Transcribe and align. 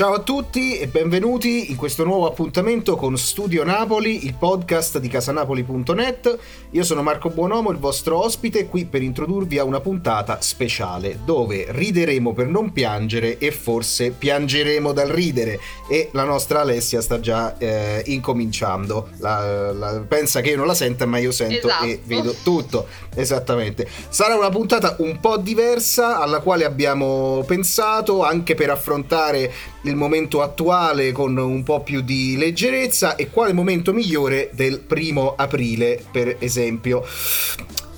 Ciao 0.00 0.14
a 0.14 0.20
tutti 0.20 0.78
e 0.78 0.86
benvenuti 0.86 1.70
in 1.70 1.76
questo 1.76 2.04
nuovo 2.04 2.26
appuntamento 2.26 2.96
con 2.96 3.18
Studio 3.18 3.64
Napoli, 3.64 4.24
il 4.24 4.32
podcast 4.32 4.98
di 4.98 5.08
casanapoli.net. 5.08 6.38
Io 6.70 6.84
sono 6.84 7.02
Marco 7.02 7.28
Buonomo, 7.28 7.70
il 7.70 7.76
vostro 7.76 8.24
ospite, 8.24 8.66
qui 8.66 8.86
per 8.86 9.02
introdurvi 9.02 9.58
a 9.58 9.64
una 9.64 9.80
puntata 9.80 10.40
speciale 10.40 11.18
dove 11.22 11.66
rideremo 11.68 12.32
per 12.32 12.46
non 12.46 12.72
piangere 12.72 13.36
e 13.36 13.50
forse 13.50 14.12
piangeremo 14.12 14.92
dal 14.92 15.08
ridere. 15.08 15.60
E 15.90 16.08
la 16.12 16.24
nostra 16.24 16.60
Alessia 16.62 17.02
sta 17.02 17.20
già 17.20 17.58
eh, 17.58 18.02
incominciando. 18.06 19.10
La, 19.18 19.70
la, 19.70 20.02
pensa 20.08 20.40
che 20.40 20.48
io 20.48 20.56
non 20.56 20.66
la 20.66 20.72
senta, 20.72 21.04
ma 21.04 21.18
io 21.18 21.30
sento 21.30 21.66
esatto. 21.66 21.84
e 21.84 22.00
vedo 22.06 22.34
tutto. 22.42 22.86
Esattamente. 23.14 23.86
Sarà 24.08 24.34
una 24.34 24.48
puntata 24.48 24.96
un 25.00 25.20
po' 25.20 25.36
diversa 25.36 26.20
alla 26.20 26.40
quale 26.40 26.64
abbiamo 26.64 27.44
pensato 27.46 28.24
anche 28.24 28.54
per 28.54 28.70
affrontare 28.70 29.52
il 29.82 29.96
momento 29.96 30.42
attuale 30.42 31.12
con 31.12 31.36
un 31.36 31.62
po' 31.62 31.80
più 31.82 32.00
di 32.02 32.36
leggerezza 32.36 33.16
e 33.16 33.30
quale 33.30 33.52
momento 33.52 33.92
migliore 33.92 34.50
del 34.52 34.80
primo 34.80 35.34
aprile, 35.36 36.02
per 36.10 36.36
esempio. 36.40 37.04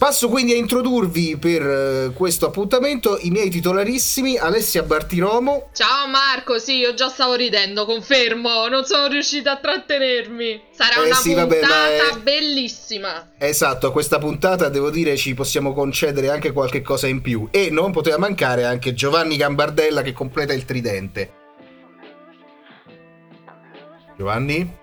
Passo 0.03 0.29
quindi 0.29 0.53
a 0.53 0.57
introdurvi 0.57 1.37
per 1.37 1.63
eh, 1.63 2.13
questo 2.13 2.47
appuntamento 2.47 3.19
i 3.21 3.31
miei 3.31 3.49
titolarissimi 3.51 4.37
Alessia 4.37 4.83
Bartiromo. 4.83 5.69
Ciao 5.73 6.09
Marco, 6.09 6.59
sì, 6.59 6.79
io 6.79 6.93
già 6.95 7.09
stavo 7.09 7.35
ridendo, 7.35 7.85
confermo, 7.85 8.67
non 8.67 8.85
sono 8.85 9.07
riuscita 9.07 9.53
a 9.53 9.57
trattenermi. 9.59 10.61
Sarà 10.73 11.03
Eh 11.03 11.07
una 11.07 11.15
sì, 11.15 11.35
vabbè, 11.35 11.59
puntata 11.61 11.75
ma 12.11 12.17
è- 12.17 12.21
bellissima. 12.21 13.31
Esatto, 13.39 13.87
a 13.87 13.93
questa 13.93 14.19
puntata 14.19 14.69
devo 14.69 14.91
dire 14.91 15.17
ci 15.17 15.35
possiamo 15.35 15.73
concedere 15.73 16.31
anche 16.31 16.51
qualche 16.51 16.83
cosa 16.83 17.07
in 17.07 17.21
più 17.21 17.47
e 17.53 17.71
non 17.71 17.93
poteva 17.93 18.19
mancare 18.19 18.65
anche 18.65 18.95
Giovanni 18.95 19.37
Gambardella 19.37 20.03
che 20.03 20.13
completa 20.13 20.53
il 20.53 20.65
tridente. 20.65 21.42
Giovanni? 24.17 24.81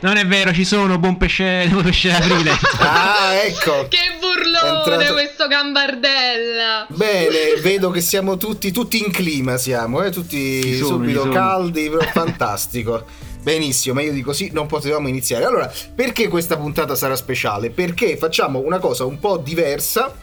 Non 0.00 0.16
è 0.16 0.26
vero, 0.26 0.52
ci 0.52 0.64
sono, 0.64 0.98
buon 0.98 1.16
pesce, 1.16 1.66
buon 1.70 1.82
pesce 1.82 2.08
d'aprile. 2.10 2.50
Ah, 2.78 3.34
ecco. 3.44 3.86
Che 3.88 3.98
burlone 4.20 4.78
entrato- 4.78 5.12
questo 5.12 5.46
gambardella. 5.48 6.86
Bene, 6.88 7.60
vedo 7.60 7.90
che 7.90 8.00
siamo 8.00 8.36
tutti, 8.36 8.70
tutti 8.70 8.98
in 9.04 9.12
clima, 9.12 9.56
siamo, 9.56 10.02
eh? 10.02 10.10
tutti 10.10 10.62
Ci 10.62 10.76
sono, 10.76 10.88
subito 10.88 11.28
caldi, 11.28 11.88
però 11.90 12.04
fantastico. 12.12 13.04
Benissimo, 13.42 13.96
meglio 13.96 14.12
di 14.12 14.22
così 14.22 14.50
non 14.52 14.66
potevamo 14.66 15.08
iniziare. 15.08 15.44
Allora, 15.44 15.72
perché 15.94 16.28
questa 16.28 16.56
puntata 16.56 16.94
sarà 16.94 17.16
speciale? 17.16 17.70
Perché 17.70 18.16
facciamo 18.16 18.60
una 18.60 18.78
cosa 18.78 19.04
un 19.04 19.18
po' 19.18 19.36
diversa 19.36 20.14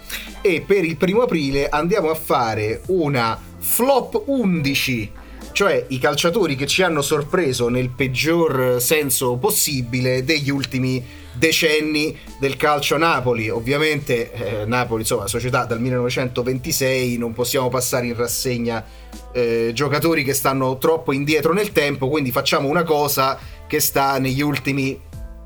e 0.42 0.62
per 0.66 0.86
il 0.86 0.96
primo 0.96 1.22
aprile 1.24 1.68
andiamo 1.68 2.10
a 2.10 2.16
fare 2.16 2.82
una 2.88 3.38
flop 3.60 4.24
11. 4.26 5.12
Cioè 5.60 5.88
i 5.90 6.00
calciatori 6.00 6.56
che 6.56 6.66
ci 6.66 6.84
hanno 6.84 7.02
sorpreso 7.02 7.68
nel 7.68 7.90
peggior 7.90 8.82
senso 8.82 9.36
possibile 9.36 10.24
degli 10.24 10.50
ultimi 10.50 11.06
decenni 11.34 12.18
del 12.40 12.56
calcio 12.56 12.96
Napoli. 12.96 13.50
Ovviamente 13.50 14.32
eh, 14.32 14.66
Napoli, 14.66 15.02
insomma, 15.02 15.28
società 15.28 15.66
dal 15.66 15.82
1926, 15.82 17.18
non 17.18 17.34
possiamo 17.34 17.68
passare 17.68 18.06
in 18.06 18.16
rassegna 18.16 18.86
eh, 19.34 19.72
giocatori 19.74 20.24
che 20.24 20.34
stanno 20.34 20.78
troppo 20.78 21.12
indietro 21.12 21.52
nel 21.52 21.74
tempo, 21.74 22.08
quindi 22.08 22.32
facciamo 22.32 22.70
una 22.70 22.84
cosa 22.84 23.38
che 23.68 23.82
sta 23.82 24.18
negli 24.18 24.40
ultimi 24.40 24.98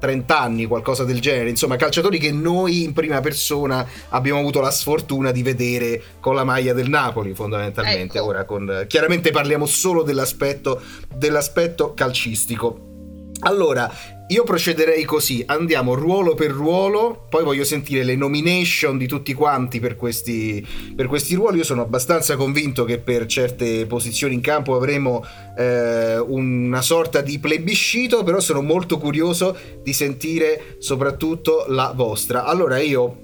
30 0.04 0.38
anni, 0.38 0.66
qualcosa 0.66 1.06
del 1.06 1.22
genere. 1.22 1.50
Insomma, 1.50 1.78
calciatori 1.78 2.18
che 2.18 2.34
noi 2.34 2.84
in 2.84 2.92
prima 2.92 3.22
persona 3.22 3.88
abbiamo 4.09 4.40
avuto 4.40 4.59
la 4.59 4.70
sfortuna 4.70 5.32
di 5.32 5.42
vedere 5.44 6.02
con 6.20 6.36
la 6.36 6.44
maglia 6.44 6.73
del 6.73 6.90
Napoli, 6.90 7.34
fondamentalmente. 7.34 8.18
Ecco. 8.18 8.28
Ora, 8.28 8.44
con, 8.44 8.84
chiaramente 8.90 9.31
parliamo 9.31 9.66
solo 9.66 10.03
dell'aspetto, 10.03 10.81
dell'aspetto 11.16 11.94
calcistico. 11.94 12.92
Allora, 13.44 13.92
io 14.28 14.44
procederei 14.46 15.04
così, 15.04 15.44
andiamo 15.46 15.96
ruolo 15.96 16.34
per 16.34 16.50
ruolo, 16.50 17.26
poi 17.30 17.44
voglio 17.44 17.66
sentire 17.66 18.04
le 18.04 18.16
nomination 18.16 18.98
di 18.98 19.06
tutti 19.06 19.34
quanti 19.34 19.81
per 19.81 19.98
questi, 19.98 20.66
per 20.96 21.08
questi 21.08 21.36
ruoli. 21.36 21.58
Io 21.58 21.64
sono 21.66 21.81
abbastanza 21.81 22.38
convinto 22.38 22.86
che 22.86 23.00
per 23.00 23.26
certe 23.26 23.86
posizioni 23.86 24.34
in 24.34 24.42
campo 24.42 24.76
avremo 24.76 25.26
eh, 25.58 26.18
una 26.20 26.81
sorta 26.81 27.20
di 27.22 27.38
plebiscito, 27.38 28.24
però 28.24 28.40
sono 28.40 28.62
molto 28.62 28.98
curioso 28.98 29.58
di 29.84 29.92
sentire 29.92 30.78
soprattutto 30.80 31.66
la 31.68 31.92
vostra. 31.94 32.46
Allora 32.46 32.80
io 32.80 33.18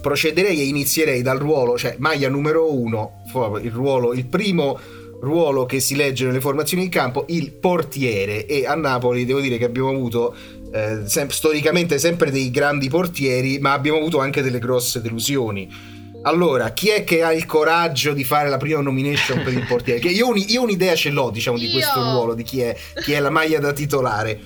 procederei 0.00 0.58
e 0.58 0.64
inizierei 0.64 1.20
dal 1.22 1.38
ruolo, 1.38 1.76
cioè 1.76 1.96
maglia 1.98 2.28
numero 2.30 2.74
uno, 2.74 3.22
il 3.62 3.70
ruolo, 3.70 4.14
il 4.14 4.26
primo 4.26 4.78
ruolo 5.24 5.66
che 5.66 5.80
si 5.80 5.96
legge 5.96 6.26
nelle 6.26 6.40
formazioni 6.40 6.84
in 6.84 6.90
campo, 6.90 7.24
il 7.28 7.52
portiere. 7.52 8.46
E 8.46 8.66
a 8.66 8.74
Napoli 8.74 9.24
devo 9.24 9.40
dire 9.40 9.58
che 9.58 9.64
abbiamo 9.64 9.88
avuto 9.88 10.34
eh, 10.72 11.00
sem- 11.06 11.28
storicamente 11.28 11.98
sempre 11.98 12.30
dei 12.30 12.50
grandi 12.50 12.88
portieri, 12.88 13.58
ma 13.58 13.72
abbiamo 13.72 13.98
avuto 13.98 14.20
anche 14.20 14.42
delle 14.42 14.58
grosse 14.58 15.00
delusioni. 15.00 15.92
Allora, 16.26 16.70
chi 16.70 16.88
è 16.88 17.04
che 17.04 17.22
ha 17.22 17.32
il 17.34 17.44
coraggio 17.44 18.14
di 18.14 18.24
fare 18.24 18.48
la 18.48 18.56
prima 18.56 18.80
nomination 18.80 19.42
per 19.42 19.52
il 19.52 19.66
portiere? 19.66 20.00
Che 20.00 20.08
io, 20.08 20.28
uni- 20.28 20.50
io 20.50 20.62
un'idea 20.62 20.94
ce 20.94 21.10
l'ho, 21.10 21.28
diciamo, 21.30 21.58
di 21.58 21.66
Io. 21.66 21.72
questo 21.72 22.00
ruolo, 22.00 22.34
di 22.34 22.42
chi 22.42 22.60
è, 22.60 22.74
chi 23.02 23.12
è 23.12 23.20
la 23.20 23.28
maglia 23.28 23.58
da 23.58 23.72
titolare. 23.72 24.40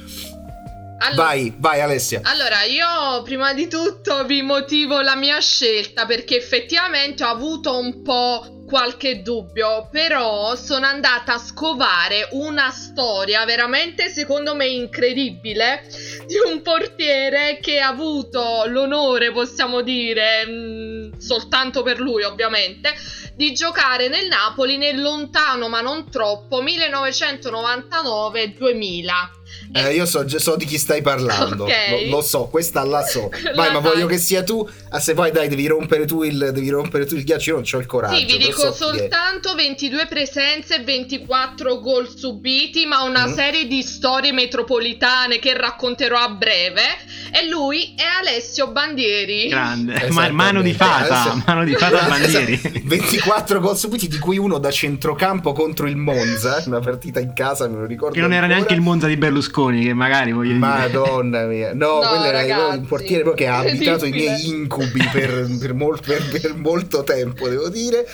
Allora, 0.99 1.23
Vai, 1.23 1.55
vai 1.57 1.81
Alessia. 1.81 2.21
Allora, 2.25 2.63
io 2.63 3.23
prima 3.23 3.55
di 3.55 3.69
tutto 3.69 4.25
vi 4.25 4.43
motivo 4.43 5.01
la 5.01 5.15
mia 5.15 5.41
scelta 5.41 6.07
perché 6.07 6.37
effettivamente 6.37 7.25
ho 7.25 7.29
avuto 7.29 7.79
un 7.79 8.03
po' 8.03 8.65
qualche 8.69 9.23
dubbio, 9.23 9.89
però 9.91 10.55
sono 10.55 10.85
andata 10.85 11.33
a 11.35 11.39
scovare 11.39 12.29
una 12.33 12.71
storia 12.71 13.47
veramente 13.47 14.11
secondo 14.11 14.55
me 14.55 14.67
incredibile 14.67 15.89
di 16.27 16.37
un 16.45 16.61
portiere 16.61 17.61
che 17.63 17.81
ha 17.81 17.89
avuto 17.89 18.65
l'onore, 18.67 19.33
possiamo 19.33 19.81
dire, 19.81 20.45
mh, 20.45 21.17
soltanto 21.19 21.83
per 21.83 21.99
lui 21.99 22.25
ovviamente, 22.25 22.93
di 23.35 23.55
giocare 23.55 24.09
nel 24.09 24.29
Napoli 24.29 24.77
nel 24.77 25.01
lontano 25.01 25.69
ma 25.69 25.81
non 25.81 26.11
troppo 26.11 26.63
1999-2000. 26.63 29.37
Eh, 29.73 29.95
io 29.95 30.07
so, 30.07 30.27
so 30.39 30.57
di 30.57 30.65
chi 30.65 30.79
stai 30.79 31.03
parlando. 31.03 31.65
Ok. 31.65 31.73
Lo, 32.09 32.17
lo 32.17 32.23
so, 32.23 32.45
questa 32.47 32.85
la 32.85 33.03
so. 33.03 33.29
Vai, 33.55 33.67
La 33.67 33.73
ma 33.73 33.79
voglio 33.81 34.07
che 34.07 34.19
sia 34.19 34.43
tu. 34.43 34.67
Ah, 34.91 35.01
se 35.01 35.13
vai, 35.15 35.31
dai, 35.31 35.49
devi 35.49 35.67
rompere 35.67 36.07
tu 36.07 36.23
il, 36.23 36.51
devi 36.53 36.69
rompere 36.71 37.05
tu 37.07 37.15
il 37.17 37.25
ghiaccio. 37.25 37.51
Io 37.51 37.57
non 37.57 37.65
ho 37.71 37.79
il 37.79 37.87
coraggio. 37.87 38.17
Sì, 38.17 38.25
vi 38.25 38.39
dico 38.39 38.61
so 38.61 38.73
soltanto 38.73 39.55
22 39.55 40.07
presenze 40.07 40.77
e 40.77 40.85
24 40.85 41.81
gol 41.81 42.09
subiti, 42.09 42.87
ma 42.87 43.03
una 43.03 43.27
Mm. 43.27 43.33
serie 43.35 43.67
di 43.67 43.83
storie 43.83 44.33
metropolitane 44.33 45.39
che 45.39 45.57
racconterò 45.57 46.19
a 46.19 46.29
breve. 46.31 46.83
E 47.31 47.47
lui 47.49 47.95
è 47.97 48.03
Alessio 48.21 48.69
Bandieri. 48.71 49.49
Grande. 49.49 50.09
Ma- 50.11 50.31
mano 50.31 50.63
di 50.63 50.73
fata, 50.73 51.23
Adesso- 51.23 51.43
mano 51.47 51.65
di 51.65 51.75
fata 51.75 51.97
Esatto. 51.97 52.09
bandieri. 52.09 52.61
24 52.85 53.61
gol 53.61 53.77
subiti, 53.77 54.09
di 54.09 54.19
cui 54.19 54.39
uno 54.39 54.59
da 54.59 54.71
centrocampo 54.71 55.53
contro 55.53 55.87
il 55.87 55.97
Monza. 55.97 56.63
Una 56.67 56.81
partita 56.81 57.21
in 57.21 57.33
casa, 57.35 57.69
me 57.69 57.77
lo 57.81 57.87
ricordo. 57.87 58.15
Che 58.15 58.21
non 58.21 58.33
era 58.33 58.43
ancora. 58.43 58.57
neanche 58.61 58.75
il 58.75 58.81
Monza 58.81 59.07
di 59.07 59.17
Berlusconi, 59.17 59.38
che 59.41 59.95
magari 59.95 60.33
voglio 60.33 60.53
dire. 60.55 60.59
Madonna 60.59 61.45
mia, 61.47 61.73
no, 61.75 62.01
No, 62.03 62.09
quello 62.09 62.25
era 62.25 62.67
un 62.69 62.87
portiere 62.87 63.23
proprio 63.23 63.47
che 63.47 63.53
ha 63.53 63.59
abitato 63.59 64.05
i 64.07 64.11
miei 64.11 64.49
incubi 64.49 65.09
per, 65.13 65.47
per 65.59 65.75
mol- 65.75 66.01
per- 66.05 66.29
per 66.41 66.55
molto 66.55 67.03
tempo, 67.05 67.49
devo 67.49 67.69
dire. 67.69 68.07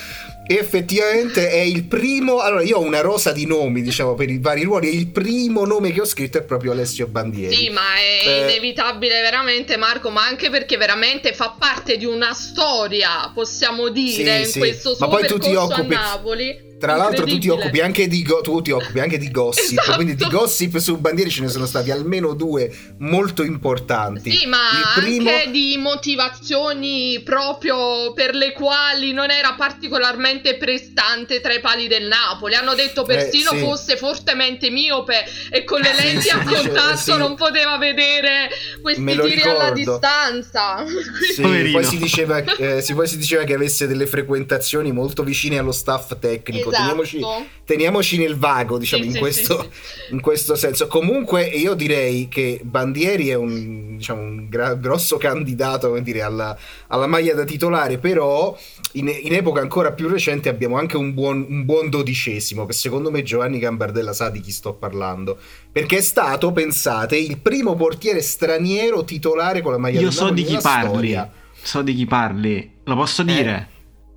E 0.46 0.56
effettivamente 0.56 1.48
è 1.48 1.56
il 1.60 1.84
primo. 1.84 2.40
Allora, 2.40 2.62
io 2.62 2.76
ho 2.76 2.82
una 2.82 3.00
rosa 3.00 3.32
di 3.32 3.46
nomi, 3.46 3.80
diciamo, 3.80 4.12
per 4.14 4.28
i 4.28 4.38
vari 4.38 4.64
ruoli. 4.64 4.88
E 4.90 4.94
il 4.94 5.06
primo 5.08 5.64
nome 5.64 5.90
che 5.90 6.02
ho 6.02 6.04
scritto 6.04 6.36
è 6.36 6.42
proprio 6.42 6.72
Alessio 6.72 7.06
Bandieri. 7.06 7.54
Sì, 7.54 7.70
ma 7.70 7.80
è 7.96 8.28
Eh. 8.28 8.40
inevitabile 8.50 9.22
veramente 9.22 9.78
Marco, 9.78 10.10
ma 10.10 10.26
anche 10.26 10.50
perché 10.50 10.76
veramente 10.76 11.32
fa 11.32 11.54
parte 11.58 11.96
di 11.96 12.04
una 12.04 12.34
storia, 12.34 13.30
possiamo 13.34 13.88
dire, 13.88 14.34
Sì, 14.34 14.38
in 14.40 14.46
sì. 14.46 14.58
questo 14.58 14.90
Ma 14.90 14.96
suo 14.96 15.08
poi 15.08 15.26
tu 15.26 15.38
ti 15.38 15.54
occupi- 15.54 15.94
a 15.94 15.98
Napoli. 15.98 16.63
Tra 16.78 16.96
l'altro, 16.96 17.24
tu 17.26 17.38
ti 17.38 17.48
occupi 17.48 17.80
anche 17.80 18.08
di, 18.08 18.22
go- 18.22 18.40
tu 18.40 18.60
ti 18.60 18.70
occupi 18.70 19.00
anche 19.00 19.18
di 19.18 19.30
gossip. 19.30 19.78
Esatto. 19.78 19.94
Quindi 19.94 20.14
di 20.14 20.26
gossip 20.28 20.76
su 20.78 20.98
Bandieri 20.98 21.30
ce 21.30 21.42
ne 21.42 21.48
sono 21.48 21.66
stati 21.66 21.90
almeno 21.90 22.34
due 22.34 22.70
molto 22.98 23.42
importanti. 23.42 24.30
Sì, 24.30 24.46
ma 24.46 24.58
il 24.96 25.02
primo. 25.02 25.30
anche 25.30 25.50
di 25.50 25.76
motivazioni 25.78 27.20
proprio 27.24 28.12
per 28.12 28.34
le 28.34 28.52
quali 28.52 29.12
non 29.12 29.30
era 29.30 29.54
particolarmente 29.54 30.56
prestante 30.56 31.40
tra 31.40 31.52
i 31.52 31.60
pali 31.60 31.86
del 31.88 32.06
Napoli. 32.06 32.54
Hanno 32.54 32.74
detto 32.74 33.02
persino 33.04 33.52
Eh, 33.52 33.56
sì. 33.58 33.62
fosse 33.62 33.96
fortemente 33.96 34.70
miope 34.70 35.24
e 35.50 35.64
con 35.64 35.80
le 35.80 35.92
lenti 35.98 36.22
sì, 36.22 36.30
a 36.30 36.42
contatto 36.42 36.96
sì. 36.96 37.16
non 37.16 37.34
poteva 37.34 37.78
vedere 37.78 38.50
questi 38.82 39.04
tiri 39.04 39.42
alla 39.42 39.72
ricordo. 39.72 39.98
distanza. 39.98 40.84
Sì, 41.34 41.42
poi, 41.72 41.84
si 41.84 41.96
diceva, 41.98 42.38
eh, 42.38 42.80
sì, 42.80 42.94
poi 42.94 43.08
si 43.08 43.16
diceva 43.16 43.44
che 43.44 43.54
avesse 43.54 43.86
delle 43.86 44.06
frequentazioni 44.06 44.92
molto 44.92 45.22
vicine 45.22 45.58
allo 45.58 45.72
staff 45.72 46.18
tecnico. 46.18 46.63
Teniamoci, 46.70 47.16
esatto. 47.18 47.44
teniamoci 47.64 48.18
nel 48.18 48.36
vago, 48.36 48.78
diciamo, 48.78 49.02
Sì, 49.02 49.08
in, 49.08 49.14
sì, 49.14 49.20
questo, 49.20 49.62
sì, 49.62 49.68
sì. 50.08 50.12
in 50.14 50.20
questo 50.20 50.54
senso. 50.54 50.86
Comunque, 50.86 51.44
io 51.44 51.74
direi 51.74 52.28
che 52.28 52.60
Bandieri 52.62 53.28
è 53.28 53.34
un, 53.34 53.96
diciamo, 53.96 54.20
un 54.20 54.48
gra- 54.48 54.74
grosso 54.74 55.16
candidato 55.16 55.88
come 55.88 56.02
dire, 56.02 56.22
alla, 56.22 56.56
alla 56.88 57.06
maglia 57.06 57.34
da 57.34 57.44
titolare, 57.44 57.98
però 57.98 58.56
in, 58.92 59.08
in 59.22 59.34
epoca 59.34 59.60
ancora 59.60 59.92
più 59.92 60.08
recente 60.08 60.48
abbiamo 60.48 60.76
anche 60.78 60.96
un 60.96 61.14
buon, 61.14 61.44
un 61.48 61.64
buon 61.64 61.90
dodicesimo, 61.90 62.66
che 62.66 62.72
secondo 62.72 63.10
me 63.10 63.22
Giovanni 63.22 63.58
Gambardella 63.58 64.12
sa 64.12 64.30
di 64.30 64.40
chi 64.40 64.50
sto 64.50 64.74
parlando, 64.74 65.38
perché 65.70 65.98
è 65.98 66.02
stato, 66.02 66.52
pensate, 66.52 67.16
il 67.16 67.38
primo 67.38 67.74
portiere 67.74 68.20
straniero 68.22 69.04
titolare 69.04 69.60
con 69.62 69.72
la 69.72 69.78
maglia 69.78 69.98
Io 69.98 70.04
del 70.06 70.12
so 70.12 70.24
Napoli 70.24 70.42
di 70.42 70.48
chi 70.48 70.58
parli. 70.60 70.88
storia. 70.88 71.32
So 71.60 71.82
di 71.82 71.94
chi 71.94 72.04
parli. 72.06 72.70
Lo 72.84 72.94
posso 72.94 73.22
dire? 73.22 73.68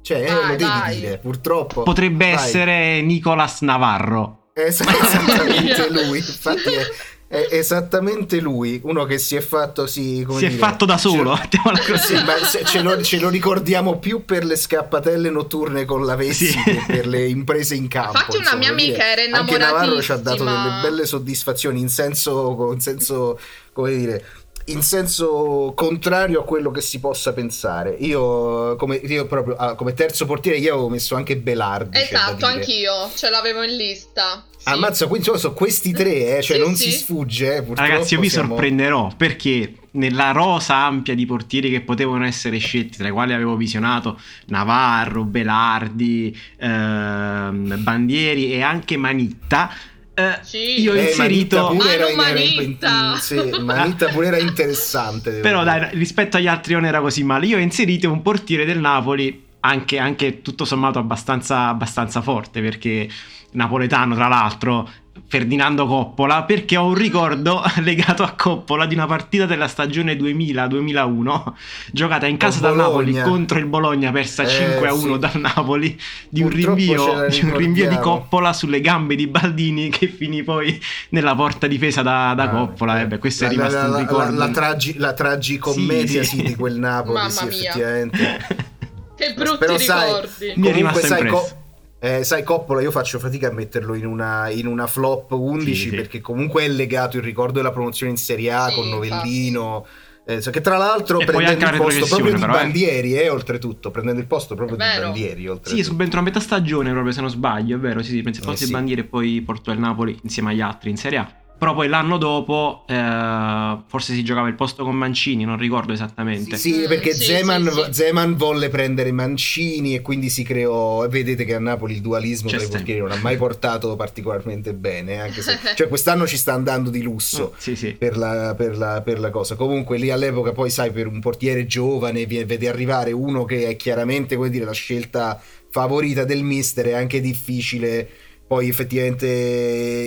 Cioè, 0.07 0.19
eh, 0.23 0.33
Vai, 0.33 0.41
lo 0.51 0.55
devi 0.55 0.63
vai. 0.63 0.95
dire, 0.95 1.17
purtroppo. 1.17 1.83
Potrebbe 1.83 2.31
Vai. 2.33 2.33
essere 2.45 3.01
Nicolas 3.01 3.59
Navarro. 3.59 4.51
È 4.53 4.61
es- 4.61 4.79
esattamente 4.87 5.89
lui, 5.89 6.17
infatti 6.19 6.69
è, 6.73 6.87
è 7.27 7.47
esattamente 7.51 8.39
lui, 8.39 8.79
uno 8.85 9.03
che 9.03 9.17
si 9.17 9.35
è 9.35 9.41
fatto, 9.41 9.85
sì, 9.85 10.23
come 10.25 10.39
si 10.39 10.45
è 10.45 10.47
dire, 10.47 10.59
fatto 10.61 10.85
da 10.85 10.97
solo. 10.97 11.37
ce-. 11.85 11.97
Sì, 11.97 12.13
ma 12.23 12.37
se- 12.37 12.63
ce, 12.63 12.81
lo, 12.81 13.01
ce 13.01 13.19
lo 13.19 13.27
ricordiamo 13.27 13.99
più 13.99 14.23
per 14.23 14.45
le 14.45 14.55
scappatelle 14.55 15.29
notturne 15.29 15.83
con 15.83 16.05
la 16.05 16.15
Vessi 16.15 16.47
Sì. 16.47 16.63
che 16.63 16.83
per 16.87 17.05
le 17.05 17.27
imprese 17.27 17.75
in 17.75 17.89
campo. 17.89 18.11
Infatti 18.17 18.37
una 18.37 18.45
insomma, 18.53 18.59
mia 18.59 18.71
voglio 18.71 18.83
amica 18.85 19.05
era 19.11 19.37
Anche 19.37 19.57
Navarro 19.57 20.01
ci 20.01 20.11
ha 20.13 20.15
dato 20.15 20.41
innamoratissima. 20.43 20.81
delle 20.81 20.89
belle 20.95 21.05
soddisfazioni 21.05 21.79
in 21.81 21.89
senso, 21.89 22.69
in 22.71 22.79
senso 22.79 23.37
come 23.73 23.93
dire, 23.95 24.25
in 24.69 24.81
senso 24.81 25.71
contrario 25.75 26.41
a 26.41 26.43
quello 26.43 26.71
che 26.71 26.81
si 26.81 26.99
possa 26.99 27.33
pensare. 27.33 27.95
Io 27.99 28.75
come, 28.75 28.95
io 28.95 29.25
proprio 29.25 29.55
ah, 29.55 29.75
come 29.75 29.93
terzo 29.93 30.25
portiere 30.25 30.57
io 30.57 30.73
avevo 30.73 30.89
messo 30.89 31.15
anche 31.15 31.37
Belardi. 31.37 31.97
Esatto, 31.97 32.45
anch'io 32.45 33.09
ce 33.13 33.29
l'avevo 33.29 33.63
in 33.63 33.75
lista. 33.75 34.45
Sì. 34.57 34.69
Ammazza, 34.69 35.07
quindi 35.07 35.29
sono 35.37 35.53
questi 35.53 35.91
tre, 35.93 36.37
eh, 36.37 36.41
cioè 36.41 36.57
Sì, 36.57 36.63
non 36.63 36.75
sì. 36.75 36.91
si 36.91 36.97
sfugge. 36.97 37.55
eh, 37.57 37.63
purtroppo 37.63 37.89
Ragazzi, 37.89 38.15
io 38.15 38.19
vi 38.19 38.29
siamo- 38.29 38.47
sorprenderò 38.49 39.11
perché 39.15 39.73
nella 39.91 40.31
rosa 40.31 40.75
ampia 40.85 41.15
di 41.15 41.25
portieri 41.25 41.69
che 41.69 41.81
potevano 41.81 42.25
essere 42.25 42.57
scelti, 42.57 42.97
tra 42.97 43.07
i 43.07 43.11
quali 43.11 43.33
avevo 43.33 43.55
visionato 43.55 44.19
Navarro, 44.47 45.23
Belardi, 45.23 46.37
ehm, 46.57 47.81
Bandieri 47.83 48.51
e 48.53 48.61
anche 48.61 48.97
Manitta, 48.97 49.69
eh, 50.17 50.39
Sì. 50.41 50.81
io 50.81 50.93
ho 50.93 50.95
Eh, 50.95 51.03
inserito... 51.09 51.67
Pure 51.75 51.93
era, 51.93 52.05
Manu 52.15 52.37
era- 52.39 53.15
sì, 53.19 53.35
Manitta 53.61 54.07
pure 54.07 54.27
era 54.27 54.37
interessante. 54.39 55.31
Però 55.39 55.63
dire. 55.63 55.79
dai, 55.79 55.89
rispetto 55.93 56.37
agli 56.37 56.47
altri 56.47 56.73
non 56.73 56.85
era 56.85 57.01
così 57.01 57.23
male. 57.23 57.45
Io 57.45 57.57
ho 57.57 57.59
inserito 57.61 58.11
un 58.11 58.21
portiere 58.23 58.65
del 58.65 58.79
Napoli 58.79 59.45
anche, 59.59 59.99
anche 59.99 60.41
tutto 60.41 60.65
sommato 60.65 60.97
abbastanza, 60.97 61.67
abbastanza 61.67 62.21
forte 62.21 62.61
perché 62.61 63.07
napoletano 63.51 64.15
tra 64.15 64.27
l'altro 64.27 64.89
Ferdinando 65.27 65.85
Coppola 65.87 66.43
perché 66.43 66.77
ho 66.77 66.85
un 66.85 66.93
ricordo 66.93 67.61
legato 67.81 68.23
a 68.23 68.31
Coppola 68.31 68.85
di 68.85 68.93
una 68.95 69.05
partita 69.07 69.45
della 69.45 69.67
stagione 69.67 70.13
2000-2001 70.15 71.43
giocata 71.91 72.25
in 72.27 72.37
casa 72.37 72.59
dal 72.59 72.75
Napoli 72.75 73.19
contro 73.21 73.57
il 73.59 73.65
Bologna 73.65 74.11
persa 74.11 74.43
Eh, 74.43 74.47
5 74.47 74.87
a 74.87 74.93
1 74.93 75.13
sì. 75.13 75.19
dal 75.19 75.39
Napoli 75.41 75.99
di 76.29 76.41
un, 76.43 76.49
rinvio, 76.49 77.27
di 77.29 77.39
un 77.43 77.55
rinvio 77.57 77.89
di. 77.89 77.97
Coppola 77.97 78.53
sulle 78.53 78.79
gambe 78.81 79.15
di 79.15 79.27
Baldini 79.27 79.89
che 79.89 80.07
finì 80.07 80.43
poi 80.43 80.79
nella 81.09 81.35
porta 81.35 81.67
difesa 81.67 82.01
da, 82.01 82.33
da 82.35 82.43
Ah, 82.43 82.49
Coppola 82.49 82.99
eh. 82.99 83.01
Eh 83.03 83.07
beh, 83.07 83.17
questo 83.17 83.43
La- 83.43 83.49
è 83.49 83.53
rimasto 83.53 83.77
la, 83.77 83.87
un 83.87 83.97
ricordo 83.97 84.31
La, 84.37 84.45
la, 84.45 84.51
tragi- 84.51 84.97
la 84.97 85.13
tragicommedia 85.13 86.23
Sì, 86.23 86.29
sì, 86.29 86.35
sì. 86.37 86.41
di 86.43 86.55
quel 86.55 86.77
Napoli, 86.79 87.13
Mamma 87.13 87.29
sì, 87.29 87.45
mia. 87.45 87.53
effettivamente. 87.69 88.65
Che 89.17 89.33
brutti 89.33 89.57
Però 89.57 89.77
sai- 89.79 90.05
ricordi. 90.05 90.53
Mi 90.57 90.67
è 90.67 90.73
rimasto 90.73 90.99
sai, 91.07 91.21
impresso. 91.21 91.35
Co- 91.35 91.65
eh, 91.99 92.23
sai, 92.23 92.43
Coppola, 92.43 92.81
io 92.81 92.91
faccio 92.91 93.17
fatica 93.19 93.47
a 93.47 93.51
metterlo 93.51 93.93
in 93.95 94.05
una, 94.05 94.49
in 94.49 94.67
una 94.67 94.85
flop 94.87 95.31
11 95.31 95.73
Sì, 95.75 95.89
sì. 95.89 95.95
perché 95.95 96.21
comunque 96.21 96.63
è 96.63 96.67
legato 96.67 97.17
il 97.17 97.23
ricordo 97.23 97.53
della 97.57 97.71
promozione 97.71 98.11
in 98.11 98.17
Serie 98.17 98.51
A 98.51 98.67
Sì, 98.69 98.75
con 98.75 98.89
Novellino. 98.89 99.85
eh, 100.25 100.41
so 100.41 100.51
che 100.51 100.61
tra 100.61 100.77
l'altro 100.77 101.19
E 101.19 101.25
prendendo 101.25 101.65
anche 101.65 101.77
il 101.77 101.81
posto 101.81 102.05
proprio 102.07 102.33
di 102.33 102.39
però, 102.39 102.53
eh. 102.53 102.57
Bandieri, 102.57 103.13
eh, 103.15 103.29
oltretutto, 103.29 103.91
prendendo 103.91 104.19
il 104.21 104.27
posto 104.27 104.55
proprio 104.55 104.77
di. 104.77 104.83
Bandieri. 104.83 105.49
Sì, 105.63 105.83
subentrò 105.83 106.19
a 106.19 106.23
metà 106.23 106.39
stagione 106.39 106.91
proprio 106.91 107.11
se 107.13 107.21
non 107.21 107.29
sbaglio, 107.29 107.77
è 107.77 107.79
vero, 107.79 108.03
sì, 108.03 108.11
sì, 108.11 108.21
penso 108.21 108.41
Eh, 108.41 108.43
fosse 108.43 108.65
sì. 108.65 108.71
Bandiere 108.71 109.01
e 109.01 109.05
poi 109.05 109.41
portò 109.41 109.71
il 109.71 109.79
Napoli 109.79 110.17
insieme 110.23 110.51
agli 110.51 110.61
altri 110.61 110.89
in 110.89 110.97
Serie 110.97 111.17
A. 111.19 111.31
Però 111.57 111.73
poi 111.73 111.87
l'anno 111.87 112.17
dopo 112.17 112.83
eh, 112.87 113.77
forse 113.87 114.13
si 114.13 114.23
giocava 114.23 114.47
il 114.47 114.53
posto 114.53 114.83
con 114.83 114.95
Mancini, 114.95 115.43
non 115.43 115.57
ricordo 115.57 115.91
esattamente. 115.91 116.55
Sì, 116.55 116.73
sì, 116.73 116.85
perché 116.87 117.13
sì, 117.13 117.23
Zeman, 117.23 117.63
sì, 117.67 117.81
sì. 117.85 117.93
Zeman 117.93 118.35
volle 118.35 118.69
prendere 118.69 119.11
Mancini 119.11 119.95
e 119.95 120.01
quindi 120.01 120.29
si 120.29 120.43
creò. 120.43 121.07
Vedete 121.07 121.45
che 121.45 121.55
a 121.55 121.59
Napoli 121.59 121.95
il 121.95 122.01
dualismo 122.01 122.49
C'è 122.49 122.57
tra 122.57 122.65
i 122.65 122.69
portieri 122.69 122.99
non 122.99 123.11
ha 123.11 123.17
mai 123.21 123.37
portato 123.37 123.95
particolarmente 123.95 124.73
bene. 124.75 125.19
Anche 125.19 125.41
se, 125.41 125.57
cioè, 125.75 125.87
quest'anno 125.87 126.27
ci 126.27 126.37
sta 126.37 126.53
andando 126.53 126.91
di 126.91 127.01
lusso. 127.01 127.51
Mm, 127.53 127.57
Sì, 127.57 127.75
sì. 127.75 127.93
Per 127.93 128.17
la, 128.17 128.53
per 128.55 128.77
la- 128.77 129.01
per 129.01 129.19
la 129.19 129.29
cosa 129.31 129.55
comunque 129.55 129.97
lì 129.97 130.11
all'epoca 130.11 130.51
poi 130.51 130.69
sai 130.69 130.91
per 130.91 131.07
un 131.07 131.19
portiere 131.19 131.65
giovane 131.65 132.25
vede 132.27 132.67
arrivare 132.69 133.11
uno 133.11 133.45
che 133.45 133.67
è 133.67 133.75
chiaramente 133.75 134.35
come 134.35 134.49
dire 134.49 134.65
la 134.65 134.71
scelta 134.73 135.41
favorita 135.69 136.23
del 136.23 136.43
mister 136.43 136.85
è 136.87 136.93
anche 136.93 137.19
difficile 137.19 138.07
poi 138.47 138.69
effettivamente 138.69 139.27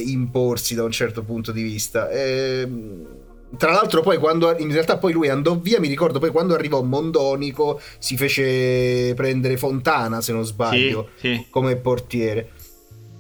imporsi 0.07 0.75
da 0.75 0.83
un 0.85 0.91
certo 0.91 1.23
punto 1.23 1.53
di 1.53 1.63
vista 1.63 2.11
Ehm, 2.11 3.07
tra 3.57 3.73
l'altro 3.73 4.01
poi 4.01 4.17
quando 4.19 4.57
in 4.59 4.71
realtà 4.73 4.97
poi 4.97 5.13
lui 5.13 5.29
andò 5.29 5.59
via 5.59 5.81
mi 5.81 5.89
ricordo 5.89 6.19
poi 6.21 6.31
quando 6.31 6.55
arrivò 6.55 6.83
Mondonico 6.83 7.81
si 7.99 8.17
fece 8.17 9.13
prendere 9.15 9.57
Fontana 9.57 10.21
se 10.21 10.33
non 10.33 10.45
Sì, 10.45 10.51
sbaglio 10.53 11.09
sì. 11.17 11.47
come 11.51 11.77
portiere. 11.77 12.51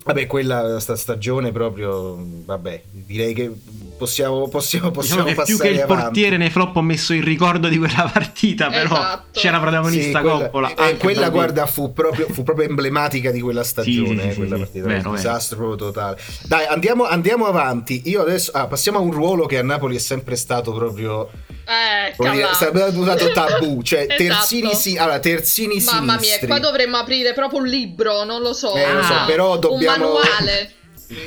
Vabbè, 0.02 0.26
quella 0.26 0.81
sta 0.81 0.97
stagione 0.97 1.52
proprio, 1.52 2.17
vabbè, 2.44 2.82
direi 2.91 3.35
che 3.35 3.52
possiamo, 3.99 4.49
possiamo, 4.49 4.91
possiamo 4.91 5.25
Diciamo 5.25 5.25
che 5.25 5.44
più 5.44 5.56
passare 5.58 5.69
che 5.69 5.75
il 5.76 5.82
avanti. 5.82 6.02
portiere 6.05 6.37
nei 6.38 6.49
flop 6.50 6.75
ho 6.76 6.82
messo 6.82 7.12
il 7.12 7.23
ricordo 7.23 7.69
di 7.69 7.76
quella 7.76 8.08
partita, 8.12 8.70
però 8.70 8.94
Esatto. 8.97 9.38
c'era 9.38 9.61
protagonista 9.61 10.19
Sì, 10.20 10.25
quella, 10.25 10.38
Coppola. 10.44 10.75
eh, 10.75 10.97
quella 10.97 11.29
guarda 11.29 11.67
fu 11.67 11.93
proprio, 11.93 12.26
fu 12.31 12.43
proprio 12.43 12.67
emblematica 12.67 13.31
di 13.31 13.41
quella 13.43 13.62
stagione, 13.62 14.23
sì, 14.23 14.29
eh, 14.29 14.31
sì, 14.32 14.37
quella 14.38 14.55
sì, 14.56 14.61
partita, 14.62 14.87
vero, 14.87 14.97
un 14.97 15.02
vero. 15.02 15.17
disastro 15.17 15.56
proprio 15.58 15.76
totale. 15.76 16.19
Dai, 16.47 16.64
andiamo, 16.67 17.05
andiamo 17.05 17.44
avanti. 17.44 18.02
Io 18.06 18.23
adesso 18.23 18.52
ah, 18.52 18.67
passiamo 18.67 18.97
a 18.99 19.02
un 19.02 19.11
ruolo 19.12 19.44
che 19.44 19.58
a 19.58 19.62
Napoli 19.62 19.97
è 19.97 20.00
sempre 20.00 20.35
stato 20.37 20.73
proprio 20.73 21.29
Eh, 21.71 22.31
dire, 22.31 22.49
sempre 22.55 22.83
usato 22.83 23.31
tabù, 23.33 23.81
cioè 23.83 24.07
Esatto. 24.09 24.23
terzini, 24.23 24.75
si- 24.75 24.97
allora, 24.97 25.21
terzini 25.21 25.81
Mamma 25.85 26.15
mia, 26.15 26.19
sinistri. 26.21 26.47
qua 26.49 26.59
dovremmo 26.59 26.97
aprire 26.97 27.33
proprio 27.33 27.61
un 27.61 27.67
libro, 27.67 28.25
non 28.25 28.43
lo 28.43 28.53
so. 28.53 28.75
Eh, 28.75 28.93
lo 28.93 29.03
so, 29.03 29.13
Ah, 29.13 29.25
però 29.27 29.57
dobbiamo- 29.59 30.07
Un 30.07 30.13
manuale. 30.15 30.73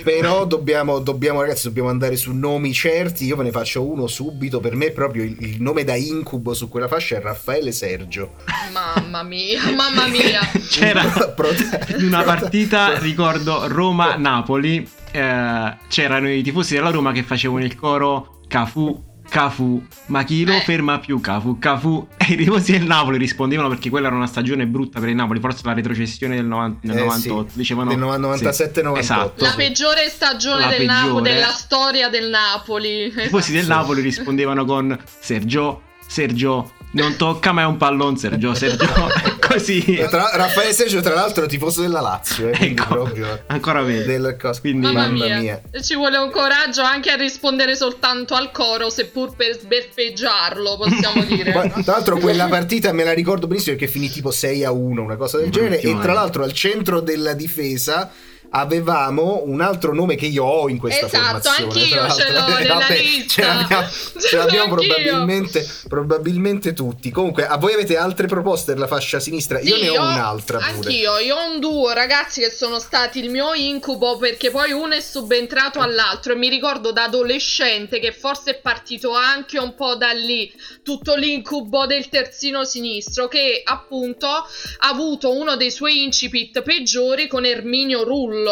Però 0.03 0.45
dobbiamo, 0.45 0.99
dobbiamo, 0.99 1.41
ragazzi, 1.41 1.63
dobbiamo 1.67 1.89
andare 1.89 2.15
su 2.15 2.31
nomi 2.33 2.71
certi. 2.71 3.25
Io 3.25 3.35
ve 3.35 3.43
ne 3.43 3.51
faccio 3.51 3.83
uno 3.85 4.07
subito. 4.07 4.61
Per 4.61 4.75
me, 4.75 4.91
proprio 4.91 5.23
il, 5.25 5.35
il 5.41 5.61
nome 5.61 5.83
da 5.83 5.93
incubo 5.95 6.53
su 6.53 6.69
quella 6.69 6.87
fascia 6.87 7.17
è 7.17 7.21
Raffaele 7.21 7.73
Sergio. 7.73 8.35
Mamma 8.71 9.23
mia, 9.23 9.59
mamma 9.75 10.07
mia. 10.07 10.39
C'era 10.69 11.03
in 11.97 12.05
una 12.05 12.23
partita, 12.23 12.97
ricordo 12.99 13.67
Roma-Napoli, 13.67 14.89
eh, 15.11 15.77
c'erano 15.89 16.29
i 16.31 16.41
tifosi 16.43 16.75
della 16.75 16.89
Roma 16.89 17.11
che 17.11 17.23
facevano 17.23 17.63
il 17.65 17.75
coro 17.75 18.39
Cafu. 18.47 19.11
Cafu, 19.33 19.83
ma 20.07 20.23
chi 20.23 20.45
lo 20.45 20.53
Eh. 20.53 20.59
ferma 20.59 20.99
più? 20.99 21.19
Cafu, 21.19 21.57
Cafu. 21.57 22.07
E 22.23 22.33
i 22.33 22.35
tifosi 22.37 22.73
del 22.73 22.83
Napoli 22.83 23.17
rispondevano 23.17 23.67
perché 23.67 23.89
quella 23.89 24.05
era 24.05 24.15
una 24.15 24.27
stagione 24.27 24.67
brutta 24.67 24.99
per 24.99 25.09
il 25.09 25.15
Napoli, 25.15 25.39
forse 25.39 25.61
la 25.65 25.73
retrocessione 25.73 26.35
del, 26.35 26.45
90 26.45 26.85
del 26.87 26.97
Eh, 26.97 26.99
98. 26.99 27.49
sì, 27.49 27.57
Dicevano 27.57 27.89
del 27.89 27.97
97-98. 27.99 28.97
Esatto. 28.99 29.43
La 29.43 29.49
sì. 29.49 29.55
peggiore 29.55 30.07
stagione 30.09 30.61
La 30.61 30.67
del 30.67 30.77
peggiore. 30.85 31.01
Napoli, 31.01 31.23
della 31.23 31.47
storia 31.47 32.09
del 32.09 32.29
Napoli. 32.29 33.05
I 33.07 33.11
tifosi 33.11 33.51
del 33.53 33.63
Sì. 33.63 33.69
Napoli 33.69 34.01
rispondevano 34.01 34.65
con 34.65 34.95
Sergio, 35.19 35.81
Sergio, 36.05 36.71
non 36.91 37.15
tocca 37.15 37.51
ma 37.53 37.63
è 37.63 37.65
un 37.65 37.77
pallon 37.77 38.15
Sergio, 38.15 38.53
Sergio. 38.53 38.85
Così. 39.53 39.83
Tra- 40.09 40.31
Raffaele 40.33 40.73
Sergio, 40.73 41.01
tra 41.01 41.13
l'altro, 41.13 41.45
è 41.45 41.47
tifoso 41.47 41.81
della 41.81 42.01
Lazio. 42.01 42.49
Eh, 42.49 42.57
Ecco, 42.67 42.85
proprio 42.87 43.43
ancora 43.47 43.81
vero. 43.81 44.05
del 44.05 44.37
cos- 44.39 44.59
Quindi- 44.59 44.85
Mamma, 44.87 45.01
Mamma 45.07 45.25
mia. 45.25 45.37
mia. 45.39 45.61
ci 45.81 45.95
vuole 45.95 46.17
un 46.17 46.31
coraggio 46.31 46.81
anche 46.81 47.11
a 47.11 47.15
rispondere 47.15 47.75
soltanto 47.75 48.33
al 48.35 48.51
coro, 48.51 48.89
seppur 48.89 49.35
per 49.35 49.57
sbeffeggiarlo, 49.59 50.77
possiamo 50.77 51.23
dire. 51.25 51.51
Poi, 51.51 51.69
tra 51.83 51.93
l'altro 51.93 52.17
quella 52.17 52.47
partita 52.47 52.91
me 52.93 53.03
la 53.03 53.13
ricordo 53.13 53.47
benissimo 53.47 53.75
perché 53.75 53.91
finì 53.91 54.09
tipo 54.09 54.31
6 54.31 54.63
a 54.63 54.71
1, 54.71 55.01
una 55.01 55.15
cosa 55.15 55.37
del 55.37 55.49
genere. 55.51 55.79
E 55.79 55.97
tra 55.99 56.13
l'altro 56.13 56.43
al 56.43 56.53
centro 56.53 56.99
della 56.99 57.33
difesa 57.33 58.11
avevamo 58.55 59.41
un 59.45 59.61
altro 59.61 59.93
nome 59.93 60.15
che 60.15 60.25
io 60.25 60.43
ho 60.43 60.69
in 60.69 60.77
questa 60.77 61.07
esatto, 61.07 61.23
formazione. 61.23 61.83
Esatto, 61.83 62.01
anch'io 62.01 62.15
ce 62.15 62.31
l'ho 62.31 62.47
nella 62.57 62.73
Vabbè, 62.75 62.99
lista. 62.99 63.27
Ce 63.27 63.41
l'abbiamo, 63.41 63.87
ce 64.19 64.37
l'abbiamo 64.37 64.73
probabilmente, 64.75 65.69
probabilmente, 65.87 66.73
tutti. 66.73 67.09
Comunque, 67.09 67.47
a 67.47 67.57
voi 67.57 67.73
avete 67.73 67.97
altre 67.97 68.27
proposte 68.27 68.73
per 68.73 68.81
la 68.81 68.87
fascia 68.87 69.19
sinistra? 69.19 69.59
Io 69.59 69.75
sì, 69.75 69.81
ne 69.81 69.89
ho, 69.89 70.01
ho 70.01 70.07
un'altra 70.07 70.57
pure. 70.59 70.71
Anch'io, 70.71 71.17
io 71.17 71.35
ho 71.35 71.51
un 71.51 71.59
duo 71.59 71.91
ragazzi 71.93 72.41
che 72.41 72.51
sono 72.51 72.79
stati 72.79 73.19
il 73.19 73.29
mio 73.29 73.53
incubo 73.53 74.17
perché 74.17 74.51
poi 74.51 74.71
uno 74.71 74.93
è 74.93 75.01
subentrato 75.01 75.79
all'altro 75.79 76.33
e 76.33 76.35
mi 76.35 76.49
ricordo 76.49 76.91
da 76.91 77.05
adolescente 77.05 77.99
che 77.99 78.11
forse 78.11 78.51
è 78.51 78.59
partito 78.59 79.15
anche 79.15 79.57
un 79.57 79.73
po' 79.73 79.95
da 79.95 80.11
lì 80.11 80.51
tutto 80.83 81.15
l'incubo 81.15 81.85
del 81.85 82.09
terzino 82.09 82.63
sinistro 82.63 83.27
che 83.27 83.61
appunto 83.63 84.27
ha 84.27 84.45
avuto 84.79 85.35
uno 85.35 85.55
dei 85.55 85.71
suoi 85.71 86.03
incipit 86.03 86.61
peggiori 86.61 87.27
con 87.27 87.45
Erminio 87.45 88.03
Rullo 88.03 88.42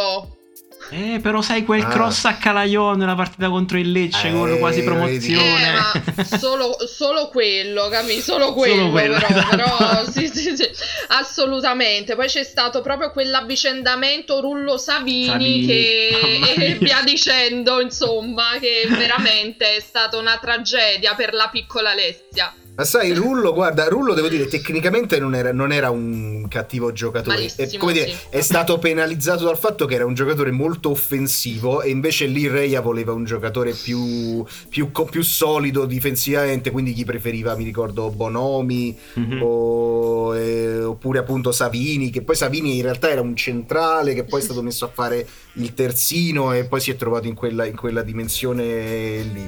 eh, 0.94 1.20
però 1.22 1.42
sai 1.42 1.64
quel 1.64 1.84
ah. 1.84 1.88
cross 1.88 2.26
a 2.26 2.36
Calaiò 2.36 2.96
nella 2.96 3.16
partita 3.16 3.48
contro 3.48 3.78
il 3.78 3.92
Lecce 3.92 4.28
eh, 4.28 4.32
con 4.32 4.58
quasi 4.60 4.84
promozione. 4.84 5.68
Eh, 5.68 5.72
ma 5.72 6.24
solo, 6.38 6.76
solo 6.86 7.30
quello, 7.30 7.88
capi? 7.88 8.20
Solo 8.20 8.54
quello, 8.54 8.76
solo 8.76 8.92
quello 8.92 9.14
però, 9.18 9.28
esatto. 9.30 9.56
però 9.56 10.12
sì, 10.12 10.28
sì, 10.28 10.56
sì, 10.56 10.70
assolutamente. 11.08 12.16
Poi 12.16 12.28
c'è 12.28 12.44
stato 12.44 12.82
proprio 12.82 13.12
quell'avvicendamento 13.12 14.42
Rullo 14.42 14.78
Savini, 14.78 15.28
Savini 15.28 15.66
che 15.66 16.78
via 16.82 17.02
dicendo, 17.06 17.80
insomma, 17.80 18.58
che 18.60 18.86
veramente 18.90 19.78
è 19.78 19.80
stata 19.80 20.18
una 20.18 20.38
tragedia 20.42 21.16
per 21.16 21.34
la 21.34 21.48
piccola 21.50 21.92
Alessia. 21.92 22.54
Ma 22.82 22.88
sai, 22.88 23.14
Rullo, 23.14 23.54
guarda, 23.54 23.88
Rullo 23.88 24.14
devo 24.16 24.28
dire, 24.28 24.48
tecnicamente 24.48 25.20
non 25.20 25.36
era, 25.36 25.54
non 25.54 25.72
era 25.72 25.92
un 25.92 26.48
cattivo 26.50 26.92
giocatore. 26.92 27.52
È, 27.56 27.78
come 27.78 27.94
dire, 27.94 28.08
sì. 28.08 28.16
è 28.30 28.42
stato 28.42 28.80
penalizzato 28.80 29.46
dal 29.46 29.58
fatto 29.58 29.86
che 29.86 29.96
era 29.96 30.06
un 30.06 30.16
giocatore 30.16 30.50
molto 30.50 30.90
offensivo 30.90 31.84
e 31.84 31.90
invece 31.90 32.26
lì 32.26 32.48
Reia 32.48 32.82
voleva 32.82 33.14
un 33.14 33.24
giocatore 33.24 33.74
più, 33.74 34.44
più, 34.68 34.92
più 34.92 35.22
solido 35.22 35.86
difensivamente, 35.86 36.72
quindi 36.72 36.94
gli 36.94 37.06
preferiva, 37.06 37.56
mi 37.56 37.64
ricordo, 37.64 38.10
Bonomi 38.10 38.98
mm-hmm. 39.20 39.42
o, 39.44 40.36
eh, 40.36 40.84
oppure 40.84 41.20
appunto 41.20 41.52
Savini, 41.52 42.10
che 42.10 42.24
poi 42.24 42.36
Savini 42.36 42.78
in 42.78 42.82
realtà 42.82 43.12
era 43.12 43.22
un 43.22 43.36
centrale 43.36 44.16
che 44.16 44.24
poi 44.24 44.40
è 44.40 44.44
stato 44.44 44.64
messo 44.64 44.86
a 44.86 44.92
fare 44.92 45.28
il 45.54 45.74
terzino 45.76 46.54
e 46.54 46.64
poi 46.64 46.80
si 46.82 46.90
è 46.90 46.96
trovato 46.96 47.28
in 47.28 47.36
quella, 47.36 47.66
in 47.66 47.76
quella 47.76 48.02
dimensione 48.02 49.22
lì. 49.22 49.48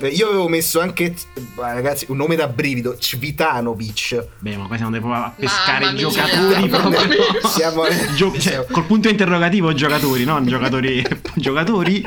Io 0.00 0.28
avevo 0.28 0.46
messo 0.46 0.78
anche, 0.78 1.12
ragazzi, 1.56 2.06
un 2.08 2.18
nome 2.18 2.36
da 2.36 2.46
brivido, 2.68 2.96
Cvitanovic. 2.98 4.26
Beh, 4.40 4.56
ma 4.56 4.66
qua 4.66 4.76
siamo 4.76 4.94
andati 4.94 5.12
a 5.14 5.32
pescare 5.34 5.90
i 5.90 5.96
giocatori 5.96 6.68
proprio. 6.68 7.08
Siamo, 7.48 7.82
Gio- 8.14 8.38
cioè, 8.38 8.66
col 8.70 8.84
punto 8.84 9.08
interrogativo 9.08 9.72
giocatori, 9.72 10.24
non 10.24 10.46
giocatori. 10.46 11.02
giocatori. 11.34 12.04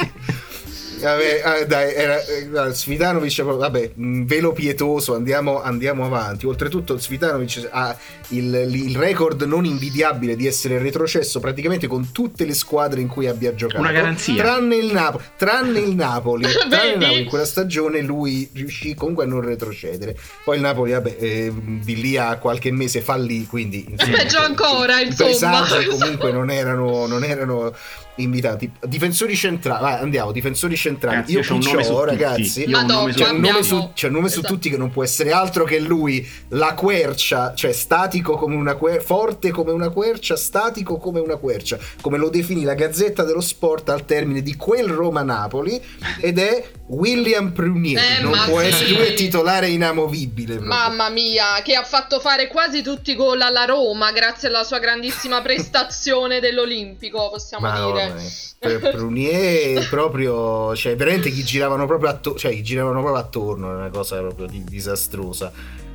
Vabbè, 1.01 1.41
ah, 1.43 1.65
dai, 1.65 1.93
era, 1.93 2.24
era 2.24 2.67
eh, 2.67 2.74
Svitanovic, 2.74 3.41
vabbè, 3.41 3.91
velo 3.96 4.53
pietoso, 4.53 5.15
andiamo, 5.15 5.62
andiamo, 5.62 6.05
avanti. 6.05 6.46
Oltretutto 6.46 6.98
Svitanovic 6.98 7.67
ha 7.72 7.98
il, 8.29 8.53
il, 8.72 8.96
record 8.96 9.41
non 9.43 9.65
invidiabile 9.65 10.36
di 10.36 10.46
essere 10.46 10.77
retrocesso 10.77 11.39
praticamente 11.39 11.88
con 11.88 12.12
tutte 12.12 12.46
le 12.46 12.53
squadre 12.53 13.01
in 13.01 13.08
cui 13.08 13.27
abbia 13.27 13.53
giocato. 13.55 13.79
Una 13.79 13.91
garanzia. 13.91 14.36
Tranne 14.36 14.75
il, 14.75 14.91
Napo- 14.91 15.22
tranne 15.38 15.79
il 15.79 15.96
Napoli. 15.96 16.46
tranne 16.70 16.93
il 16.93 16.98
Napoli 17.00 17.22
in 17.22 17.25
quella 17.27 17.46
stagione 17.46 18.01
lui 18.01 18.50
riuscì 18.53 18.93
comunque 18.93 19.24
a 19.24 19.27
non 19.27 19.41
retrocedere. 19.41 20.15
Poi 20.43 20.58
il 20.58 20.62
Napoli, 20.62 20.91
vabbè, 20.91 21.15
eh, 21.17 21.51
di 21.84 22.00
lì 22.00 22.17
a 22.17 22.38
qualche 22.38 22.72
mese 22.72 23.01
fallì, 23.01 23.48
quindi... 23.48 23.86
Insomma, 23.89 24.17
Peggio 24.17 24.39
ancora, 24.39 25.00
insomma. 25.01 25.65
comunque 25.89 26.31
non 26.31 26.51
erano, 26.51 27.08
non 27.08 27.24
erano 27.24 27.74
invitati. 28.24 28.72
Difensori 28.88 29.36
centrali, 29.36 29.82
vai, 29.82 30.00
andiamo, 30.00 30.32
difensori 30.32 30.75
centrali. 30.75 31.16
Ragazzi, 31.16 31.32
io, 31.34 31.40
io 31.40 31.60
qui 31.60 31.88
ho, 31.88 32.04
ragazzi. 32.04 32.62
Io 32.62 32.70
Madonna, 32.70 33.13
c'è 33.13 33.30
un 33.30 33.40
nome, 33.40 33.63
su, 33.63 33.92
c'è 33.94 34.08
un 34.08 34.13
nome 34.13 34.28
esatto. 34.28 34.48
su, 34.48 34.54
tutti 34.54 34.70
che 34.70 34.78
non 34.78 34.92
può 34.92 35.04
essere 35.04 35.32
altro 35.32 35.63
che 35.63 35.80
lui, 35.80 36.28
la 36.50 36.74
quercia, 36.74 37.54
cioè 37.54 37.72
statico 37.72 38.36
come 38.36 38.56
una 38.56 38.75
quercia, 38.75 39.06
forte 39.06 39.51
come 39.51 39.72
una 39.72 39.90
quercia, 39.90 40.36
statico 40.36 40.98
come 40.98 41.20
una 41.20 41.36
quercia, 41.36 41.78
come 42.01 42.18
lo 42.18 42.30
definì 42.30 42.63
la 42.63 42.74
Gazzetta 42.74 43.24
dello 43.24 43.42
Sport 43.42 43.90
al 43.90 44.06
termine 44.06 44.42
di 44.42 44.56
quel 44.56 44.90
Roma-Napoli 44.90 45.82
ed 46.20 46.40
è 46.40 46.63
William 46.92 47.52
Prunier. 47.52 48.00
Eh, 48.00 48.22
non 48.22 48.38
può 48.46 48.60
sì. 48.60 48.66
essere, 48.66 48.90
lui 48.92 49.06
è 49.06 49.14
titolare 49.14 49.70
inamovibile. 49.70 50.56
Proprio. 50.56 50.70
Mamma 50.70 51.10
mia, 51.10 51.62
che 51.64 51.76
ha 51.76 51.84
fatto 51.84 52.20
fare 52.20 52.48
quasi 52.48 52.82
tutti 52.82 53.12
i 53.12 53.16
gol 53.16 53.42
alla 53.42 53.66
Roma 53.66 54.12
grazie 54.12 54.50
alla 54.50 54.64
sua 54.64 54.80
grandissima 54.80 55.40
prestazione 55.44 56.40
dell'Olimpico, 56.40 57.30
possiamo 57.30 57.68
ma 57.68 57.86
dire. 57.86 58.08
No, 58.10 58.20
per 58.60 58.92
Prunier 58.92 59.88
proprio, 59.90 60.76
cioè 60.76 60.96
veramente 60.96 61.30
gli 61.30 61.44
giravano 61.44 61.86
proprio, 61.86 62.10
atto- 62.10 62.36
cioè, 62.36 62.52
gli 62.52 62.62
giravano 62.62 63.00
proprio 63.00 63.22
attorno, 63.22 63.72
è 63.72 63.76
una 63.76 63.90
cosa 63.90 64.18
proprio 64.20 64.48
di- 64.48 64.64
disastrosa. 64.64 65.52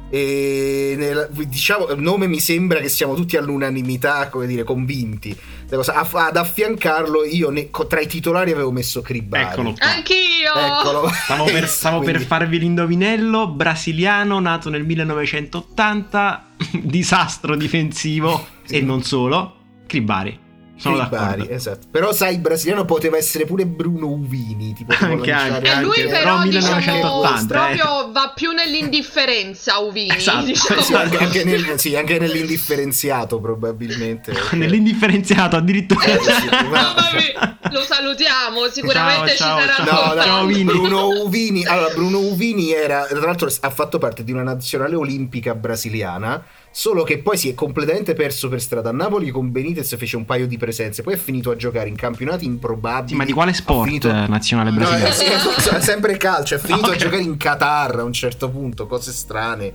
E 0.09 0.95
nel, 0.97 1.29
diciamo, 1.33 1.88
il 1.88 2.00
nome 2.00 2.26
mi 2.26 2.38
sembra 2.38 2.79
che 2.79 2.88
siamo 2.88 3.15
tutti 3.15 3.37
all'unanimità, 3.37 4.29
come 4.29 4.47
dire, 4.47 4.62
convinti. 4.62 5.37
Ad 5.68 6.37
affiancarlo, 6.37 7.25
io 7.25 7.50
ne, 7.50 7.70
tra 7.88 8.00
i 8.00 8.06
titolari 8.06 8.52
avevo 8.52 8.70
messo 8.70 9.02
Cribari. 9.02 9.44
Eccolo 9.44 9.73
qua. 9.73 9.87
Anch'io! 9.87 10.54
Eccolo. 10.54 11.11
Stavo, 11.11 11.44
per, 11.44 11.66
stavo 11.68 11.99
Quindi... 11.99 12.18
per 12.18 12.26
farvi 12.26 12.58
l'indovinello. 12.58 13.49
Brasiliano, 13.49 14.38
nato 14.38 14.70
nel 14.70 14.85
1980, 14.85 16.46
disastro 16.82 17.56
difensivo 17.56 18.46
sì. 18.64 18.76
e 18.76 18.80
non 18.82 19.02
solo. 19.02 19.54
Cribari. 19.87 20.44
Sono 20.76 20.97
d'accordo. 20.97 21.49
esatto. 21.49 21.87
Però 21.90 22.12
sai, 22.12 22.35
il 22.35 22.40
brasiliano 22.40 22.85
poteva 22.85 23.16
essere 23.16 23.47
pure 23.47 23.66
Bruno 23.66 24.09
Uvini. 24.09 24.75
Tipo, 24.75 24.95
anche, 25.00 25.33
anche, 25.33 25.73
e 25.73 25.80
lui 25.80 26.02
però, 26.02 26.18
però 26.18 26.38
1980, 26.42 26.49
diciamo, 26.50 27.42
eh. 27.42 27.47
proprio 27.47 28.12
va 28.12 28.33
più 28.35 28.52
nell'indifferenza 28.52 29.78
Uvini. 29.78 30.14
Esatto. 30.14 30.45
Diciamo. 30.45 30.80
Sì, 30.80 30.95
anche, 30.95 31.16
anche, 31.16 31.45
nel, 31.45 31.78
sì, 31.78 31.97
anche 31.97 32.18
nell'indifferenziato 32.18 33.40
probabilmente. 33.40 34.33
nell'indifferenziato 34.52 35.56
addirittura. 35.56 36.04
Eh, 36.04 36.18
sì, 36.21 36.49
ma... 36.68 37.59
lo 37.71 37.80
salutiamo, 37.83 38.68
sicuramente 38.71 39.35
ciao, 39.35 39.59
ci 39.59 39.66
sarà 39.66 39.85
ciao, 39.85 40.14
no, 40.14 40.23
ciao, 40.23 40.45
Uvini. 40.45 40.64
Bruno 40.64 41.09
Uvini. 41.09 41.64
Allora, 41.64 41.92
Bruno 41.95 42.18
Uvini 42.18 42.73
era, 42.73 43.06
tra 43.06 43.21
l'altro 43.21 43.49
ha 43.61 43.71
fatto 43.71 43.99
parte 43.99 44.25
di 44.25 44.33
una 44.33 44.42
nazionale 44.42 44.95
olimpica 44.95 45.54
brasiliana 45.54 46.45
Solo 46.78 47.04
che 47.04 47.21
poi 47.21 47.38
si 47.38 47.49
è 47.49 47.54
completamente 47.54 48.12
perso 48.12 48.50
per 48.50 48.61
strada. 48.61 48.90
A 48.90 48.92
Napoli 48.92 49.30
con 49.30 49.50
Benitez 49.50 49.97
fece 49.97 50.18
un 50.18 50.26
paio 50.26 50.47
di 50.47 50.59
presenze, 50.59 51.02
poi 51.02 51.14
è 51.14 51.16
finito 51.16 51.50
a 51.50 51.56
giocare 51.56 51.88
in 51.88 51.97
campionati 51.97 52.45
improbabili. 52.45 53.12
Sì, 53.12 53.14
ma 53.14 53.25
di 53.25 53.33
quale 53.33 53.54
sport 53.54 53.87
finito... 53.87 54.12
nazionale 54.12 54.71
brasiliano? 54.73 55.52
No, 55.73 55.80
sempre 55.80 56.18
calcio, 56.18 56.56
è 56.56 56.59
finito 56.59 56.88
okay. 56.92 56.97
a 56.99 56.99
giocare 56.99 57.23
in 57.23 57.38
Qatar 57.38 58.00
a 58.00 58.02
un 58.02 58.12
certo 58.12 58.50
punto, 58.50 58.87
cose 58.87 59.11
strane 59.12 59.73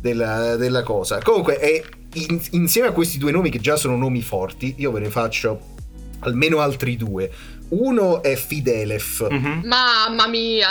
della, 0.00 0.56
della 0.56 0.82
cosa. 0.82 1.20
Comunque, 1.22 1.56
è, 1.56 1.84
in, 2.14 2.40
insieme 2.50 2.88
a 2.88 2.90
questi 2.90 3.16
due 3.16 3.30
nomi 3.30 3.48
che 3.48 3.60
già 3.60 3.76
sono 3.76 3.96
nomi 3.96 4.20
forti, 4.20 4.74
io 4.78 4.90
ve 4.90 4.98
ne 4.98 5.08
faccio 5.08 5.60
almeno 6.18 6.58
altri 6.58 6.96
due. 6.96 7.30
Uno 7.70 8.22
è 8.22 8.34
Fidelef. 8.34 9.26
Mm-hmm. 9.30 9.60
Mamma 9.64 10.26
mia! 10.28 10.68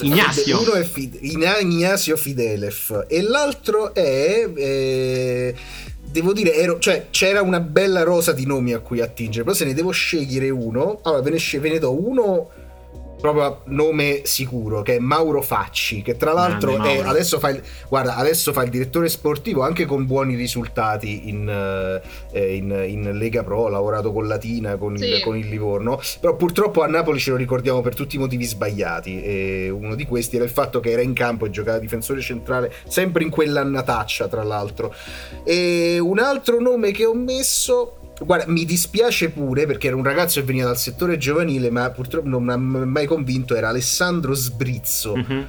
Ignazio. 0.00 0.60
Uno 0.60 0.72
è 0.72 0.84
Fide- 0.84 1.18
Ignazio 1.20 2.16
Fidelef. 2.16 3.04
E 3.08 3.22
l'altro 3.22 3.94
è... 3.94 4.48
Eh, 4.54 5.54
devo 6.10 6.32
dire, 6.32 6.54
ero, 6.54 6.78
cioè, 6.78 7.06
c'era 7.10 7.42
una 7.42 7.60
bella 7.60 8.02
rosa 8.02 8.32
di 8.32 8.46
nomi 8.46 8.72
a 8.72 8.78
cui 8.78 9.00
attingere, 9.00 9.44
però 9.44 9.54
se 9.54 9.64
ne 9.64 9.74
devo 9.74 9.90
scegliere 9.90 10.50
uno, 10.50 11.00
allora 11.02 11.22
ve 11.22 11.30
ne, 11.30 11.58
ve 11.58 11.68
ne 11.68 11.78
do 11.78 11.92
uno 11.92 12.50
proprio 13.20 13.62
nome 13.66 14.22
sicuro 14.24 14.82
che 14.82 14.96
è 14.96 14.98
Mauro 14.98 15.42
Facci 15.42 16.02
che 16.02 16.16
tra 16.16 16.32
l'altro 16.32 16.82
è, 16.82 16.98
adesso, 16.98 17.38
fa 17.38 17.50
il, 17.50 17.62
guarda, 17.88 18.16
adesso 18.16 18.52
fa 18.52 18.62
il 18.62 18.70
direttore 18.70 19.08
sportivo 19.08 19.62
anche 19.62 19.86
con 19.86 20.06
buoni 20.06 20.34
risultati 20.34 21.28
in, 21.28 22.00
eh, 22.32 22.56
in, 22.56 22.84
in 22.86 23.16
Lega 23.16 23.42
Pro 23.42 23.66
ha 23.66 23.70
lavorato 23.70 24.12
con 24.12 24.26
Latina 24.26 24.76
con, 24.76 24.96
sì. 24.96 25.04
il, 25.04 25.20
con, 25.22 25.36
il, 25.36 25.48
Livorno 25.48 26.00
però 26.20 26.36
purtroppo 26.36 26.82
a 26.82 26.86
Napoli 26.86 27.18
ce 27.18 27.30
lo 27.30 27.36
ricordiamo 27.36 27.80
per 27.80 27.94
tutti 27.94 28.16
i 28.16 28.18
motivi 28.18 28.44
sbagliati 28.44 29.22
e 29.22 29.70
uno 29.70 29.94
di 29.94 30.06
questi 30.06 30.36
era 30.36 30.44
il 30.44 30.50
fatto 30.50 30.80
che 30.80 30.90
era 30.90 31.02
in 31.02 31.12
campo 31.12 31.46
e 31.46 31.50
giocava 31.50 31.78
difensore 31.78 32.20
centrale 32.20 32.72
sempre 32.86 33.24
in 33.24 33.30
quell'annataccia 33.30 34.28
tra 34.28 34.42
l'altro 34.42 34.94
e 35.44 35.98
un 35.98 36.18
altro 36.18 36.60
nome 36.60 36.92
che 36.92 37.04
ho 37.04 37.14
messo 37.14 37.97
Guarda, 38.20 38.44
mi 38.48 38.64
dispiace 38.64 39.30
pure 39.30 39.66
perché 39.66 39.86
era 39.86 39.96
un 39.96 40.02
ragazzo 40.02 40.40
che 40.40 40.46
veniva 40.46 40.66
dal 40.66 40.78
settore 40.78 41.18
giovanile, 41.18 41.70
ma 41.70 41.90
purtroppo 41.90 42.28
non 42.28 42.44
mi 42.44 42.52
ha 42.52 42.56
mai 42.56 43.06
convinto. 43.06 43.54
Era 43.54 43.68
Alessandro 43.68 44.34
Sbrizzo. 44.34 45.14
Mm-hmm. 45.16 45.42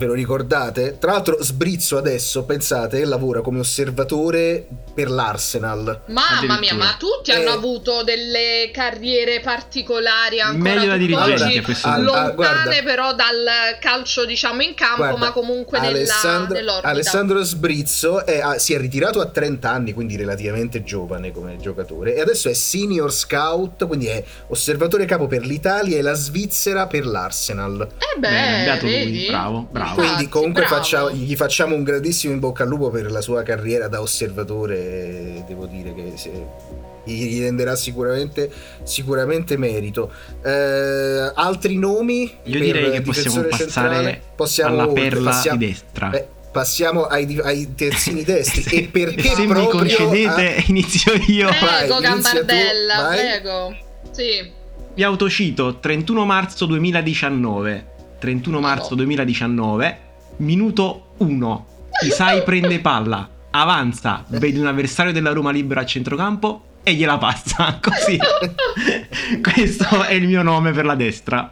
Ve 0.00 0.06
lo 0.06 0.14
ricordate? 0.14 0.96
Tra 0.98 1.12
l'altro 1.12 1.36
Sbrizzo 1.42 1.98
adesso, 1.98 2.44
pensate, 2.44 3.04
lavora 3.04 3.42
come 3.42 3.58
osservatore 3.58 4.66
per 4.94 5.10
l'Arsenal. 5.10 6.04
Mamma 6.06 6.58
mia, 6.58 6.72
ma 6.72 6.96
tutti 6.98 7.30
Eh. 7.30 7.34
hanno 7.34 7.50
avuto 7.50 8.02
delle 8.02 8.70
carriere 8.72 9.40
particolari 9.40 10.40
ancora 10.40 10.72
Meglio 10.74 10.86
da 10.86 10.96
dirigenti 10.96 11.32
tutt'oggi, 11.34 11.58
a 11.58 11.62
questo 11.62 11.88
punto. 11.90 12.02
lontane 12.04 12.28
Ah, 12.28 12.32
guarda. 12.32 12.82
però 12.82 13.14
dal 13.14 13.44
calcio 13.78 14.24
diciamo 14.24 14.62
in 14.62 14.72
campo, 14.72 14.96
Guarda, 15.02 15.18
ma 15.18 15.30
comunque 15.32 15.78
nella, 15.80 15.98
Alessandro, 15.98 16.54
nell'orbita. 16.54 16.88
Alessandro 16.88 17.42
Sbrizzo 17.42 18.24
è- 18.24 18.40
ha- 18.40 18.58
si 18.58 18.72
è 18.72 18.78
ritirato 18.78 19.20
a 19.20 19.26
30 19.26 19.68
anni, 19.70 19.92
quindi 19.92 20.16
relativamente 20.16 20.82
giovane 20.82 21.30
come 21.30 21.58
giocatore, 21.58 22.14
e 22.14 22.22
adesso 22.22 22.48
è 22.48 22.54
senior 22.54 23.12
scout, 23.12 23.86
quindi 23.86 24.06
è 24.06 24.24
osservatore 24.48 25.04
capo 25.04 25.26
per 25.26 25.44
l'Italia 25.44 25.98
e 25.98 26.00
la 26.02 26.14
Svizzera 26.14 26.86
per 26.86 27.04
l'Arsenal. 27.04 27.86
Eh 27.98 28.18
Bene, 28.18 28.58
beh, 28.60 28.64
beato 28.64 28.84
lui, 28.86 28.94
vedi? 28.94 29.26
bravo, 29.28 29.68
bravo. 29.94 30.08
Quindi 30.14 30.28
comunque 30.28 30.62
bravo. 30.62 30.76
facciamo- 30.76 31.10
gli 31.10 31.36
facciamo 31.36 31.74
un 31.74 31.82
grandissimo 31.82 32.32
in 32.32 32.38
bocca 32.40 32.62
al 32.64 32.68
lupo 32.68 32.90
per 32.90 33.10
la 33.10 33.20
sua 33.20 33.42
carriera 33.42 33.88
da 33.88 34.00
osservatore, 34.00 35.44
devo 35.46 35.66
dire 35.66 35.94
che 35.94 36.12
se- 36.16 36.78
gli 37.04 37.40
renderà 37.40 37.74
sicuramente, 37.76 38.50
sicuramente 38.82 39.56
merito. 39.56 40.12
Eh, 40.44 41.32
altri 41.34 41.76
nomi? 41.78 42.30
Io 42.44 42.60
direi 42.60 42.90
che 42.92 43.00
possiamo 43.02 43.42
passare 43.42 43.64
centrale? 43.64 44.22
Possiamo 44.36 44.74
alla 44.74 44.86
oltre, 44.88 45.08
perla 45.08 45.30
passiamo- 45.30 45.58
di 45.58 45.66
destra. 45.66 46.10
eh, 46.12 46.28
passiamo 46.52 47.04
ai, 47.04 47.40
ai 47.42 47.74
terzini 47.74 48.22
destri. 48.24 48.62
Se- 48.62 48.76
e 48.76 48.82
perché 48.88 49.22
se 49.34 49.40
mi 49.40 49.46
proprio 49.46 49.68
concedete, 49.80 50.56
a- 50.56 50.62
inizio 50.68 51.12
io. 51.26 51.46
Vai, 51.48 51.58
Prego, 51.86 51.96
tu, 51.96 52.02
Gambardella, 52.02 52.96
vai. 53.02 53.18
prego. 53.18 53.76
Sì. 54.10 54.58
Vi 54.92 55.02
autocito 55.02 55.78
31 55.78 56.24
marzo 56.26 56.66
2019. 56.66 57.86
31 58.20 58.60
marzo 58.60 58.94
2019, 58.94 59.98
minuto 60.36 61.14
1. 61.16 61.66
Isai 62.04 62.42
prende 62.44 62.78
palla, 62.78 63.28
avanza, 63.50 64.24
vede 64.28 64.60
un 64.60 64.66
avversario 64.66 65.10
della 65.10 65.32
Roma 65.32 65.50
libero 65.50 65.80
a 65.80 65.86
centrocampo 65.86 66.64
e 66.82 66.92
gliela 66.92 67.16
passa. 67.16 67.80
Così. 67.82 68.18
Questo 69.40 70.04
è 70.04 70.12
il 70.12 70.26
mio 70.26 70.42
nome 70.42 70.70
per 70.72 70.84
la 70.84 70.94
destra. 70.94 71.50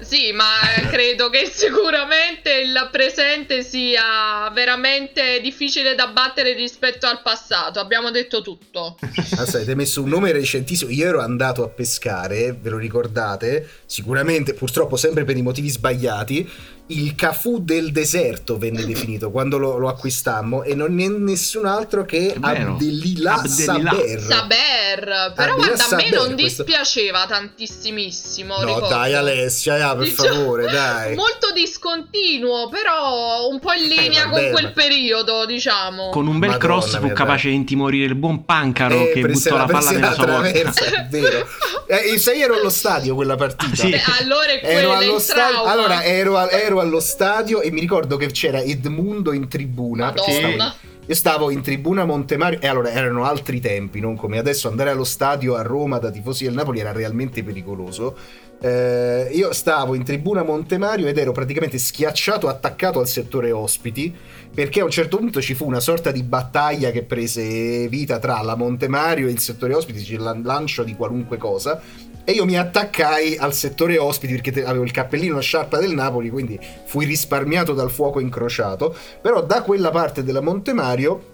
Sì, 0.00 0.32
ma 0.32 0.58
credo 0.90 1.30
che 1.30 1.46
sicuramente 1.46 2.52
il 2.60 2.88
presente 2.90 3.62
sia 3.62 4.50
veramente 4.52 5.40
difficile 5.40 5.94
da 5.94 6.08
battere 6.08 6.52
rispetto 6.52 7.06
al 7.06 7.22
passato. 7.22 7.80
Abbiamo 7.80 8.10
detto 8.10 8.42
tutto. 8.42 8.96
Aspetta, 9.36 9.70
hai 9.70 9.76
messo 9.76 10.02
un 10.02 10.08
nome 10.08 10.32
recentissimo. 10.32 10.90
Io 10.90 11.06
ero 11.06 11.20
andato 11.20 11.64
a 11.64 11.68
pescare, 11.68 12.52
ve 12.52 12.70
lo 12.70 12.78
ricordate? 12.78 13.68
Sicuramente, 13.86 14.54
purtroppo 14.54 14.96
sempre 14.96 15.24
per 15.24 15.36
i 15.36 15.42
motivi 15.42 15.68
sbagliati. 15.68 16.48
Il 16.88 17.14
Cafu 17.14 17.60
del 17.62 17.92
deserto 17.92 18.58
venne 18.58 18.84
definito 18.84 19.30
quando 19.30 19.56
lo, 19.56 19.78
lo 19.78 19.88
acquistammo 19.88 20.62
e 20.64 20.74
non 20.74 21.00
è 21.00 21.08
nessun 21.08 21.64
altro 21.64 22.04
che 22.04 22.34
È 22.34 22.38
vero. 22.38 22.72
Abdelila 22.72 23.34
Abdelila. 23.36 23.90
Saber. 23.90 24.20
Saber, 24.20 25.32
però 25.34 25.52
Ah, 25.52 25.54
guarda, 25.56 25.64
a 25.64 25.70
me 25.70 25.76
Saber, 25.78 26.10
non 26.12 26.34
questo- 26.34 26.62
dispiaceva 26.62 27.24
tantissimissimo. 27.26 28.56
No, 28.58 28.66
ricordo. 28.66 28.88
dai, 28.88 29.14
Alessia, 29.14 29.88
ah, 29.88 29.96
per 29.96 30.08
Diciamo, 30.08 30.28
favore, 30.34 30.64
dai. 30.70 31.14
Molto 31.14 31.52
discontinuo, 31.54 32.68
però 32.68 33.48
un 33.48 33.58
po' 33.60 33.72
in 33.72 33.88
linea 33.88 34.24
Eh, 34.26 34.28
con 34.30 34.50
quel 34.52 34.64
ma- 34.64 34.70
periodo, 34.72 35.46
diciamo. 35.46 36.10
Con 36.10 36.26
un 36.26 36.38
bel 36.38 36.50
Madonna 36.50 36.58
cross 36.80 36.98
fu 37.00 37.12
capace 37.14 37.48
di 37.48 37.54
intimorire 37.54 38.04
il 38.04 38.14
buon 38.14 38.44
Pancaro 38.44 38.94
Eh, 39.08 39.12
che 39.14 39.20
buttò 39.22 39.56
la 39.56 39.64
palla 39.64 39.90
nella 39.90 40.08
la 40.10 40.14
sua 40.14 40.24
porta. 40.26 40.40
traversa, 40.50 40.84
è 40.84 41.06
vero. 41.08 41.46
Eh, 41.86 42.18
sai, 42.18 42.42
ero 42.42 42.54
allo 42.56 42.70
stadio 42.70 43.14
quella 43.14 43.36
partita. 43.36 43.74
Sì. 43.74 43.88
Beh, 43.90 44.02
allora 44.20 44.46
è 44.46 44.60
Ero 44.62 44.88
quello 44.88 44.92
allo 44.92 45.18
stadio, 45.18 45.62
allora 45.64 46.04
ero, 46.04 46.36
al- 46.38 46.48
ero 46.74 46.80
allo 46.80 47.00
stadio 47.00 47.60
e 47.60 47.70
mi 47.70 47.80
ricordo 47.80 48.16
che 48.16 48.26
c'era 48.26 48.60
Edmundo 48.60 49.32
in 49.32 49.46
tribuna. 49.48 50.06
Madonna. 50.06 50.74
io 51.06 51.14
stavo 51.14 51.50
in 51.50 51.62
tribuna 51.62 52.04
Montemario 52.04 52.60
e 52.60 52.66
allora 52.66 52.90
erano 52.90 53.24
altri 53.24 53.60
tempi, 53.60 54.00
non 54.00 54.16
come 54.16 54.38
adesso 54.38 54.68
andare 54.68 54.90
allo 54.90 55.04
stadio 55.04 55.54
a 55.54 55.62
Roma 55.62 55.98
da 55.98 56.10
tifosi 56.10 56.44
del 56.44 56.54
Napoli 56.54 56.80
era 56.80 56.92
realmente 56.92 57.44
pericoloso. 57.44 58.16
Eh, 58.60 59.30
io 59.32 59.52
stavo 59.52 59.94
in 59.94 60.04
tribuna 60.04 60.42
Montemario 60.42 61.06
ed 61.06 61.18
ero 61.18 61.32
praticamente 61.32 61.78
schiacciato, 61.78 62.48
attaccato 62.48 62.98
al 62.98 63.06
settore 63.06 63.52
ospiti, 63.52 64.12
perché 64.52 64.80
a 64.80 64.84
un 64.84 64.90
certo 64.90 65.18
punto 65.18 65.40
ci 65.40 65.54
fu 65.54 65.66
una 65.66 65.80
sorta 65.80 66.10
di 66.10 66.22
battaglia 66.22 66.90
che 66.90 67.02
prese 67.02 67.86
vita 67.88 68.18
tra 68.18 68.40
la 68.40 68.56
Montemario 68.56 69.28
e 69.28 69.30
il 69.30 69.38
settore 69.38 69.74
ospiti, 69.74 70.02
c'è 70.02 70.14
il 70.14 70.40
lancio 70.42 70.82
di 70.82 70.94
qualunque 70.94 71.36
cosa. 71.36 71.80
E 72.24 72.32
io 72.32 72.44
mi 72.46 72.56
attaccai 72.56 73.36
al 73.36 73.52
settore 73.52 73.98
ospiti 73.98 74.32
perché 74.32 74.50
te- 74.50 74.64
avevo 74.64 74.84
il 74.84 74.90
cappellino 74.92 75.36
a 75.36 75.40
sciarpa 75.40 75.78
del 75.78 75.92
Napoli, 75.92 76.30
quindi 76.30 76.58
fui 76.86 77.04
risparmiato 77.04 77.74
dal 77.74 77.90
fuoco 77.90 78.18
incrociato. 78.20 78.94
Però 79.20 79.42
da 79.42 79.62
quella 79.62 79.90
parte 79.90 80.24
della 80.24 80.40
Montemario 80.40 81.32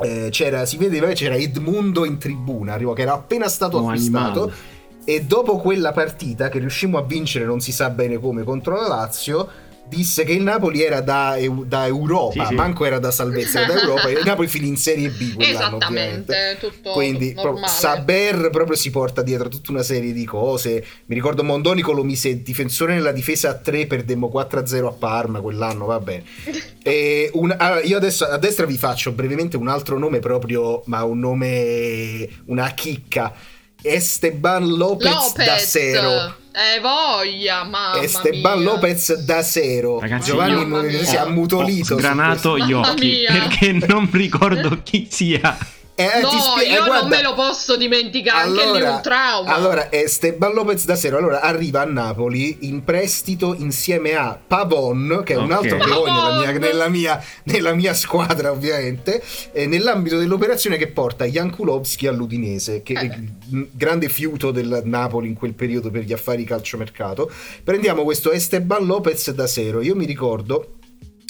eh, 0.00 0.28
c'era, 0.30 0.64
si 0.64 0.76
vedeva 0.76 1.08
che 1.08 1.14
c'era 1.14 1.34
Edmundo 1.34 2.04
in 2.04 2.18
tribuna, 2.18 2.76
che 2.76 3.02
era 3.02 3.14
appena 3.14 3.48
stato 3.48 3.78
Oh, 3.78 3.88
acquistato. 3.88 4.42
animale. 4.42 4.76
E 5.04 5.22
dopo 5.24 5.56
quella 5.56 5.92
partita, 5.92 6.48
che 6.50 6.58
riuscimmo 6.58 6.98
a 6.98 7.02
vincere 7.02 7.44
non 7.46 7.60
si 7.60 7.72
sa 7.72 7.88
bene 7.90 8.18
come 8.18 8.44
contro 8.44 8.74
la 8.80 8.86
Lazio, 8.86 9.48
disse 9.88 10.24
che 10.24 10.32
il 10.32 10.42
Napoli 10.42 10.82
era 10.82 11.00
da, 11.00 11.36
da 11.64 11.86
Europa, 11.86 12.42
Sì, 12.42 12.48
sì. 12.48 12.54
manco 12.54 12.84
era 12.84 12.98
da 12.98 13.10
salvezza, 13.10 13.60
era 13.62 13.72
da 13.74 13.80
Europa. 13.80 14.08
E 14.08 14.12
il 14.12 14.22
Napoli 14.24 14.46
finì 14.48 14.68
in 14.68 14.76
Serie 14.76 15.08
B 15.08 15.34
quell'anno, 15.34 15.76
ovviamente. 15.76 16.32
Esattamente, 16.32 16.56
tutto 16.60 16.92
Quindi 16.92 17.32
proprio 17.32 17.52
normale. 17.52 17.72
Saber 17.72 18.50
proprio 18.50 18.76
si 18.76 18.90
porta 18.90 19.22
dietro 19.22 19.48
tutta 19.48 19.72
una 19.72 19.82
serie 19.82 20.12
di 20.12 20.24
cose. 20.24 20.84
Mi 21.06 21.14
ricordo 21.14 21.42
Mondonico 21.42 21.92
lo 21.92 22.04
mise 22.04 22.42
difensore 22.42 22.94
nella 22.94 23.12
difesa 23.12 23.50
a 23.50 23.54
3, 23.54 23.86
perdemmo 23.86 24.30
4-0 24.32 24.86
a 24.86 24.92
Parma 24.92 25.40
quell'anno, 25.40 25.86
va 25.86 25.98
bene. 26.00 26.24
E 26.88 27.28
un- 27.34 27.54
allora, 27.58 27.82
io 27.82 27.98
adesso 27.98 28.24
a 28.24 28.38
destra 28.38 28.64
vi 28.64 28.78
faccio 28.78 29.12
brevemente 29.12 29.58
un 29.58 29.68
altro 29.68 29.98
nome 29.98 30.20
proprio, 30.20 30.82
ma 30.86 31.02
un 31.04 31.18
nome, 31.18 32.26
una 32.46 32.68
chicca. 32.70 33.34
Esteban 33.82 34.66
Lopez, 34.76 35.08
Lopez, 35.12 35.46
da 35.46 35.58
Zero. 35.58 36.34
eh 36.52 36.80
voglia, 36.80 37.62
mamma 37.62 38.00
Esteban 38.02 38.58
mia. 38.58 38.70
Lopez 38.72 39.14
da 39.24 39.42
Zero. 39.42 40.00
Ragazzi, 40.00 40.30
Giovanni 40.30 40.52
io- 40.60 40.66
non- 40.66 40.90
si 40.90 41.14
è 41.14 41.20
Ho- 41.20 41.26
ammutolito. 41.26 41.94
Ho 41.94 41.98
sgranato 41.98 42.58
gli 42.58 42.72
occhi 42.72 43.06
mia. 43.06 43.32
perché 43.32 43.72
non 43.72 44.08
ricordo 44.12 44.80
chi 44.82 45.06
sia. 45.08 45.56
Eh, 46.00 46.20
No, 46.20 46.28
ti 46.28 46.38
spie- 46.38 46.66
eh, 46.68 46.72
io 46.74 46.78
non 46.78 46.86
guarda- 46.86 47.08
me 47.08 47.22
lo 47.22 47.34
posso 47.34 47.76
dimenticare, 47.76 48.48
anche 48.48 48.70
lì 48.78 48.82
un 48.82 49.00
trauma. 49.02 49.52
Allora, 49.52 49.90
Esteban 49.90 50.52
Lopez 50.52 50.84
da 50.84 50.94
Zero 50.94 51.16
allora, 51.18 51.40
arriva 51.40 51.80
a 51.80 51.84
Napoli 51.86 52.58
in 52.68 52.84
prestito 52.84 53.52
insieme 53.58 54.14
a 54.14 54.38
Pavon, 54.46 55.22
che 55.24 55.32
è 55.34 55.36
un 55.36 55.50
Ok. 55.50 55.64
altro 55.64 55.78
che 55.78 55.90
ho 55.90 56.04
nella 56.04 56.36
mia, 56.36 56.46
Pavon! 56.46 56.60
nella 56.60 56.88
mia- 56.88 57.24
nella 57.44 57.74
mia 57.74 57.94
squadra, 57.94 58.52
ovviamente, 58.52 59.20
eh, 59.50 59.66
nell'ambito 59.66 60.18
dell'operazione 60.18 60.76
che 60.76 60.86
porta 60.86 61.24
Jankulovski 61.24 62.06
all'Udinese, 62.06 62.84
che 62.84 62.94
è 62.94 63.02
Eh. 63.02 63.18
il 63.50 63.68
grande 63.72 64.08
fiuto 64.08 64.52
del 64.52 64.82
Napoli 64.84 65.26
in 65.26 65.34
quel 65.34 65.54
periodo 65.54 65.90
per 65.90 66.04
gli 66.04 66.12
affari 66.12 66.44
calciomercato. 66.44 67.28
Prendiamo 67.64 68.04
questo 68.04 68.30
Esteban 68.30 68.86
Lopez 68.86 69.32
da 69.32 69.48
Zero. 69.48 69.80
Io 69.82 69.96
mi 69.96 70.06
ricordo, 70.06 70.74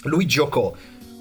lui 0.03 0.27
giocò 0.27 0.75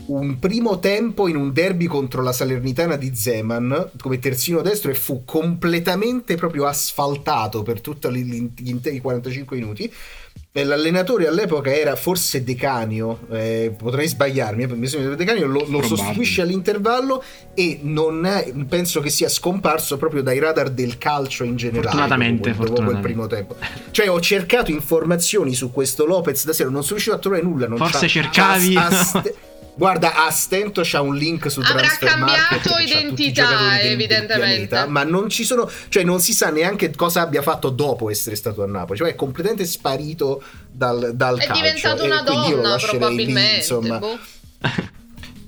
un 0.08 0.40
primo 0.40 0.80
tempo 0.80 1.28
in 1.28 1.36
un 1.36 1.52
derby 1.54 1.86
contro 1.86 2.22
la 2.22 2.32
Salernitana 2.32 2.96
di 2.96 3.14
Zeman 3.16 3.92
come 4.02 4.20
terzino 4.20 4.62
destro 4.62 4.92
e 4.92 4.96
fu 4.96 5.24
completamente 5.26 6.36
proprio 6.36 6.66
asfaltato 6.66 7.64
per 7.64 7.82
tutti 7.82 8.08
gli 8.10 8.70
interi 8.70 9.00
45 9.00 9.58
minuti. 9.58 9.94
E 10.52 10.64
l'allenatore 10.64 11.28
all'epoca 11.28 11.72
era 11.72 11.96
forse 11.96 12.44
Decanio, 12.44 13.28
eh, 13.32 13.76
potrei 13.78 14.08
sbagliarmi, 14.08 14.64
eh, 14.64 14.68
mi 14.76 14.88
sembra 14.88 15.14
Decanio 15.14 15.46
lo, 15.46 15.66
lo 15.68 15.84
sostituisce 15.84 16.42
all'intervallo 16.42 17.24
e 17.54 17.80
non 17.84 18.26
è- 18.26 18.52
penso 18.68 19.00
che 19.00 19.10
sia 19.12 19.30
scomparso 19.30 19.98
proprio 19.98 20.24
dai 20.24 20.40
radar 20.40 20.70
del 20.72 20.98
calcio 20.98 21.44
in 21.44 21.58
generale. 21.58 21.88
Fortunatamente, 21.90 22.50
dopo, 22.52 22.64
dopo 22.64 22.74
quel 22.82 22.86
fortunatamente. 22.98 23.08
primo 23.08 23.28
tempo. 23.28 23.56
Cioè 23.92 24.10
ho 24.10 24.20
cercato 24.20 24.72
informazioni 24.72 25.54
su 25.54 25.72
questo 25.72 26.06
Lopez 26.06 26.46
da 26.46 26.54
sera, 26.54 26.70
non 26.70 26.82
sono 26.82 26.94
riuscito 26.94 27.16
a 27.16 27.20
trovare 27.20 27.44
nulla. 27.44 27.68
Forse 27.76 28.08
cercavi. 28.08 28.76
a- 28.78 29.24
Guarda, 29.78 30.26
a 30.26 30.32
stento 30.32 30.82
c'ha 30.84 31.02
un 31.02 31.16
link 31.16 31.52
su 31.52 31.60
Avrà 31.60 31.88
cambiato 32.00 32.56
c'ha 32.56 32.60
tutti 32.60 32.82
i 32.82 32.86
identità, 32.86 33.80
evidentemente. 33.82 34.36
pianeta, 34.68 34.88
ma 34.88 35.04
non 35.04 35.30
ci 35.30 35.44
sono, 35.44 35.70
cioè 35.90 36.04
non 36.04 36.20
si 36.20 36.34
sa 36.34 36.50
neanche 36.50 36.90
cosa 36.96 37.22
abbia 37.22 37.44
fatto 37.44 37.70
dopo 37.70 38.10
essere 38.10 38.36
stato 38.36 38.64
a 38.64 38.66
Napoli, 38.66 38.98
cioè 38.98 39.10
è 39.10 39.16
completamente 39.16 39.66
sparito 39.66 40.42
dal, 40.72 41.12
dal 41.14 41.38
È 41.40 41.46
calcio. 41.46 41.62
diventato 41.62 42.04
e 42.04 42.06
una 42.08 42.24
quindi 42.24 42.48
io 42.48 42.56
lo 42.56 42.62
donna, 42.62 42.70
lascerei 42.70 42.94
lì, 42.94 42.98
probabilmente. 43.06 43.56
insomma. 43.58 43.98
boh. 44.00 44.20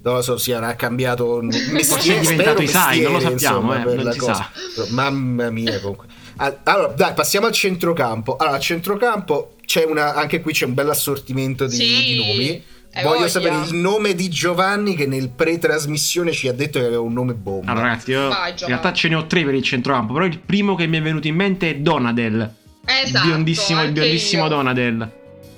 Non 0.02 0.14
lo 0.14 0.22
so, 0.22 0.38
si 0.38 0.52
era 0.52 0.74
cambiato 0.78 1.42
mestiere, 1.42 1.84
Forse 1.84 2.16
è 2.16 2.20
diventato 2.22 2.62
Isai, 2.62 3.02
non 3.02 3.12
lo 3.12 3.20
sappiamo, 3.20 3.74
insomma, 3.76 3.92
eh, 3.92 3.96
non 3.96 4.16
cosa. 4.18 4.50
sa. 4.74 4.86
Mamma 4.92 5.50
mia, 5.50 5.78
comunque. 5.82 6.08
Ah, 6.38 6.56
Allora, 6.64 6.94
dai, 6.94 7.14
passiamo 7.14 7.48
al 7.48 7.52
centrocampo. 7.52 8.38
Allora, 8.38 8.56
al 8.56 8.62
centrocampo 8.62 9.56
c'è 9.66 9.84
una, 9.84 10.14
anche 10.16 10.40
qui 10.40 10.54
c'è 10.54 10.64
un 10.66 10.74
bel 10.74 10.90
assortimento 10.90 11.68
di, 11.68 11.76
Sì, 11.76 12.04
di 12.06 12.16
nomi. 12.18 12.64
Hai 12.94 13.04
Voglio 13.04 13.18
voglia. 13.18 13.30
sapere 13.30 13.56
il 13.66 13.74
nome 13.76 14.16
di 14.16 14.30
Giovanni 14.30 14.96
che 14.96 15.06
nel 15.06 15.30
pre-trasmissione 15.30 16.32
ci 16.32 16.48
ha 16.48 16.54
detto 16.54 16.80
che 16.80 16.86
aveva 16.86 17.02
un 17.02 17.14
nome 17.14 17.34
bomba. 17.34 17.72
Allora, 17.72 17.88
ragazzi, 17.88 18.12
io 18.12 18.28
Vai, 18.30 18.50
in 18.52 18.56
Giovanni. 18.56 18.66
realtà 18.68 18.94
ce 18.94 19.08
ne 19.10 19.16
ho 19.16 19.26
tre 19.28 19.44
per 19.44 19.54
il 19.54 19.64
centrocampo. 19.64 20.14
Però 20.14 20.26
il 20.26 20.40
primo 20.40 20.76
che 20.76 20.88
mi 20.88 20.98
è 20.98 21.02
venuto 21.02 21.28
in 21.28 21.36
mente 21.36 21.70
è 21.70 21.76
Donadel. 21.76 22.54
Esatto, 22.86 23.26
il 23.26 23.32
biondissimo, 23.34 23.84
il 23.84 23.92
biondissimo 23.92 24.44
io. 24.44 24.50
Donadel. 24.50 25.12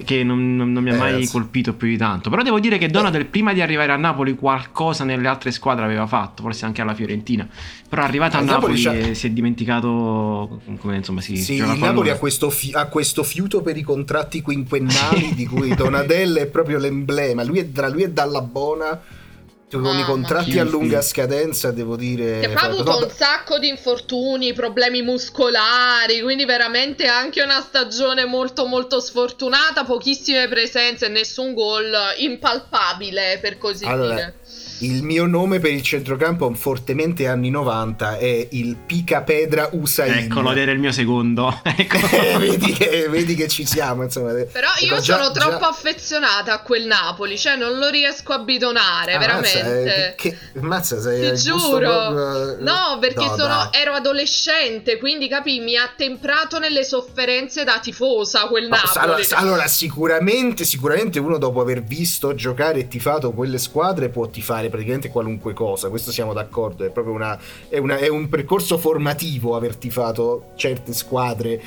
Che 0.03 0.23
non, 0.23 0.55
non- 0.55 0.71
non 0.71 0.83
mi 0.83 0.89
ha 0.89 0.95
Eh, 0.95 0.97
mai 0.97 1.11
ragazzi. 1.13 1.31
colpito 1.31 1.73
più 1.73 1.87
di 1.87 1.97
tanto. 1.97 2.29
Però 2.29 2.41
devo 2.41 2.59
dire 2.59 2.77
che 2.77 2.87
Donadel 2.87 3.25
prima 3.25 3.53
di 3.53 3.61
arrivare 3.61 3.91
a 3.91 3.97
Napoli 3.97 4.35
qualcosa 4.35 5.03
nelle 5.03 5.27
altre 5.27 5.51
squadre 5.51 5.85
aveva 5.85 6.07
fatto, 6.07 6.41
forse 6.43 6.65
anche 6.65 6.81
alla 6.81 6.93
Fiorentina. 6.93 7.47
Però 7.89 8.01
arrivato 8.03 8.37
a 8.37 8.39
Eh, 8.39 8.43
il 8.43 8.49
Napoli 8.49 8.81
Napoli 8.83 9.09
eh, 9.09 9.15
si 9.15 9.27
è 9.27 9.29
dimenticato 9.31 10.61
come 10.79 10.95
insomma 10.97 11.21
si 11.21 11.35
Sì, 11.37 11.55
il 11.55 11.75
Napoli 11.77 12.09
ha 12.09 12.17
questo, 12.17 12.49
fi- 12.49 12.71
ha 12.73 12.85
questo 12.87 13.23
fiuto 13.23 13.61
per 13.61 13.77
i 13.77 13.81
contratti 13.81 14.41
quinquennali 14.41 15.33
di 15.33 15.45
cui 15.45 15.73
Donadella 15.75 16.39
è 16.41 16.47
proprio 16.47 16.77
l'emblema. 16.77 17.43
Lui 17.43 17.59
è, 17.59 17.71
tra 17.71 17.87
lui 17.89 18.03
e 18.03 18.11
Dalla 18.11 18.41
Bona, 18.41 18.99
cioè, 19.79 19.81
con 19.81 19.97
i 19.97 20.03
contratti 20.03 20.59
a 20.59 20.63
lunga 20.63 21.01
scadenza, 21.01 21.71
devo 21.71 21.95
dire... 21.95 22.39
Che 22.39 22.49
poi 22.49 22.57
ha 22.57 22.63
avuto 22.63 22.97
un 22.97 23.09
sacco 23.09 23.57
di 23.57 23.69
infortuni, 23.69 24.53
problemi 24.53 25.01
muscolari, 25.01 26.21
quindi 26.21 26.45
veramente 26.45 27.07
anche 27.07 27.41
una 27.41 27.61
stagione 27.61 28.25
molto 28.25 28.65
molto 28.65 28.99
sfortunata, 28.99 29.85
pochissime 29.85 30.47
presenze, 30.47 31.07
nessun 31.07 31.53
gol 31.53 31.93
impalpabile 32.17 33.39
per 33.41 33.57
così 33.57 33.85
Allora, 33.85 34.15
dire. 34.15 34.35
Il 34.81 35.03
mio 35.03 35.25
nome 35.27 35.59
per 35.59 35.71
il 35.71 35.81
centrocampo 35.83 36.51
fortemente 36.53 37.27
anni 37.27 37.49
90 37.49 38.17
è 38.17 38.47
il 38.51 38.75
Pica 38.77 39.21
Pedra 39.21 39.69
Usain. 39.73 40.11
Eccolo, 40.25 40.51
era 40.53 40.71
il 40.71 40.79
mio 40.79 40.91
secondo. 40.91 41.59
Ecco. 41.81 41.97
Eh, 41.97 42.37
vedi, 42.37 42.71
che, 42.73 43.07
vedi 43.09 43.35
che 43.35 43.47
ci 43.47 43.65
siamo, 43.65 44.03
insomma. 44.03 44.31
Però 44.33 44.67
io 44.79 44.93
Ecco, 44.93 45.01
già- 45.01 45.17
sono 45.17 45.31
troppo 45.31 45.59
già- 45.59 45.69
affezionata 45.69 46.53
a 46.53 46.61
quel 46.61 46.85
Napoli, 46.85 47.37
cioè 47.37 47.55
non 47.55 47.77
lo 47.77 47.89
riesco 47.89 48.33
a 48.33 48.39
bidonare, 48.39 49.13
Ah, 49.13 49.19
mazza, 49.19 49.59
veramente. 49.61 50.07
eh, 50.09 50.15
che, 50.15 50.37
mazza, 50.59 50.99
sei 51.01 51.21
Ti 51.21 51.29
gusto 51.51 51.57
giuro. 51.57 51.79
proprio- 51.79 52.57
No, 52.59 52.97
perché 52.99 53.25
No, 53.25 53.35
sono- 53.37 53.69
ero 53.73 53.93
adolescente, 53.93 54.97
quindi 54.97 55.27
capì, 55.27 55.59
mi 55.59 55.75
ha 55.75 55.89
temprato 55.95 56.59
nelle 56.59 56.83
sofferenze 56.83 57.63
da 57.63 57.79
tifosa 57.79 58.47
quel 58.47 58.67
No, 58.67 58.75
Napoli. 58.75 58.99
allora, 58.99 59.37
allora, 59.37 59.67
sicuramente, 59.67 60.63
sicuramente 60.65 61.19
uno 61.19 61.37
dopo 61.37 61.61
aver 61.61 61.81
visto 61.83 62.33
giocare 62.35 62.79
e 62.79 62.87
tifato 62.87 63.31
quelle 63.31 63.57
squadre 63.57 64.09
può 64.09 64.27
tifare 64.27 64.69
praticamente 64.71 65.09
qualunque 65.09 65.53
cosa, 65.53 65.89
questo 65.89 66.11
siamo 66.11 66.33
d'accordo, 66.33 66.83
è 66.83 66.89
proprio 66.89 67.13
una, 67.13 67.37
è 67.69 67.77
una- 67.77 67.97
è 67.97 68.07
un 68.07 68.27
percorso 68.27 68.79
formativo 68.79 69.55
aver 69.55 69.75
tifato 69.75 70.53
certe 70.55 70.93
squadre 70.93 71.61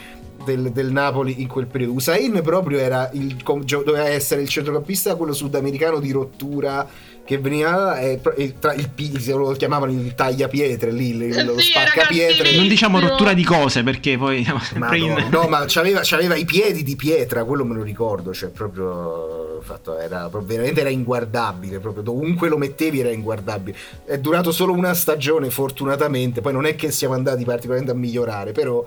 del, 0.45 0.73
del 0.73 0.91
Napoli 0.91 1.41
in 1.41 1.49
quel 1.49 1.67
periodo. 1.67 1.93
Usain 1.93 2.41
proprio 2.43 2.79
era 2.79 3.09
il, 3.13 3.37
doveva 3.85 4.09
essere 4.09 4.43
il 4.43 4.49
centrocampista, 4.49 5.15
quello 5.15 5.33
sudamericano 5.33 6.01
di 6.01 6.11
rottura 6.11 6.87
che 7.25 7.39
veniva 7.39 7.99
e, 8.01 8.21
e 8.37 8.55
tra 8.59 8.75
il, 8.75 8.91
pi- 8.91 9.25
lo 9.29 9.53
chiamavano 9.53 9.93
il 9.93 10.15
tagliapietre 10.15 10.91
lì, 10.93 11.09
il- 11.09 11.45
lo 11.45 11.59
Sì, 11.59 11.71
spaccapietre. 11.71 12.55
non 12.57 12.69
diciamo 12.69 13.01
rottura 13.01 13.33
di 13.33 13.45
cose 13.45 13.83
perché 13.83 14.19
poi 14.19 14.41
in... 14.41 14.55
Madonna, 14.77 15.29
no, 15.31 15.49
ma 15.49 15.65
c'aveva, 15.67 16.01
c'aveva 16.03 16.35
i 16.37 16.45
piedi 16.45 16.83
di 16.83 16.97
pietra, 16.97 17.45
quello 17.45 17.65
me 17.65 17.75
lo 17.75 17.83
ricordo, 17.83 18.33
cioè 18.35 18.51
proprio 18.51 19.61
fatto, 19.63 19.99
era 19.99 20.29
proprio- 20.29 20.45
veramente 20.55 20.81
era 20.81 20.91
inguardabile, 20.91 21.79
proprio 21.79 22.03
dovunque 22.03 22.49
lo 22.49 22.59
mettevi 22.59 23.01
era 23.01 23.11
inguardabile. 23.11 23.77
È 24.05 24.19
durato 24.19 24.53
solo 24.53 24.73
una 24.75 24.93
stagione 24.93 25.49
fortunatamente, 25.49 26.43
poi 26.43 26.53
non 26.53 26.67
è 26.67 26.77
che 26.77 26.91
siamo 26.91 27.15
andati 27.15 27.45
particolarmente 27.45 27.93
a 27.93 27.99
migliorare, 27.99 28.53
però 28.53 28.85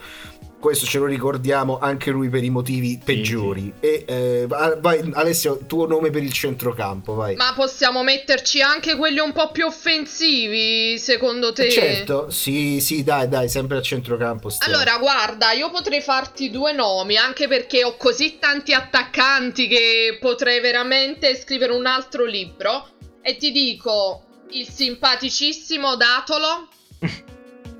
questo 0.59 0.85
ce 0.85 0.97
lo 0.97 1.05
ricordiamo 1.05 1.79
anche 1.79 2.11
lui 2.11 2.29
per 2.29 2.43
i 2.43 2.49
motivi 2.49 2.99
peggiori. 3.03 3.73
E 3.79 4.05
eh, 4.07 4.45
va- 4.47 4.75
vai 4.79 5.09
Alessio, 5.13 5.59
tuo 5.67 5.85
nome 5.87 6.09
per 6.09 6.23
il 6.23 6.31
centrocampo, 6.31 7.13
vai. 7.13 7.35
Ma 7.35 7.53
possiamo 7.55 8.03
metterci 8.03 8.61
anche 8.61 8.95
quelli 8.95 9.19
un 9.19 9.33
po' 9.33 9.51
più 9.51 9.65
offensivi, 9.65 10.97
secondo 10.97 11.53
te? 11.53 11.69
Certo, 11.69 12.29
sì, 12.29 12.79
sì, 12.81 13.03
dai, 13.03 13.27
dai, 13.27 13.49
sempre 13.49 13.77
a 13.77 13.81
centrocampo. 13.81 14.49
stiamo. 14.49 14.73
Allora, 14.73 14.97
guarda, 14.97 15.51
io 15.51 15.69
potrei 15.69 16.01
farti 16.01 16.49
due 16.49 16.73
nomi, 16.73 17.17
anche 17.17 17.47
perché 17.47 17.83
ho 17.83 17.95
così 17.95 18.37
tanti 18.39 18.73
attaccanti 18.73 19.67
che 19.67 20.17
potrei 20.19 20.59
veramente 20.59 21.35
scrivere 21.35 21.73
un 21.73 21.85
altro 21.85 22.25
libro. 22.25 22.89
E 23.21 23.35
ti 23.35 23.51
dico, 23.51 24.23
il 24.51 24.67
simpaticissimo 24.67 25.95
Datolo. 25.95 26.69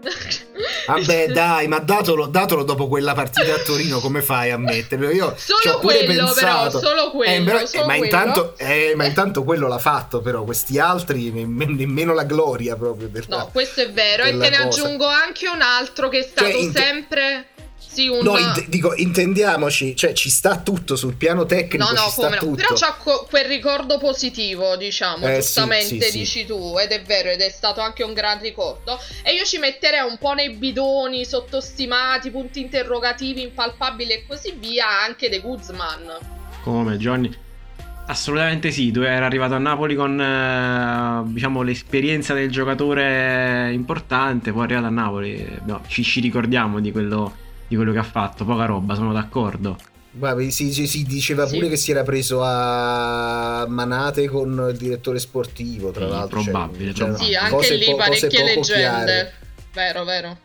Vabbè, 0.88 1.28
dai, 1.28 1.68
ma 1.68 1.80
datelo, 1.80 2.28
datelo 2.28 2.64
dopo 2.64 2.88
quella 2.88 3.14
partita 3.14 3.54
a 3.54 3.60
Torino, 3.60 4.00
come 4.00 4.22
fai 4.22 4.52
a 4.52 4.58
metterlo? 4.58 5.10
Io 5.12 5.36
Solo 5.38 5.80
quello, 5.80 6.26
pensato. 6.26 6.80
però, 6.80 6.90
solo 6.96 7.12
quello, 7.12 7.32
Eh, 7.34 7.44
però- 7.44 7.60
eh, 7.60 7.68
solo 7.68 7.86
ma, 7.86 7.90
quello. 7.98 8.04
intanto, 8.06 8.54
eh, 8.58 8.94
ma 8.96 9.06
intanto 9.06 9.44
quello 9.44 9.68
l'ha 9.68 9.78
fatto, 9.80 10.22
però 10.22 10.44
questi 10.44 10.80
altri 10.80 11.30
nemm- 11.32 11.70
nemmeno 11.78 12.14
la 12.14 12.24
gloria 12.24 12.76
proprio. 12.76 13.08
Della... 13.10 13.26
No, 13.38 13.50
questo 13.52 13.82
è 13.82 13.92
vero. 13.92 14.24
E 14.24 14.32
te 14.32 14.50
ne 14.50 14.58
cosa. 14.58 14.64
aggiungo 14.64 15.06
anche 15.06 15.48
un 15.50 15.62
altro 15.62 16.08
che 16.10 16.20
è 16.20 16.24
stato 16.24 16.50
Cioè, 16.52 16.72
sempre. 16.72 17.48
Sì, 17.98 18.08
un. 18.08 18.20
No, 18.22 18.38
int- 18.38 18.68
dico, 18.68 18.94
intendiamoci, 18.96 19.96
cioè 19.96 20.14
ci 20.14 20.30
sta 20.30 20.58
tutto 20.60 20.96
sul 20.96 21.16
piano 21.16 21.48
tecnico, 21.48 21.84
No, 21.84 21.90
no, 21.90 22.04
ci 22.06 22.10
sta 22.12 22.24
come 22.26 22.36
no. 22.36 22.42
tutto. 22.42 22.56
Però 22.58 22.74
c'ha 22.76 22.94
co- 22.94 23.26
quel 23.28 23.46
ricordo 23.46 23.98
positivo, 23.98 24.76
diciamo, 24.76 25.26
Eh, 25.26 25.42
sì, 25.42 25.42
giustamente 25.42 26.06
sì, 26.06 26.12
sì. 26.12 26.18
dici 26.20 26.46
tu, 26.46 26.78
ed 26.78 26.92
è 26.92 27.02
vero, 27.02 27.30
ed 27.30 27.42
è 27.42 27.50
stato 27.50 27.82
anche 27.82 28.04
un 28.04 28.14
gran 28.14 28.40
ricordo. 28.40 29.00
E 29.24 29.34
io 29.34 29.44
ci 29.46 29.58
metterei 29.58 30.08
un 30.08 30.20
po' 30.20 30.34
nei 30.34 30.52
bidoni, 30.52 31.26
sottostimati, 31.26 32.30
punti 32.30 32.62
interrogativi, 32.62 33.42
impalpabili 33.42 34.12
e 34.12 34.26
così 34.28 34.54
via, 34.60 34.88
anche 35.04 35.28
De 35.30 35.40
Guzman. 35.40 36.18
Come 36.62 36.98
Johnny? 36.98 37.34
Assolutamente 38.10 38.70
sì, 38.70 38.92
tu 38.92 39.00
era 39.02 39.26
arrivato 39.26 39.56
a 39.56 39.58
Napoli 39.58 39.96
con 39.96 40.22
eh, 40.22 41.24
diciamo 41.34 41.62
l'esperienza 41.64 42.34
del 42.36 42.52
giocatore 42.52 43.72
importante, 43.74 44.52
poi 44.52 44.62
è 44.62 44.64
arrivato 44.66 44.86
a 44.86 44.90
Napoli, 44.92 45.60
no, 45.66 45.82
ci, 45.88 46.04
ci 46.04 46.20
ricordiamo 46.22 46.80
di 46.80 46.92
quello, 46.92 47.36
di 47.68 47.76
quello 47.76 47.92
che 47.92 47.98
ha 48.00 48.04
fatto, 48.04 48.46
poca 48.46 48.66
roba, 48.66 48.96
sono 48.96 49.12
d'accordo. 49.14 49.78
Guarda, 50.12 50.42
si, 50.50 50.72
si- 50.72 50.88
si 50.88 51.04
diceva 51.04 51.46
Sì. 51.46 51.58
pure 51.58 51.70
che 51.70 51.78
si 51.78 51.92
era 51.92 52.02
preso 52.04 52.42
a 52.44 53.66
manate 53.68 54.28
con 54.28 54.68
il 54.72 54.78
direttore 54.78 55.20
sportivo, 55.20 55.92
tra 55.92 56.06
Sì, 56.06 56.12
l'altro. 56.12 56.42
cioè, 56.42 56.52
probabile, 56.52 56.92
c'erano 56.94 57.14
probabile. 57.16 57.38
Sì, 57.38 57.44
anche 57.44 57.56
cose 57.56 57.76
lì 57.76 57.86
po- 57.86 57.96
parecchie 57.98 58.30
poco 58.30 58.44
leggende. 58.44 58.64
chiare. 58.74 59.34
Vero, 59.74 60.04
vero. 60.06 60.38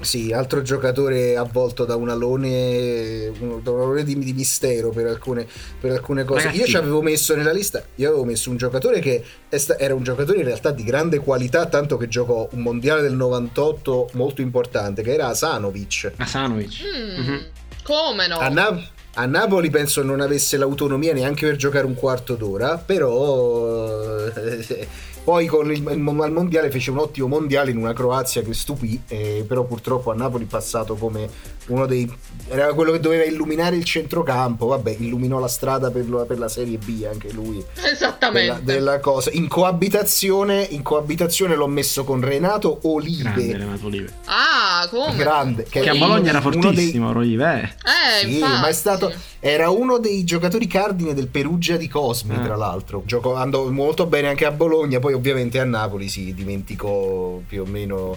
Sì, 0.00 0.32
altro 0.32 0.62
giocatore 0.62 1.36
avvolto 1.36 1.84
da 1.84 1.94
un 1.94 2.08
alone, 2.08 3.30
da 3.62 3.70
un 3.70 3.80
alone 3.80 4.02
di, 4.04 4.18
di 4.18 4.32
mistero 4.32 4.90
per 4.90 5.06
alcune, 5.06 5.46
per 5.78 5.92
alcune 5.92 6.24
cose. 6.24 6.44
Ragazzi- 6.44 6.60
Io 6.60 6.66
ci 6.66 6.76
avevo 6.76 7.02
messo 7.02 7.34
nella 7.36 7.52
lista, 7.52 7.82
io 7.96 8.08
avevo 8.08 8.24
messo 8.24 8.48
un 8.50 8.56
giocatore 8.56 9.00
che 9.00 9.22
sta- 9.50 9.78
era 9.78 9.94
un 9.94 10.02
giocatore 10.02 10.38
in 10.38 10.44
realtà 10.44 10.70
di 10.70 10.84
grande 10.84 11.18
qualità, 11.18 11.66
tanto 11.66 11.96
che 11.98 12.08
giocò 12.08 12.48
un 12.52 12.60
mondiale 12.62 13.02
del 13.02 13.12
98 13.14 14.10
molto 14.14 14.40
importante, 14.40 15.02
che 15.02 15.12
era 15.12 15.26
Asanovic. 15.28 16.12
Asanovic. 16.16 16.72
Mm, 16.82 17.20
Mhm. 17.22 17.46
Come 17.82 18.26
no? 18.26 18.38
A, 18.38 18.48
Na- 18.48 18.80
a 19.14 19.26
Napoli 19.26 19.68
penso 19.70 20.02
non 20.02 20.20
avesse 20.20 20.56
l'autonomia 20.56 21.12
neanche 21.12 21.44
per 21.46 21.56
giocare 21.56 21.84
un 21.84 21.94
quarto 21.94 22.36
d'ora, 22.36 22.78
però 22.78 24.26
eh, 24.28 24.86
poi 25.22 25.46
con 25.46 25.70
il, 25.70 25.78
il- 25.78 26.18
al 26.20 26.32
mondiale 26.32 26.70
fece 26.70 26.90
un 26.90 26.98
ottimo 26.98 27.26
mondiale 27.28 27.70
in 27.70 27.76
una 27.76 27.92
Croazia 27.92 28.42
che 28.42 28.54
stupì, 28.54 29.00
eh, 29.08 29.44
però 29.46 29.64
purtroppo 29.64 30.10
a 30.10 30.14
Napoli 30.14 30.44
è 30.44 30.48
passato 30.48 30.94
come 30.96 31.28
uno 31.66 31.86
dei... 31.86 32.10
era 32.48 32.72
quello 32.74 32.90
che 32.90 32.98
doveva 33.00 33.24
illuminare 33.24 33.76
il 33.76 33.84
centrocampo, 33.84 34.66
vabbè, 34.66 34.96
illuminò 34.98 35.38
la 35.38 35.46
strada 35.48 35.90
per, 35.90 36.08
la- 36.10 36.24
per 36.24 36.38
la 36.38 36.48
Serie 36.48 36.78
B 36.78 37.04
anche 37.08 37.30
lui. 37.32 37.64
Esattamente. 37.84 38.62
Della, 38.64 38.78
della 38.78 39.00
cosa. 39.00 39.30
In 39.32 39.46
coabitazione, 39.48 40.66
in 40.70 40.82
coabitazione 40.82 41.54
l'ho 41.54 41.66
messo 41.66 42.04
con 42.04 42.20
Renato 42.20 42.78
Olive. 42.82 43.22
Grande 43.32 43.56
Renato 43.56 43.86
Olive. 43.86 44.12
Ah, 44.26 44.86
come? 44.88 45.16
Grande, 45.16 45.64
Che 45.64 45.78
a 45.80 45.90
Olive. 45.90 45.98
Bologna 45.98 46.28
era 46.30 46.38
uno 46.38 46.50
dei- 46.50 46.60
fortissimo, 46.62 47.08
Olive, 47.10 47.52
eh. 47.52 47.62
Eh, 47.64 48.26
Sì, 48.26 48.34
infatti. 48.38 48.60
ma 48.60 48.68
è 48.68 48.72
stato. 48.72 49.12
Era 49.42 49.70
uno 49.70 49.98
dei 49.98 50.22
giocatori 50.24 50.66
cardine 50.66 51.14
del 51.14 51.28
Perugia 51.28 51.76
di 51.76 51.88
Cosmi, 51.88 52.34
Ah. 52.34 52.40
tra 52.40 52.56
l'altro. 52.56 53.02
Giocò, 53.06 53.34
andò 53.34 53.68
molto 53.70 54.06
bene 54.06 54.28
anche 54.28 54.44
a 54.44 54.50
Bologna, 54.50 54.98
poi 54.98 55.09
ovviamente 55.12 55.58
a 55.58 55.64
Napoli 55.64 56.08
si 56.08 56.32
dimenticò 56.34 57.40
più 57.46 57.62
o 57.62 57.66
meno 57.66 58.16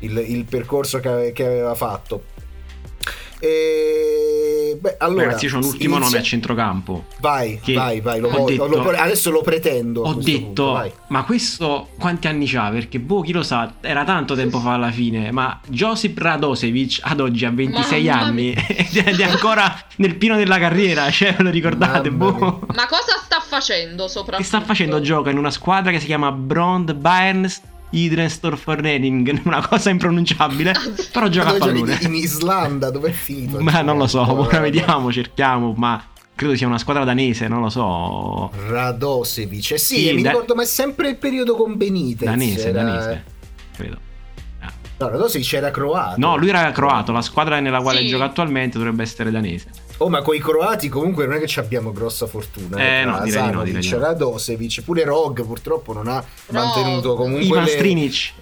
il, 0.00 0.16
il 0.16 0.44
percorso 0.44 1.00
che, 1.00 1.32
che 1.34 1.44
aveva 1.44 1.74
fatto. 1.74 2.24
E, 3.38 4.43
beh, 4.76 4.96
allora, 4.98 5.24
Ragazzi, 5.26 5.44
io 5.46 5.50
c'ho 5.52 5.58
un 5.58 5.64
ultimo 5.64 5.94
inizia- 5.96 6.04
nome 6.04 6.18
a 6.18 6.22
centrocampo. 6.22 7.04
Vai, 7.20 7.60
vai, 7.74 8.00
vai. 8.00 8.20
Lo 8.20 8.28
voglio- 8.28 8.66
detto- 8.66 8.66
lo- 8.66 8.90
adesso 8.96 9.30
lo 9.30 9.42
pretendo. 9.42 10.02
Ho 10.02 10.14
detto, 10.14 10.72
punto, 10.72 10.92
ma 11.08 11.24
questo 11.24 11.88
quanti 11.98 12.26
anni 12.28 12.46
c'ha? 12.46 12.70
Perché 12.70 12.98
boh, 13.00 13.20
chi 13.22 13.32
lo 13.32 13.42
sa, 13.42 13.74
era 13.80 14.04
tanto 14.04 14.34
tempo 14.34 14.58
fa 14.60 14.74
alla 14.74 14.90
fine. 14.90 15.30
Ma 15.32 15.58
Josip 15.68 16.16
Radosevic 16.18 16.98
ad 17.02 17.20
oggi 17.20 17.44
ha 17.44 17.50
26 17.50 18.04
Mamma 18.06 18.20
anni 18.20 18.52
ed 18.68 19.20
è 19.20 19.24
ancora 19.24 19.76
nel 19.96 20.14
pieno 20.16 20.36
della 20.36 20.58
carriera. 20.58 21.10
Cioè, 21.10 21.34
ve 21.34 21.42
lo 21.44 21.50
ricordate? 21.50 22.10
Boh. 22.10 22.60
Ma 22.74 22.86
cosa 22.86 23.20
sta 23.24 23.40
facendo 23.46 24.08
soprattutto? 24.08 24.36
Che 24.38 24.44
sta 24.44 24.60
facendo? 24.60 25.00
Gioca 25.00 25.30
in 25.30 25.38
una 25.38 25.50
squadra 25.50 25.90
che 25.90 26.00
si 26.00 26.06
chiama 26.06 26.30
Brond 26.32 26.92
Bayerns 26.94 27.60
Idrenstorfornening, 27.90 29.40
una 29.46 29.66
cosa 29.66 29.90
impronunciabile. 29.90 30.72
Però 31.12 31.28
gioca 31.28 31.50
a 31.50 31.54
pallone. 31.54 31.98
In 32.02 32.14
Islanda, 32.14 32.90
dove 32.90 33.10
è 33.10 33.12
finito? 33.12 33.60
Ma 33.60 33.80
non 33.82 33.98
lo 33.98 34.06
so, 34.06 34.20
Ora, 34.22 34.32
ora 34.32 34.58
vediamo, 34.60 35.12
cerchiamo. 35.12 35.72
Ma 35.76 36.02
credo 36.34 36.56
sia 36.56 36.66
una 36.66 36.78
squadra 36.78 37.04
danese, 37.04 37.46
non 37.48 37.60
lo 37.60 37.68
so. 37.68 38.50
Radosevic. 38.68 39.72
Eh 39.72 39.78
sì, 39.78 39.96
Sì, 40.08 40.12
mi 40.14 40.22
da- 40.22 40.30
ricordo, 40.30 40.54
ma 40.54 40.62
è 40.62 40.66
sempre 40.66 41.08
il 41.08 41.16
periodo 41.16 41.54
con 41.54 41.76
Benitez. 41.76 42.28
Danese, 42.28 42.68
era- 42.68 42.82
danese, 42.82 43.24
credo. 43.76 43.98
No, 44.96 45.08
Radosevic 45.08 45.52
era 45.54 45.70
croato. 45.70 46.14
No, 46.18 46.36
lui 46.36 46.48
era 46.48 46.70
croato, 46.70 47.10
la 47.12 47.20
squadra 47.20 47.58
nella 47.60 47.80
quale 47.80 47.98
Sì. 48.00 48.08
gioca 48.08 48.24
attualmente 48.24 48.78
dovrebbe 48.78 49.02
essere 49.02 49.30
danese. 49.30 49.68
Oh, 49.98 50.08
ma 50.08 50.22
con 50.22 50.34
i 50.34 50.40
croati 50.40 50.88
comunque 50.88 51.26
non 51.26 51.36
è 51.36 51.38
che 51.38 51.46
ci 51.46 51.58
abbiamo 51.58 51.92
grossa 51.92 52.26
fortuna. 52.26 52.76
Eh, 52.78 53.04
no, 53.04 53.20
direi 53.22 53.44
di 53.44 53.50
no, 53.52 53.62
direi 53.62 53.80
di 53.80 53.90
no. 53.90 53.98
Radosevic, 53.98 54.82
pure 54.82 55.04
Rog 55.04 55.44
purtroppo 55.44 55.92
non 55.92 56.08
ha 56.08 56.24
mantenuto 56.50 57.14
comunque 57.14 57.44
Ivan 57.46 57.64
le... 57.64 57.70
Strinic. 57.70 58.32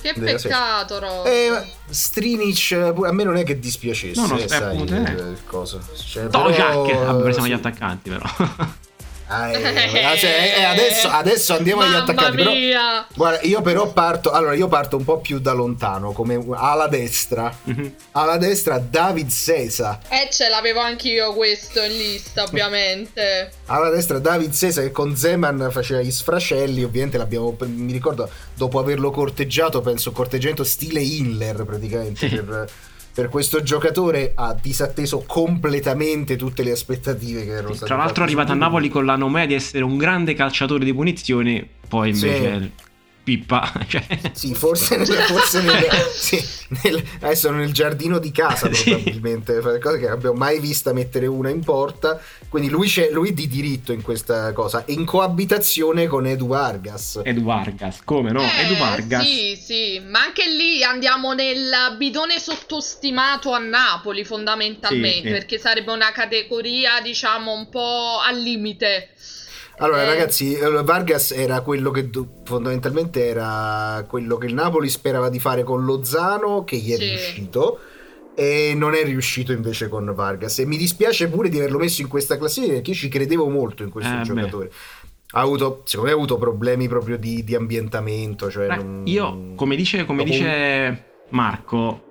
Che 0.00 0.14
peccato, 0.14 0.98
Rog. 0.98 1.26
Eh, 1.26 1.62
Strinic 1.90 2.72
a 2.72 3.12
me 3.12 3.24
non 3.24 3.36
è 3.36 3.44
che 3.44 3.58
dispiacesse, 3.58 4.20
no, 4.20 4.26
no, 4.28 4.38
eh, 4.38 4.48
sai, 4.48 4.62
appunto, 4.62 4.94
il, 4.94 5.04
eh. 5.06 5.12
il 5.12 5.38
coso. 5.44 5.80
Cioè, 5.94 6.24
No, 6.24 6.28
però- 6.28 6.50
Jack, 6.50 7.04
vabbè, 7.04 7.32
siamo 7.32 7.46
sì. 7.46 7.52
gli 7.52 7.54
attaccanti 7.54 8.10
però. 8.10 8.24
Ah, 9.28 9.50
eh, 9.50 9.60
eh, 9.60 10.16
cioè, 10.16 10.54
eh, 10.56 10.62
adesso, 10.64 11.08
adesso 11.12 11.54
andiamo 11.54 11.82
agli 11.82 11.90
Mamma 11.90 12.02
attaccanti. 12.02 12.36
Però, 12.36 12.50
mia. 12.50 13.06
guarda, 13.14 13.40
io 13.42 13.60
però 13.60 13.92
parto. 13.92 14.30
Allora, 14.30 14.54
io 14.54 14.68
parto 14.68 14.96
un 14.96 15.04
po' 15.04 15.18
più 15.18 15.38
da 15.38 15.52
lontano, 15.52 16.12
come 16.12 16.42
alla 16.54 16.88
destra. 16.88 17.54
Mhm. 17.64 17.94
Alla 18.12 18.38
destra, 18.38 18.78
David 18.78 19.28
Sesa. 19.28 20.00
Eh, 20.08 20.28
ce 20.30 20.48
l'avevo 20.48 20.80
anch'io 20.80 21.34
questo 21.34 21.82
in 21.82 21.92
lista, 21.92 22.44
ovviamente. 22.44 23.52
Alla 23.66 23.90
destra, 23.90 24.18
David 24.18 24.52
Sesa 24.52 24.80
che 24.80 24.90
con 24.90 25.14
Zeman 25.14 25.68
faceva 25.70 26.00
gli 26.00 26.10
sfracelli. 26.10 26.82
Ovviamente 26.82 27.18
l'abbiamo. 27.18 27.54
Mi 27.66 27.92
ricordo 27.92 28.30
dopo 28.54 28.78
averlo 28.78 29.10
corteggiato, 29.10 29.82
penso 29.82 30.10
corteggiamento 30.10 30.64
stile 30.64 31.00
Hiller 31.00 31.64
praticamente. 31.64 32.26
Per, 32.28 32.68
per 33.18 33.30
questo 33.30 33.64
giocatore 33.64 34.30
ha 34.36 34.54
disatteso 34.54 35.24
completamente 35.26 36.36
tutte 36.36 36.62
le 36.62 36.70
aspettative 36.70 37.44
che 37.44 37.50
erano 37.50 37.72
state 37.72 37.86
Tra 37.86 37.96
l'altro 37.96 38.22
è 38.22 38.26
arrivato 38.26 38.52
a. 38.52 38.54
Napoli 38.54 38.88
con 38.88 39.04
la 39.04 39.16
nomea 39.16 39.44
di 39.44 39.54
essere 39.54 39.82
un 39.82 39.96
grande 39.96 40.34
calciatore 40.34 40.84
di 40.84 40.94
punizioni, 40.94 41.68
poi 41.88 42.14
Sì. 42.14 42.70
Pippa. 43.28 43.70
Cioè... 43.88 44.06
Sì, 44.32 44.54
forse, 44.54 44.96
nel, 44.96 45.06
forse 45.06 45.60
nel, 45.60 45.86
sì, 46.14 46.42
nel- 46.82 47.02
adesso 47.20 47.50
nel 47.50 47.72
giardino 47.72 48.18
di 48.18 48.30
casa 48.30 48.72
Sì. 48.72 48.90
probabilmente, 48.90 49.60
fa 49.60 49.78
cose 49.78 49.98
che 49.98 50.04
non 50.06 50.12
abbiamo 50.14 50.36
mai 50.36 50.58
vista 50.60 50.92
mettere 50.94 51.26
una 51.26 51.50
in 51.50 51.62
porta, 51.62 52.20
quindi 52.48 52.70
lui, 52.70 52.88
c'è, 52.88 53.10
lui 53.10 53.34
di 53.34 53.46
diritto 53.48 53.92
in 53.92 54.00
questa 54.02 54.52
cosa, 54.52 54.82
in 54.86 55.04
coabitazione 55.04 56.06
con 56.06 56.26
Edu 56.26 56.46
Vargas. 56.46 57.20
Edu 57.22 57.42
Vargas, 57.44 57.98
come 58.04 58.30
no? 58.32 58.40
Eh, 58.42 58.64
Edu 58.64 58.76
Vargas. 58.76 59.22
Sì, 59.24 59.56
sì, 59.62 60.00
ma 60.00 60.20
anche 60.22 60.48
lì 60.48 60.82
andiamo 60.82 61.32
nel 61.34 61.94
bidone 61.98 62.38
sottostimato 62.38 63.52
a 63.52 63.58
Napoli 63.58 64.24
fondamentalmente, 64.24 65.20
Sì, 65.20 65.26
sì. 65.26 65.32
perché 65.32 65.58
sarebbe 65.58 65.92
una 65.92 66.12
categoria, 66.12 67.00
diciamo, 67.02 67.52
un 67.52 67.68
po' 67.68 68.18
al 68.26 68.38
limite. 68.40 69.10
Allora 69.80 70.02
Eh. 70.02 70.06
ragazzi, 70.06 70.56
Vargas 70.84 71.30
era 71.32 71.60
quello 71.60 71.90
che 71.90 72.08
fondamentalmente 72.44 73.26
era 73.26 74.04
quello 74.08 74.36
che 74.36 74.46
il 74.46 74.54
Napoli 74.54 74.88
sperava 74.88 75.28
di 75.28 75.38
fare 75.38 75.62
con 75.62 75.84
Lozano, 75.84 76.64
che 76.64 76.76
gli 76.76 76.92
è 76.92 76.96
Sì. 76.96 77.08
riuscito. 77.08 77.78
E 78.34 78.72
non 78.76 78.94
è 78.94 79.02
riuscito 79.02 79.50
invece 79.52 79.88
con 79.88 80.12
Vargas. 80.14 80.58
E 80.60 80.64
mi 80.66 80.76
dispiace 80.76 81.28
pure 81.28 81.48
di 81.48 81.58
averlo 81.58 81.78
messo 81.78 82.02
in 82.02 82.08
questa 82.08 82.36
classifica 82.38 82.74
perché 82.74 82.90
io 82.90 82.96
ci 82.96 83.08
credevo 83.08 83.48
molto 83.48 83.82
in 83.82 83.90
questo 83.90 84.12
Eh, 84.14 84.18
beh. 84.18 84.22
giocatore. 84.22 84.70
Ha 85.32 85.40
avuto, 85.40 85.82
secondo 85.84 86.06
me, 86.10 86.14
ha 86.14 86.18
avuto 86.18 86.38
problemi 86.38 86.86
proprio 86.88 87.18
di, 87.18 87.42
di 87.44 87.54
ambientamento. 87.56 88.48
Cioè 88.50 88.66
Beh, 88.68 88.76
non- 88.76 89.02
Io, 89.06 89.54
come 89.56 89.74
dice, 89.76 90.04
come 90.04 90.22
dice 90.24 91.04
Marco, 91.30 92.07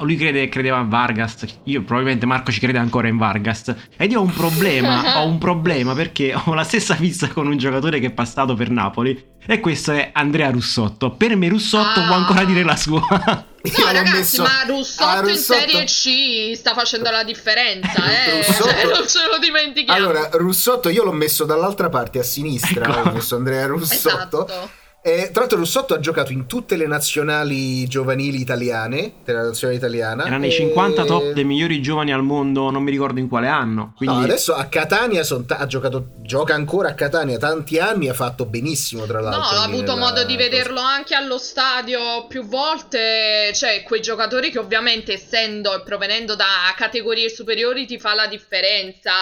lui 0.00 0.16
crede, 0.16 0.48
credeva 0.48 0.78
a 0.78 0.82
Vargas. 0.84 1.44
Io 1.64 1.82
probabilmente 1.82 2.26
Marco 2.26 2.52
ci 2.52 2.60
crede 2.60 2.78
ancora 2.78 3.08
in 3.08 3.16
Vargas. 3.16 3.74
Ed 3.96 4.10
io 4.12 4.20
ho 4.20 4.22
un 4.22 4.32
problema. 4.32 5.18
ho 5.22 5.26
un 5.26 5.38
problema 5.38 5.94
perché 5.94 6.34
ho 6.34 6.54
la 6.54 6.64
stessa 6.64 6.94
fissa 6.94 7.28
con 7.28 7.46
un 7.46 7.56
giocatore 7.56 7.98
che 7.98 8.06
è 8.08 8.10
passato 8.12 8.54
per 8.54 8.70
Napoli. 8.70 9.28
E 9.46 9.58
questo 9.58 9.92
è 9.92 10.10
Andrea 10.12 10.50
Russotto. 10.50 11.12
Per 11.12 11.34
me 11.34 11.48
Russotto 11.48 12.00
Ah. 12.00 12.06
può 12.06 12.14
ancora 12.14 12.44
dire 12.44 12.62
la 12.62 12.76
sua. 12.76 13.00
No, 13.00 13.46
ragazzi, 13.90 14.12
messo- 14.12 14.42
ma 14.42 14.62
Russotto, 14.66 15.04
Ah, 15.08 15.16
in 15.16 15.22
Russotto- 15.28 15.60
Serie 15.60 15.84
C 15.84 16.56
sta 16.56 16.74
facendo 16.74 17.10
la 17.10 17.24
differenza, 17.24 17.90
eh? 18.04 18.36
Russotto- 18.36 18.68
Cioè, 18.68 18.84
non 18.84 19.08
ce 19.08 19.18
lo 19.30 19.38
dimentichiamo. 19.40 19.98
Allora, 19.98 20.28
Russotto 20.34 20.88
io 20.90 21.04
l'ho 21.04 21.12
messo 21.12 21.44
dall'altra 21.46 21.88
parte 21.88 22.18
a 22.18 22.22
sinistra, 22.22 22.86
Ecco. 22.86 23.08
ho 23.08 23.12
messo 23.12 23.36
Andrea 23.36 23.66
Russotto. 23.66 24.46
Esatto. 24.46 24.70
E, 25.02 25.30
tra 25.32 25.40
l'altro 25.40 25.56
Russotto 25.56 25.94
ha 25.94 25.98
giocato 25.98 26.30
in 26.30 26.46
tutte 26.46 26.76
le 26.76 26.86
nazionali 26.86 27.86
giovanili 27.88 28.38
italiane, 28.38 29.14
della 29.24 29.44
nazionale 29.44 29.78
italiana. 29.78 30.26
Era 30.26 30.36
nei 30.36 30.50
e- 30.50 30.52
50 30.52 31.04
top 31.06 31.30
dei 31.32 31.44
migliori 31.44 31.80
giovani 31.80 32.12
al 32.12 32.22
mondo, 32.22 32.68
non 32.70 32.82
mi 32.82 32.90
ricordo 32.90 33.18
in 33.18 33.26
quale 33.26 33.48
anno. 33.48 33.94
Quindi 33.96 34.16
No, 34.16 34.22
adesso 34.24 34.54
a 34.54 34.66
Catania 34.66 35.22
son 35.22 35.46
ta- 35.46 35.56
ha 35.56 35.66
giocato, 35.66 36.08
gioca 36.18 36.52
ancora 36.52 36.90
a 36.90 36.94
Catania 36.94 37.38
tanti 37.38 37.78
anni, 37.78 38.10
ha 38.10 38.12
fatto 38.14 38.44
benissimo 38.44 39.06
tra 39.06 39.20
No, 39.20 39.30
l'altro. 39.30 39.56
ho 39.56 39.66
lì 39.66 39.72
avuto 39.72 39.94
nella 39.94 40.04
modo 40.06 40.24
di 40.24 40.36
vederlo 40.36 40.80
anche 40.80 41.14
allo 41.14 41.38
stadio 41.38 42.26
più 42.28 42.44
volte, 42.44 43.52
cioè 43.54 43.82
quei 43.84 44.02
giocatori 44.02 44.50
che 44.50 44.58
ovviamente 44.58 45.14
essendo 45.14 45.74
e 45.74 45.80
provenendo 45.82 46.34
da 46.34 46.44
categorie 46.76 47.30
superiori 47.30 47.86
ti 47.86 47.98
fa 47.98 48.12
la 48.12 48.26
differenza, 48.26 49.12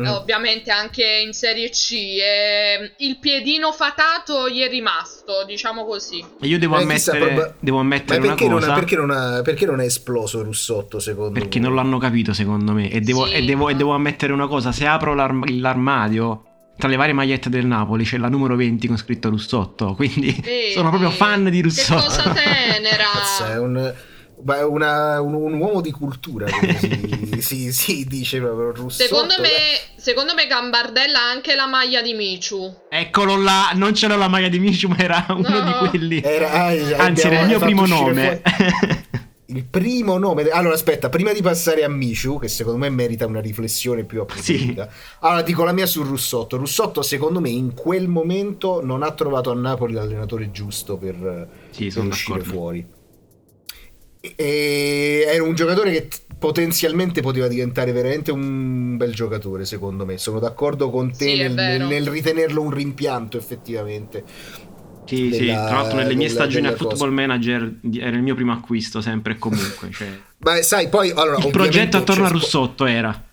Mm. 0.00 0.04
eh, 0.04 0.08
ovviamente 0.08 0.72
anche 0.72 1.04
in 1.24 1.32
Serie 1.32 1.70
C. 1.70 1.92
e 2.20 2.94
il 2.98 3.18
piedino 3.20 3.70
fatato 3.70 4.48
gli 4.48 4.62
è 4.64 4.68
rimasto, 4.68 5.44
diciamo 5.46 5.84
così. 5.84 6.24
io 6.40 6.58
devo 6.58 6.78
Eh, 6.78 6.86
chissà, 6.86 7.12
ammettere, 7.12 7.34
proba- 7.34 7.54
devo 7.60 7.78
ammettere 7.78 8.18
una 8.20 8.28
perché 8.28 8.48
non, 8.48 8.58
cosa. 8.60 8.70
ha, 8.72 8.74
perché, 8.74 8.96
non 8.96 9.10
ha, 9.10 9.42
perché 9.42 9.66
non 9.66 9.80
è 9.80 9.84
esploso 9.84 10.42
Russotto 10.42 10.98
secondo 10.98 11.32
Perché 11.32 11.58
voi? 11.60 11.68
non 11.68 11.76
l'hanno 11.76 11.98
capito, 11.98 12.32
secondo 12.32 12.72
me. 12.72 12.90
E 12.90 13.00
devo, 13.00 13.26
Sì, 13.26 13.34
e 13.34 13.44
devo- 13.44 13.68
e 13.68 13.74
devo 13.74 13.92
ammettere 13.92 14.32
una 14.32 14.46
cosa: 14.46 14.72
se 14.72 14.86
apro 14.86 15.14
l'arm- 15.14 15.44
l'armadio. 15.60 16.44
Tra 16.76 16.88
le 16.88 16.96
varie 16.96 17.12
magliette 17.12 17.48
del 17.50 17.66
Napoli 17.66 18.02
c'è 18.04 18.16
la 18.18 18.28
numero 18.28 18.56
20 18.56 18.88
con 18.88 18.96
scritto 18.96 19.28
Russotto. 19.30 19.94
Quindi 19.94 20.32
Vedi? 20.42 20.72
sono 20.72 20.88
proprio 20.88 21.10
fan 21.10 21.44
di 21.44 21.58
Che 21.58 21.62
Russotto. 21.62 22.00
cosa 22.02 22.30
tenera! 22.32 23.04
Cazzo, 23.12 23.44
è 23.46 23.58
un, 23.58 23.94
una- 24.46 25.20
un, 25.20 25.34
un 25.34 25.54
uomo 25.54 25.80
di 25.80 25.90
cultura, 25.90 26.46
si, 26.48 27.40
si- 27.40 27.72
si 27.72 28.04
dice 28.06 28.38
proprio 28.40 28.72
Russotto. 28.72 29.04
Secondo 29.08 29.34
beh. 29.36 29.40
me, 29.42 29.50
secondo 29.96 30.34
me 30.34 30.46
Gambardella 30.46 31.18
ha 31.20 31.30
anche 31.30 31.54
la 31.54 31.66
maglia 31.66 32.02
di 32.02 32.12
Michu. 32.14 32.74
Eccolo 32.88 33.36
là, 33.40 33.70
non 33.74 33.92
c'era 33.92 34.16
la 34.16 34.28
maglia 34.28 34.48
di 34.48 34.58
Michu, 34.58 34.88
ma 34.88 34.98
era 34.98 35.24
uno 35.30 35.48
No. 35.48 35.64
di 35.82 35.88
quelli. 35.88 36.22
Era- 36.22 36.50
ah, 36.52 37.04
Anzi, 37.04 37.26
era 37.26 37.40
il 37.40 37.46
mio 37.46 37.58
primo 37.58 37.86
nome. 37.86 38.42
Il 39.46 39.64
primo 39.66 40.16
nome. 40.18 40.48
Allora, 40.48 40.74
aspetta, 40.74 41.10
prima 41.10 41.32
di 41.32 41.40
passare 41.42 41.84
a 41.84 41.88
Michu, 41.88 42.38
che 42.40 42.48
secondo 42.48 42.78
me 42.78 42.88
merita 42.88 43.26
una 43.26 43.40
riflessione 43.40 44.02
più 44.02 44.22
approfondita. 44.22 44.88
Allora, 45.20 45.42
dico 45.42 45.62
la 45.64 45.72
mia 45.72 45.86
su 45.86 46.02
Russotto. 46.02 46.56
Russotto, 46.56 47.02
secondo 47.02 47.40
me, 47.40 47.50
in 47.50 47.74
quel 47.74 48.08
momento 48.08 48.82
non 48.82 49.02
ha 49.04 49.12
trovato 49.12 49.50
a 49.52 49.54
Napoli 49.54 49.92
l'allenatore 49.92 50.50
giusto 50.50 50.96
per, 50.96 51.46
Sì, 51.70 51.88
per 51.88 52.04
uscire 52.04 52.38
d'accordo. 52.38 52.52
fuori. 52.58 52.86
E 54.36 55.24
era 55.26 55.42
un 55.42 55.54
giocatore 55.54 55.90
che 55.90 56.08
potenzialmente 56.38 57.20
poteva 57.20 57.48
diventare 57.48 57.92
veramente 57.92 58.30
un 58.30 58.96
bel 58.96 59.14
giocatore, 59.14 59.64
secondo 59.64 60.04
me. 60.04 60.18
Sono 60.18 60.38
d'accordo 60.38 60.90
con 60.90 61.10
te 61.10 61.30
Sì, 61.30 61.36
nel, 61.36 61.52
nel 61.86 62.08
ritenerlo 62.08 62.60
un 62.62 62.70
rimpianto, 62.70 63.36
effettivamente. 63.36 64.24
Sì, 65.06 65.30
sì, 65.32 65.46
della- 65.46 65.66
tra 65.66 65.74
l'altro 65.76 65.96
nelle 65.98 66.14
mie 66.14 66.28
della- 66.28 66.40
stagioni 66.40 66.66
a. 66.66 66.88
Football 66.88 67.12
Manager 67.12 67.74
era 67.98 68.16
il 68.16 68.22
mio 68.22 68.34
primo 68.34 68.52
acquisto, 68.52 69.00
sempre 69.00 69.34
e 69.34 69.38
comunque. 69.38 69.90
Cioè. 69.92 70.08
Ma 70.38 70.62
sai, 70.62 70.88
poi 70.88 71.10
allora, 71.10 71.38
Il 71.38 71.50
progetto 71.50 71.98
attorno 71.98 72.24
a 72.24 72.28
Russotto 72.28 72.86
era. 72.86 73.24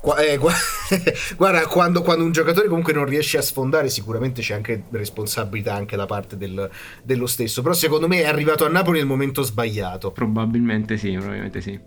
Qua- 0.00 0.16
eh, 0.18 0.38
gua- 0.38 0.54
guarda, 1.36 1.66
quando, 1.66 2.00
quando 2.02 2.24
un 2.24 2.32
giocatore 2.32 2.68
comunque 2.68 2.92
non 2.94 3.04
riesce 3.04 3.36
a 3.38 3.42
sfondare, 3.42 3.88
sicuramente 3.90 4.40
c'è 4.40 4.54
anche 4.54 4.84
responsabilità 4.90 5.74
anche 5.74 5.94
da 5.96 6.06
parte 6.06 6.36
del- 6.36 6.70
dello 7.02 7.26
stesso. 7.26 7.60
Però 7.62 7.74
secondo 7.74 8.08
me 8.08 8.22
è 8.22 8.26
arrivato 8.26 8.64
a 8.64 8.68
Napoli 8.68 8.98
nel 8.98 9.06
momento 9.06 9.42
sbagliato. 9.42 10.10
Probabilmente 10.10 10.96
sì, 10.96 11.12
probabilmente 11.12 11.60
sì. 11.60 11.78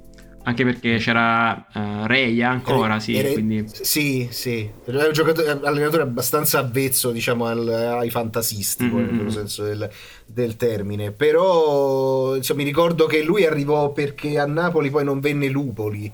Anche 0.45 0.65
perché 0.65 0.97
c'era 0.97 1.67
eh, 1.73 2.05
Reia 2.05 2.49
ancora, 2.49 2.99
sì, 2.99 3.15
Era- 3.15 3.31
quindi... 3.31 3.63
sì, 3.71 4.27
sì. 4.29 4.69
Era 4.85 5.05
un 5.07 5.13
giocatore, 5.13 5.49
allenatore 5.63 6.03
abbastanza 6.03 6.59
avvezzo, 6.59 7.11
diciamo, 7.11 7.45
al- 7.45 7.67
ai 7.67 8.09
fantasisti, 8.09 8.83
Mm-hmm. 8.83 8.95
nel 8.97 9.17
vero 9.17 9.29
senso 9.31 9.63
del, 9.63 9.89
del 10.25 10.55
termine. 10.57 11.11
Però 11.13 12.35
insomma, 12.35 12.59
mi 12.59 12.65
ricordo 12.65 13.05
che 13.05 13.23
lui 13.23 13.45
arrivò 13.45 13.91
perché 13.93 14.37
a 14.37 14.45
Napoli 14.45 14.89
poi 14.89 15.05
non 15.05 15.19
venne 15.21 15.47
Lupoli. 15.47 16.11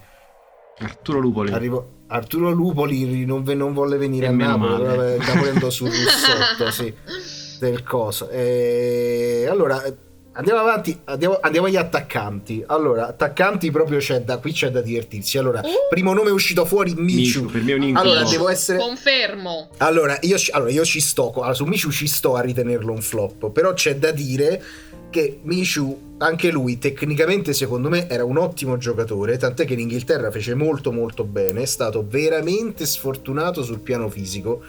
Arturo 0.80 1.20
Lupoli. 1.20 1.52
Arrivò 1.52 1.86
Arturo 2.08 2.52
Lupoli 2.52 3.26
non, 3.26 3.44
ve- 3.44 3.54
non 3.56 3.74
volle 3.74 3.98
venire 3.98 4.26
E 4.26 4.30
a 4.30 4.32
Napoli, 4.32 5.18
Napoli 5.18 5.50
andò 5.50 5.70
sul 5.70 5.90
Russotto, 5.94 6.72
sì, 6.72 6.94
del 7.60 7.84
coso. 7.84 8.30
E 8.30 9.46
allora 9.50 9.84
andiamo 10.32 10.60
avanti, 10.62 10.98
andiamo, 11.04 11.38
andiamo 11.42 11.68
agli 11.68 11.76
attaccanti. 11.76 12.64
Allora, 12.66 13.08
attaccanti 13.08 13.70
proprio 13.72 14.00
c'è 14.00 14.22
da 14.22 14.38
qui 14.38 14.54
c'è 14.54 14.70
da 14.72 14.82
divertirsi. 14.82 15.38
Allora, 15.38 15.60
Uh. 15.64 15.68
primo 15.90 16.14
nome 16.14 16.32
uscito 16.32 16.66
fuori 16.66 16.94
Michu. 16.96 17.42
Michu, 17.42 17.52
per 17.52 17.62
me 17.62 17.72
è 17.72 17.76
un 17.76 17.84
incubo. 17.84 18.00
Allora, 18.10 18.24
devo 18.30 18.50
essere 18.50 18.78
Confermo. 18.80 19.70
allora 19.78 20.18
io, 20.22 20.38
ci- 20.38 20.52
allora, 20.52 20.72
io 20.72 20.86
ci 20.86 21.02
sto, 21.02 21.32
allora, 21.34 21.54
su 21.54 21.66
Michu 21.66 21.92
ci 21.92 22.08
sto 22.08 22.36
a 22.36 22.42
ritenerlo 22.42 22.92
un 22.92 23.02
flop, 23.02 23.52
però 23.52 23.74
c'è 23.74 23.98
da 23.98 24.12
dire 24.12 24.64
che 25.10 25.40
Michu, 25.44 26.16
anche 26.20 26.52
lui, 26.52 26.78
tecnicamente 26.78 27.54
secondo 27.54 27.90
me 27.90 28.08
era 28.10 28.24
un 28.26 28.38
ottimo 28.38 28.78
giocatore, 28.78 29.38
tant'è 29.38 29.66
che 29.66 29.74
in 29.74 29.80
Inghilterra 29.80 30.30
fece 30.32 30.54
molto 30.54 30.92
molto 30.92 31.24
bene, 31.24 31.62
è 31.62 31.66
stato 31.66 32.06
veramente 32.08 32.86
sfortunato 32.86 33.64
sul 33.64 33.80
piano 33.80 34.10
fisico, 34.10 34.62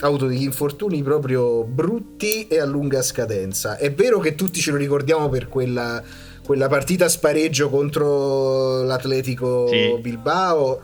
ha 0.00 0.06
avuto 0.06 0.26
degli 0.26 0.42
infortuni 0.42 1.02
proprio 1.02 1.64
brutti 1.64 2.46
e 2.46 2.60
a 2.60 2.64
lunga 2.64 3.02
scadenza. 3.02 3.76
È 3.76 3.92
vero 3.92 4.20
che 4.20 4.34
tutti 4.34 4.60
ce 4.60 4.70
lo 4.70 4.76
ricordiamo 4.76 5.28
per 5.28 5.48
quella 5.48 6.02
quella 6.44 6.68
partita 6.68 7.08
spareggio 7.10 7.68
contro 7.68 8.82
l'Atletico 8.82 9.68
Sì. 9.68 9.98
Bilbao, 10.00 10.80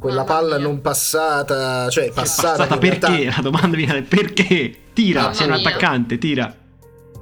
quella 0.00 0.24
palla 0.24 0.56
non 0.56 0.80
passata, 0.80 1.88
cioè 1.90 2.10
passata, 2.12 2.64
passata 2.66 2.78
perché? 2.78 3.06
realtà- 3.08 3.36
La 3.36 3.42
domanda 3.42 3.76
viene 3.76 4.02
perché? 4.02 4.74
Tira, 4.94 5.20
Mamma 5.22 5.34
sei 5.34 5.46
un 5.48 5.52
mia. 5.56 5.68
attaccante, 5.68 6.16
tira. 6.18 6.56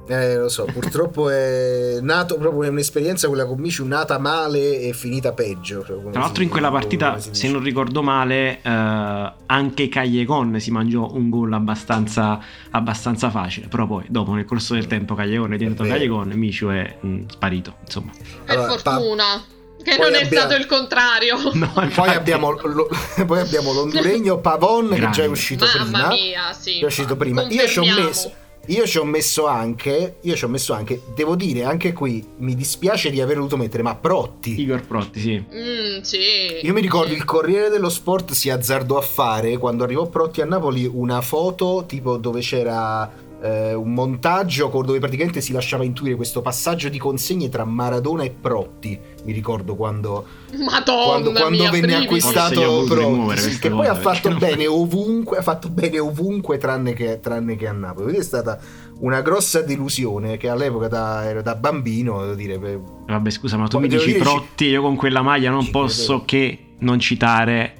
Eh, 0.07 0.35
lo 0.35 0.49
so, 0.49 0.65
purtroppo 0.65 1.29
è 1.29 1.99
nato 2.01 2.35
proprio 2.37 2.63
è 2.63 2.67
un'esperienza 2.67 3.27
quella 3.27 3.45
con 3.45 3.59
Michu 3.59 3.85
nata 3.85 4.17
male 4.17 4.79
e 4.81 4.93
finita 4.93 5.31
peggio. 5.31 5.81
Tra 6.11 6.19
l'altro 6.19 6.43
in 6.43 6.49
quella 6.49 6.69
partita, 6.71 7.17
se 7.19 7.47
non 7.49 7.63
ricordo 7.63 8.01
male, 8.01 8.59
eh, 8.61 9.33
anche 9.45 9.87
Callejon 9.89 10.59
si 10.59 10.71
mangiò 10.71 11.09
un 11.13 11.29
gol 11.29 11.53
abbastanza, 11.53 12.39
abbastanza 12.71 13.29
facile. 13.29 13.67
Però 13.67 13.87
poi, 13.87 14.03
dopo, 14.09 14.33
nel 14.33 14.43
corso 14.45 14.73
del 14.73 14.87
tempo, 14.87 15.15
Callejon 15.15 15.53
è 15.53 15.57
diventato 15.57 15.89
e 15.89 16.35
Micio 16.35 16.71
è 16.71 16.97
mm, 17.05 17.27
sparito. 17.29 17.75
Insomma, 17.85 18.11
Per 18.45 18.57
Allora, 18.57 18.75
pa- 18.81 18.91
fortuna. 18.95 19.43
Che 19.83 19.95
poi 19.95 20.11
non 20.11 20.19
è 20.19 20.23
abbiamo- 20.25 20.45
stato 20.47 20.61
il 20.61 20.67
contrario. 20.67 21.37
no, 21.53 21.71
Poi 21.95 22.09
abbiamo, 22.09 22.51
lo- 22.51 22.87
poi 23.25 23.39
abbiamo 23.39 23.71
l'onduregno 23.73 24.39
Pavon 24.39 24.89
che 24.89 25.09
già 25.09 25.23
è 25.23 25.27
uscito 25.27 25.65
Mamma 25.65 26.07
prima. 26.07 26.07
mia, 26.09 26.53
sì. 26.53 26.79
È 26.79 26.85
uscito 26.85 27.15
prima. 27.15 27.43
Io 27.43 27.67
ci 27.67 27.79
ho 27.79 27.85
messo. 27.85 28.31
Io 28.67 28.85
ci 28.85 28.99
ho 28.99 29.03
messo 29.03 29.47
anche, 29.47 30.17
io 30.21 30.35
ci 30.35 30.45
ho 30.45 30.47
messo 30.47 30.73
anche, 30.73 31.01
devo 31.15 31.35
dire 31.35 31.63
anche 31.63 31.93
qui, 31.93 32.23
mi 32.37 32.55
dispiace 32.55 33.09
di 33.09 33.19
aver 33.19 33.35
dovuto 33.37 33.57
mettere, 33.57 33.81
ma 33.83 33.95
Protti. 33.95 34.61
Igor 34.61 34.85
Protti, 34.85 35.19
sì. 35.19 35.43
Mm, 35.53 36.01
sì. 36.01 36.19
Io 36.61 36.71
mi 36.71 36.79
ricordo 36.81 37.09
Sì. 37.11 37.15
il 37.17 37.25
Corriere 37.25 37.69
dello 37.69 37.89
Sport 37.89 38.31
si 38.33 38.49
azzardò 38.49 38.97
a 38.97 39.01
fare 39.01 39.57
quando 39.57 39.83
arrivò 39.83 40.05
Protti 40.07 40.41
a 40.41 40.45
Napoli 40.45 40.85
una 40.91 41.21
foto 41.21 41.85
tipo 41.87 42.17
dove 42.17 42.41
c'era 42.41 43.11
eh, 43.41 43.73
un 43.73 43.93
montaggio 43.93 44.67
dove 44.85 44.99
praticamente 44.99 45.41
si 45.41 45.51
lasciava 45.51 45.83
intuire 45.83 46.15
questo 46.15 46.41
passaggio 46.41 46.89
di 46.89 46.97
consegne 46.99 47.49
tra 47.49 47.65
Maradona 47.65 48.23
e 48.23 48.29
Protti. 48.29 48.99
Mi 49.23 49.33
ricordo 49.33 49.75
quando, 49.75 50.25
Madonna 50.57 51.03
quando, 51.05 51.31
quando 51.31 51.49
mia, 51.49 51.71
venne 51.71 51.87
brividi. 51.87 52.03
Acquistato 52.05 52.83
Protti, 52.87 53.37
sì, 53.39 53.59
che 53.59 53.69
poi 53.69 53.87
ha 53.87 53.95
fatto 53.95 54.29
non- 54.29 54.37
bene 54.39 54.67
ovunque, 54.67 55.37
ha 55.37 55.41
fatto 55.41 55.69
bene 55.69 55.99
ovunque 55.99 56.57
tranne 56.57 56.93
che, 56.93 57.19
tranne 57.19 57.55
che 57.55 57.67
a 57.67 57.71
Napoli. 57.71 58.03
Quindi 58.05 58.21
è 58.21 58.25
stata 58.25 58.59
una 58.99 59.21
grossa 59.21 59.61
delusione 59.61 60.37
che 60.37 60.47
all'epoca 60.47 60.87
da, 60.87 61.27
ero 61.27 61.41
da 61.41 61.55
bambino, 61.55 62.21
devo 62.21 62.35
dire, 62.35 62.59
per- 62.59 62.79
Vabbè, 63.07 63.29
scusa, 63.31 63.57
ma 63.57 63.65
tu 63.67 63.79
Poi 63.79 63.87
mi 63.87 63.95
dici 63.95 64.13
Protti, 64.13 64.65
io 64.65 64.81
con 64.81 64.95
quella 64.95 65.21
maglia 65.21 65.49
non 65.49 65.63
ci 65.63 65.71
posso 65.71 66.23
credevo. 66.23 66.25
che 66.25 66.65
non 66.79 66.99
citare 66.99 67.73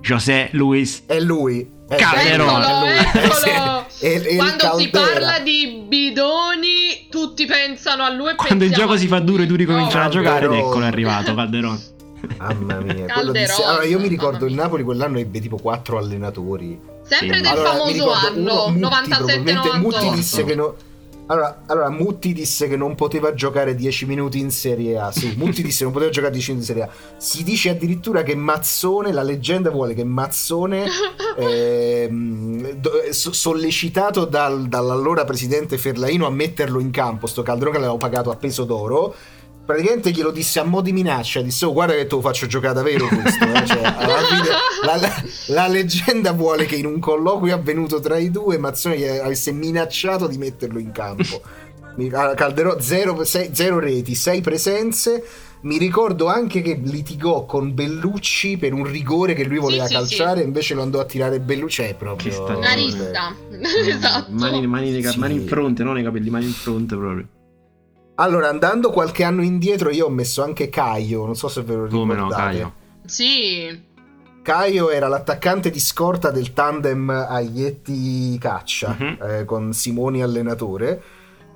José 0.00 0.48
Luis. 0.52 1.04
è 1.06 1.18
lui. 1.20 1.80
È 1.88 1.96
Calderone. 1.96 2.64
Eccolo, 2.64 2.64
è 2.64 2.80
lui. 2.80 3.50
eccolo. 3.52 3.80
Il 4.02 4.36
Quando 4.36 4.78
si 4.78 4.88
parla 4.90 5.38
di 5.38 5.84
bidoni, 5.86 7.06
tutti 7.08 7.46
pensano 7.46 8.02
a 8.02 8.10
lui 8.10 8.30
e 8.30 8.34
Quando 8.34 8.64
il 8.64 8.72
gioco 8.72 8.96
si 8.96 9.06
fa 9.06 9.20
duro 9.20 9.42
e 9.44 9.46
tu 9.46 9.54
ricominciano 9.54 10.04
a 10.04 10.08
giocare 10.08 10.46
ed 10.46 10.52
eccolo 10.52 10.84
è 10.84 10.88
arrivato 10.88 11.34
Calderon. 11.34 11.80
Mamma 12.38 12.78
mia, 12.80 13.06
quello 13.12 13.32
disse- 13.32 13.62
allora, 13.64 13.84
io 13.84 13.98
mi 13.98 14.08
ricordo 14.08 14.46
il. 14.46 14.54
Napoli 14.54 14.82
quell'anno 14.84 15.18
ebbe 15.18 15.40
tipo 15.40 15.56
quattro 15.56 15.98
allenatori. 15.98 16.78
Sempre 17.04 17.36
Sì. 17.36 17.42
del 17.42 17.50
Allora, 17.50 17.70
famoso 17.70 18.12
anno, 18.12 18.64
uno, 18.66 18.88
Mutti, 18.88 19.08
probabilmente 19.08 19.68
Mutti 19.78 19.96
97-98. 20.06 20.14
disse 20.14 20.44
che 20.44 20.54
no. 20.54 20.74
Allora, 21.32 21.62
allora, 21.68 21.88
Mutti 21.88 22.34
disse 22.34 22.68
che 22.68 22.76
non 22.76 22.94
poteva 22.94 23.32
giocare 23.32 23.74
10 23.74 24.04
minuti 24.04 24.38
in 24.38 24.50
Serie 24.50 24.98
A. 24.98 25.10
Sì, 25.10 25.32
Mutti 25.38 25.62
disse 25.64 25.78
che 25.78 25.84
non 25.84 25.94
poteva 25.94 26.10
giocare 26.10 26.30
10 26.30 26.50
minuti 26.50 26.68
in 26.68 26.74
Serie 26.74 26.90
A. 26.90 26.94
Si 27.16 27.42
dice 27.42 27.70
addirittura 27.70 28.22
che 28.22 28.34
Mazzone, 28.34 29.12
la 29.12 29.22
leggenda 29.22 29.70
vuole 29.70 29.94
che 29.94 30.04
Mazzone, 30.04 30.84
so- 33.12 33.32
sollecitato 33.32 34.26
dal- 34.26 34.68
dall'allora 34.68 35.24
presidente 35.24 35.78
Ferlaino 35.78 36.26
a 36.26 36.30
metterlo 36.30 36.80
in 36.80 36.90
campo, 36.90 37.26
sto 37.26 37.42
Calderone 37.42 37.76
che 37.76 37.82
l'aveva 37.82 37.98
pagato 37.98 38.30
a 38.30 38.36
peso 38.36 38.64
d'oro. 38.64 39.14
Praticamente 39.64 40.10
glielo 40.10 40.30
disse 40.32 40.58
a 40.58 40.64
mo' 40.64 40.80
di 40.80 40.92
minaccia, 40.92 41.40
disse 41.40 41.64
oh 41.64 41.72
guarda 41.72 41.94
che 41.94 42.06
te 42.06 42.14
lo 42.16 42.20
faccio 42.20 42.46
giocare 42.46 42.74
davvero 42.74 43.06
questo. 43.06 43.44
eh." 43.44 43.64
Cioè, 43.66 43.82
alla 43.84 44.22
fine, 44.22 44.48
la, 44.84 44.96
la- 44.96 45.22
la 45.54 45.66
leggenda 45.68 46.32
vuole 46.32 46.66
che 46.66 46.74
in 46.76 46.86
un 46.86 46.98
colloquio 46.98 47.54
avvenuto 47.54 48.00
tra 48.00 48.16
i 48.18 48.30
due 48.30 48.58
Mazzone 48.58 48.98
gli 48.98 49.04
avesse 49.04 49.52
minacciato 49.52 50.26
di 50.26 50.36
metterlo 50.36 50.78
in 50.78 50.90
campo. 50.90 51.40
Ah, 52.12 52.34
Calderò 52.34 52.80
zero, 52.80 53.22
sei- 53.24 53.50
zero 53.52 53.78
reti, 53.78 54.14
sei 54.14 54.40
presenze. 54.40 55.22
Mi 55.62 55.78
ricordo 55.78 56.26
anche 56.26 56.60
che 56.60 56.80
litigò 56.82 57.44
con 57.44 57.72
Bellucci 57.72 58.56
per 58.56 58.72
un 58.72 58.82
rigore 58.84 59.34
che 59.34 59.44
lui 59.44 59.58
voleva 59.58 59.86
sì, 59.86 59.92
calciare, 59.94 60.42
invece 60.42 60.74
lo 60.74 60.82
andò 60.82 60.98
a 60.98 61.04
tirare 61.04 61.38
Bellucci. 61.38 61.82
È 61.82 61.94
proprio. 61.94 62.44
Una 62.56 62.72
rissa. 62.72 63.32
esatto. 63.86 64.32
Mani, 64.32 64.66
mani 64.66 65.00
cap- 65.00 65.12
Sì. 65.12 65.18
mani 65.20 65.34
in 65.34 65.46
fronte, 65.46 65.84
non 65.84 65.94
nei 65.94 66.02
capelli, 66.02 66.30
mani 66.30 66.46
in 66.46 66.52
fronte 66.52 66.96
proprio. 66.96 67.26
Allora, 68.16 68.48
andando 68.48 68.90
qualche 68.90 69.24
anno 69.24 69.42
indietro, 69.42 69.90
io 69.90 70.06
ho 70.06 70.10
messo 70.10 70.42
anche 70.42 70.68
Caio. 70.68 71.24
Non 71.24 71.34
so 71.34 71.48
se 71.48 71.62
ve 71.62 71.74
lo 71.74 71.86
Come 71.88 72.14
no, 72.14 72.24
ricordate. 72.24 72.42
Caio. 72.52 72.72
Sì. 73.06 73.90
Caio 74.42 74.90
era 74.90 75.08
l'attaccante 75.08 75.70
di 75.70 75.78
scorta 75.80 76.30
del 76.30 76.52
tandem 76.52 77.08
Aglietti 77.10 78.36
Caccia 78.38 78.96
Mhm. 78.98 79.18
eh, 79.22 79.44
con 79.44 79.72
Simoni 79.72 80.22
allenatore. 80.22 81.02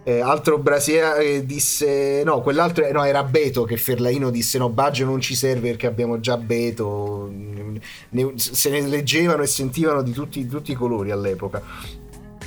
Eh, 0.05 0.21
altro 0.21 0.59
brasiliano 0.59 1.21
disse 1.42 2.23
no, 2.25 2.40
quell'altro 2.40 2.88
no, 2.92 3.03
era 3.03 3.25
Beto 3.25 3.64
che 3.64 3.77
Ferlaino 3.77 4.31
disse 4.31 4.57
no, 4.57 4.69
Baggio 4.69 5.05
non 5.05 5.21
ci 5.21 5.35
serve 5.35 5.71
perché 5.71 5.88
abbiamo 5.88 6.21
già 6.21 6.37
Beto. 6.37 7.29
Ne- 8.11 8.33
se 8.37 8.71
ne 8.71 8.83
leggevano 8.83 9.42
e 9.42 9.47
sentivano 9.47 10.03
di 10.03 10.12
tutti, 10.12 10.38
di 10.45 10.49
tutti 10.49 10.71
i 10.71 10.75
colori 10.77 11.11
all'epoca. 11.11 11.61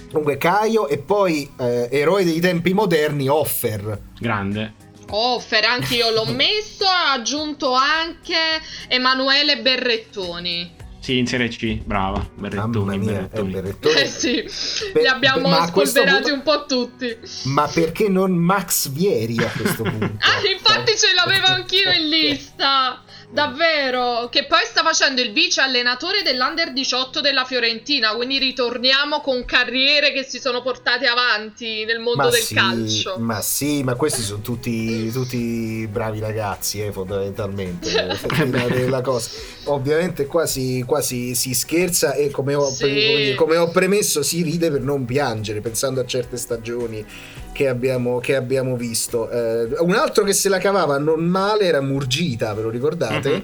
Comunque 0.10 0.38
Caio 0.38 0.88
e 0.88 0.98
poi 0.98 1.50
eh, 1.60 1.88
eroe 1.92 2.24
dei 2.24 2.40
tempi 2.40 2.74
moderni 2.74 3.28
Offer. 3.28 4.00
Grande. 4.20 4.74
Offer, 5.12 5.64
anche 5.66 5.96
io 5.96 6.10
l'ho 6.12 6.26
messo, 6.34 6.86
ha 6.86 7.14
aggiunto 7.14 7.74
anche 7.74 8.36
Emanuele 8.88 9.62
Berrettoni. 9.62 10.78
Sì, 11.02 11.18
in 11.18 11.28
Serie 11.28 11.48
C, 11.48 11.78
brava. 11.78 12.28
Berrettoni, 12.36 12.98
mia, 12.98 13.12
Berrettoni. 13.14 13.52
Berrettoni. 13.54 13.96
Eh 14.02 14.06
sì, 14.08 14.44
Beh, 14.92 15.02
li 15.02 15.08
abbiamo 15.08 15.66
spolverati 15.66 16.30
punto- 16.30 16.34
un 16.34 16.42
po' 16.44 16.66
tutti. 16.66 17.18
Ma 17.46 17.68
perché 17.68 18.10
non 18.10 18.34
Max 18.34 18.90
Vieri 18.90 19.38
a 19.38 19.50
questo 19.50 19.84
punto? 19.88 20.06
Ah, 20.20 20.46
infatti 20.52 20.98
ce 20.98 21.14
l'avevo 21.16 21.48
anch'io 21.48 21.90
in 21.92 22.10
lista. 22.10 23.02
Davvero, 23.32 24.28
che 24.32 24.48
poi 24.48 24.62
sta 24.66 24.82
facendo 24.82 25.22
il 25.22 25.32
vice 25.32 25.62
allenatore 25.62 26.24
dell'Under 26.24 26.74
18 26.74 27.22
della 27.22 27.46
Fiorentina, 27.46 28.10
quindi 28.16 28.40
ritorniamo 28.40 29.22
con 29.22 29.46
carriere 29.46 30.12
che 30.12 30.24
si 30.24 30.40
sono 30.40 30.64
portate 30.64 31.06
avanti 31.06 31.86
nel 31.86 32.00
mondo 32.00 32.24
Ma 32.24 32.30
del 32.30 32.42
sì, 32.42 32.56
calcio. 32.56 33.18
Ma 33.20 33.40
sì, 33.42 33.84
ma 33.84 33.94
questi 33.94 34.24
sono 34.24 34.42
tutti, 34.42 35.12
tutti 35.12 35.88
bravi 35.92 36.20
ragazzi, 36.20 36.82
eh, 36.82 36.92
fondamentalmente. 36.92 38.18
Della- 38.50 38.68
della 38.68 39.02
cosa. 39.02 39.30
Ovviamente 39.66 40.26
qua 40.26 40.48
si, 40.48 40.84
qua 40.88 41.00
si- 41.02 41.36
si 41.36 41.54
scherza 41.54 42.14
e 42.14 42.32
come 42.32 42.56
ho, 42.56 42.66
Sì. 42.68 43.34
come 43.38 43.58
ho 43.58 43.70
premesso 43.70 44.24
si 44.24 44.42
ride 44.42 44.72
per 44.72 44.82
non 44.82 45.06
piangere, 45.06 45.62
pensando 45.62 46.00
a 46.02 46.06
certe 46.06 46.36
stagioni 46.38 47.06
che 47.60 47.68
abbiamo, 47.68 48.20
che 48.20 48.38
abbiamo 48.38 48.78
visto. 48.78 49.30
Eh, 49.30 49.68
un 49.80 49.92
altro 49.94 50.24
che 50.24 50.32
se 50.32 50.48
la 50.48 50.60
cavava 50.60 50.98
non 50.98 51.26
male 51.26 51.66
era 51.66 51.82
Murgita, 51.82 52.54
ve 52.54 52.62
lo 52.62 52.70
ricordate? 52.70 53.30
Mhm. 53.32 53.44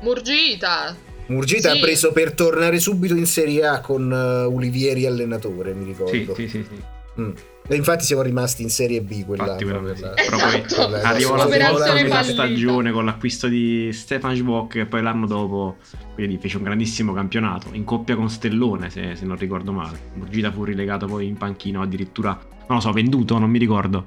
Murgita. 0.00 0.96
Murgita 1.26 1.70
Sì. 1.70 1.76
ha 1.76 1.80
preso 1.80 2.10
per 2.10 2.32
tornare 2.32 2.80
subito 2.80 3.14
in 3.14 3.26
Serie 3.26 3.64
A 3.66 3.80
con 3.80 4.12
eh, 4.12 4.44
Ulivieri 4.46 5.06
allenatore, 5.06 5.74
mi 5.74 5.84
ricordo. 5.84 6.34
Sì, 6.34 6.48
sì, 6.48 6.48
sì, 6.48 6.66
sì. 6.68 6.82
Mm. 7.20 7.30
E 7.68 7.76
infatti 7.76 8.04
siamo 8.04 8.22
rimasti 8.22 8.62
in 8.62 8.70
Serie 8.70 9.00
B 9.00 9.24
quella 9.24 9.56
Esatto. 9.56 9.64
quella- 9.64 11.02
Arrivò 11.02 11.36
la 11.36 11.46
fallita. 11.46 12.22
stagione 12.24 12.90
con 12.90 13.04
l'acquisto 13.04 13.46
di 13.46 13.90
Stefan 13.92 14.34
Schwok 14.34 14.74
e 14.76 14.86
poi 14.86 15.02
l'anno 15.02 15.26
dopo 15.28 15.76
quindi 16.14 16.38
fece 16.38 16.56
un 16.56 16.64
grandissimo 16.64 17.12
campionato 17.12 17.68
in 17.72 17.84
coppia 17.84 18.16
con 18.16 18.28
Stellone 18.28 18.90
se, 18.90 19.14
se 19.14 19.24
non 19.24 19.36
ricordo 19.36 19.70
male. 19.70 19.98
Murgita 20.14 20.50
fu 20.50 20.64
rilegato 20.64 21.06
poi 21.06 21.26
in 21.28 21.36
panchino 21.36 21.80
addirittura, 21.82 22.36
non 22.70 22.78
lo 22.78 22.80
so, 22.84 22.92
venduto, 22.92 23.36
non 23.38 23.50
mi 23.50 23.58
ricordo. 23.58 24.06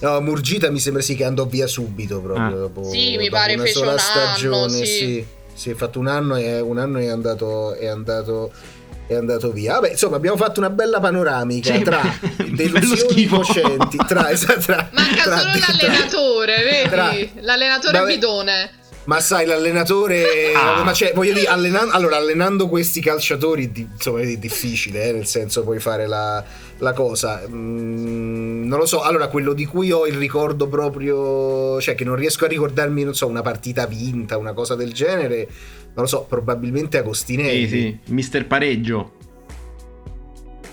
No, 0.00 0.20
Murgita 0.20 0.70
mi 0.70 0.78
sembra 0.78 1.02
sì 1.02 1.16
che 1.16 1.24
andò 1.24 1.46
via 1.46 1.66
subito 1.66 2.20
proprio 2.20 2.44
Ah. 2.46 2.50
dopo, 2.50 2.84
Sì, 2.84 3.16
mi 3.16 3.28
pare 3.30 3.54
una 3.54 3.62
fece 3.62 3.74
sola 3.74 3.92
un 3.92 3.98
anno, 3.98 4.00
stagione, 4.00 4.84
sì. 4.84 4.86
sì. 4.86 5.26
Sì, 5.54 5.70
ha 5.70 5.76
fatto 5.76 5.98
un 6.00 6.08
anno 6.08 6.34
e 6.36 6.58
un 6.60 6.78
anno 6.78 6.98
è 6.98 7.06
andato 7.08 7.74
è 7.74 7.86
andato 7.86 8.52
è 9.06 9.14
andato 9.14 9.50
via. 9.52 9.74
Vabbè, 9.74 9.90
insomma, 9.90 10.16
abbiamo 10.16 10.36
fatto 10.36 10.60
una 10.60 10.70
bella 10.70 10.98
panoramica 11.00 11.74
Sì, 11.74 11.82
tra 11.82 12.00
delusioni 12.50 13.26
cocenti, 13.26 13.96
tra, 14.06 14.30
esatto, 14.32 14.60
tra, 14.60 14.88
Manca 14.92 15.22
tra- 15.22 15.38
solo 15.38 15.52
tra- 15.58 15.72
l'allenatore, 15.86 16.56
vedi? 16.64 16.88
tra- 16.88 17.42
l'allenatore 17.42 17.98
Vabbè. 17.98 18.14
bidone. 18.14 18.70
Ma 19.06 19.20
sai, 19.20 19.44
l'allenatore. 19.44 20.52
Ah. 20.54 20.82
Ma 20.82 20.92
cioè, 20.94 21.12
voglio 21.12 21.34
dire, 21.34 21.46
allenan- 21.46 21.90
allora, 21.90 22.16
allenando 22.16 22.68
questi 22.68 23.00
calciatori, 23.00 23.70
di- 23.70 23.86
insomma, 23.92 24.20
è 24.20 24.36
difficile, 24.36 25.04
eh, 25.04 25.12
nel 25.12 25.26
senso, 25.26 25.62
puoi 25.62 25.78
fare 25.78 26.06
la, 26.06 26.42
la 26.78 26.92
cosa. 26.94 27.42
Mm, 27.46 28.66
non 28.66 28.78
lo 28.78 28.86
so. 28.86 29.02
Allora, 29.02 29.28
quello 29.28 29.52
di 29.52 29.66
cui 29.66 29.92
ho 29.92 30.06
il 30.06 30.16
ricordo 30.16 30.68
proprio. 30.68 31.80
cioè, 31.82 31.94
che 31.94 32.04
non 32.04 32.16
riesco 32.16 32.46
a 32.46 32.48
ricordarmi, 32.48 33.04
non 33.04 33.14
so, 33.14 33.26
una 33.26 33.42
partita 33.42 33.86
vinta, 33.86 34.38
una 34.38 34.54
cosa 34.54 34.74
del 34.74 34.92
genere. 34.94 35.46
Non 35.94 36.04
lo 36.04 36.06
so, 36.06 36.22
probabilmente 36.28 36.96
Sì, 36.96 37.02
Agostinelli. 37.02 37.68
sì, 37.68 37.98
Mister 38.06 38.46
Pareggio. 38.46 39.12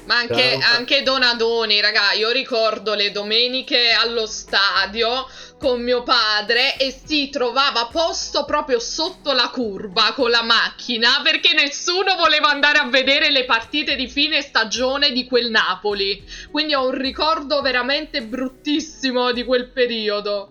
Ma 0.06 0.18
anche, 0.18 0.58
anche 0.78 1.04
Donadoni, 1.04 1.80
raga, 1.80 2.12
io 2.18 2.32
ricordo 2.32 2.96
le 2.96 3.12
domeniche 3.12 3.92
allo 3.92 4.26
stadio 4.26 5.28
con 5.62 5.80
mio 5.80 6.02
padre 6.02 6.76
e 6.78 6.92
si 7.06 7.30
trovava 7.30 7.88
posto 7.92 8.46
proprio 8.46 8.80
sotto 8.80 9.32
la 9.32 9.52
curva 9.54 10.12
con 10.16 10.32
la 10.32 10.42
macchina 10.42 11.22
perché 11.24 11.54
nessuno 11.54 12.16
voleva 12.18 12.50
andare 12.50 12.80
a 12.80 12.90
vedere 12.90 13.30
le 13.30 13.46
partite 13.46 13.96
di 13.96 14.10
fine 14.10 14.42
stagione 14.42 15.12
di 15.12 15.26
quel 15.26 15.52
Napoli. 15.52 16.24
Quindi 16.50 16.74
ho 16.74 16.88
un 16.88 16.98
ricordo 16.98 17.62
veramente 17.62 18.24
bruttissimo 18.24 19.32
di 19.32 19.44
quel 19.44 19.68
periodo. 19.68 20.50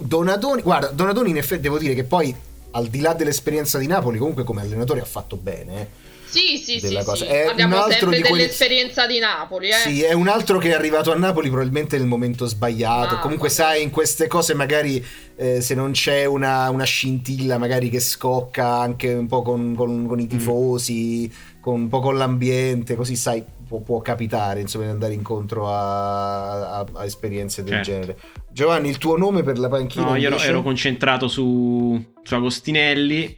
Donadoni, 0.00 0.60
guarda, 0.60 0.88
Donadoni 0.88 1.30
in 1.30 1.38
effetti 1.38 1.62
devo 1.62 1.78
dire 1.78 1.94
che 1.94 2.04
poi 2.04 2.36
al 2.72 2.88
di 2.88 3.00
là 3.00 3.14
dell'esperienza 3.14 3.78
di 3.78 3.86
Napoli 3.86 4.18
comunque 4.18 4.44
come 4.44 4.60
allenatore 4.60 5.00
ha 5.00 5.06
fatto 5.06 5.36
bene. 5.36 6.02
Sì, 6.34 6.58
sì, 6.58 6.80
sì, 6.80 6.88
sì. 6.88 7.26
Abbiamo 7.26 7.88
sempre 7.88 8.16
di 8.16 8.22
dell'esperienza 8.22 9.04
quelli... 9.04 9.20
di 9.20 9.24
Napoli. 9.24 9.68
Eh? 9.68 9.72
Sì, 9.74 10.02
è 10.02 10.12
un 10.12 10.26
altro 10.26 10.58
che 10.58 10.70
è 10.70 10.72
arrivato 10.72 11.12
a 11.12 11.14
Napoli 11.14 11.48
probabilmente 11.48 11.96
nel 11.96 12.08
momento 12.08 12.46
sbagliato. 12.46 13.14
Ah, 13.14 13.18
Comunque, 13.18 13.48
vabbè. 13.48 13.60
sai, 13.60 13.82
in 13.84 13.90
queste 13.90 14.26
cose 14.26 14.52
magari 14.54 15.04
eh, 15.36 15.60
se 15.60 15.76
non 15.76 15.92
c'è 15.92 16.24
una, 16.24 16.70
una, 16.70 16.82
scintilla, 16.82 17.56
magari 17.56 17.88
che 17.88 18.00
scocca 18.00 18.80
anche 18.80 19.12
un 19.12 19.28
po' 19.28 19.42
con, 19.42 19.76
con, 19.76 20.06
con 20.08 20.18
i 20.18 20.24
mm. 20.24 20.28
tifosi, 20.28 21.30
mm. 21.32 21.60
con, 21.60 21.82
un 21.82 21.88
po' 21.88 22.00
con 22.00 22.16
l'ambiente, 22.16 22.96
così 22.96 23.14
sai, 23.14 23.44
può, 23.68 23.78
può 23.78 24.00
capitare 24.00 24.60
insomma 24.60 24.86
di 24.86 24.90
andare 24.90 25.14
incontro 25.14 25.68
a, 25.68 26.78
a, 26.78 26.86
a 26.94 27.04
esperienze 27.04 27.62
del 27.62 27.74
certo. 27.74 27.90
genere. 27.90 28.18
Giovanni, 28.50 28.88
il 28.88 28.98
tuo 28.98 29.16
nome 29.16 29.44
per 29.44 29.56
la 29.56 29.68
panchina? 29.68 30.06
No, 30.06 30.16
io 30.16 30.26
ero, 30.26 30.38
ero 30.40 30.62
concentrato 30.62 31.28
su, 31.28 32.04
su 32.24 32.34
Agostinelli 32.34 33.36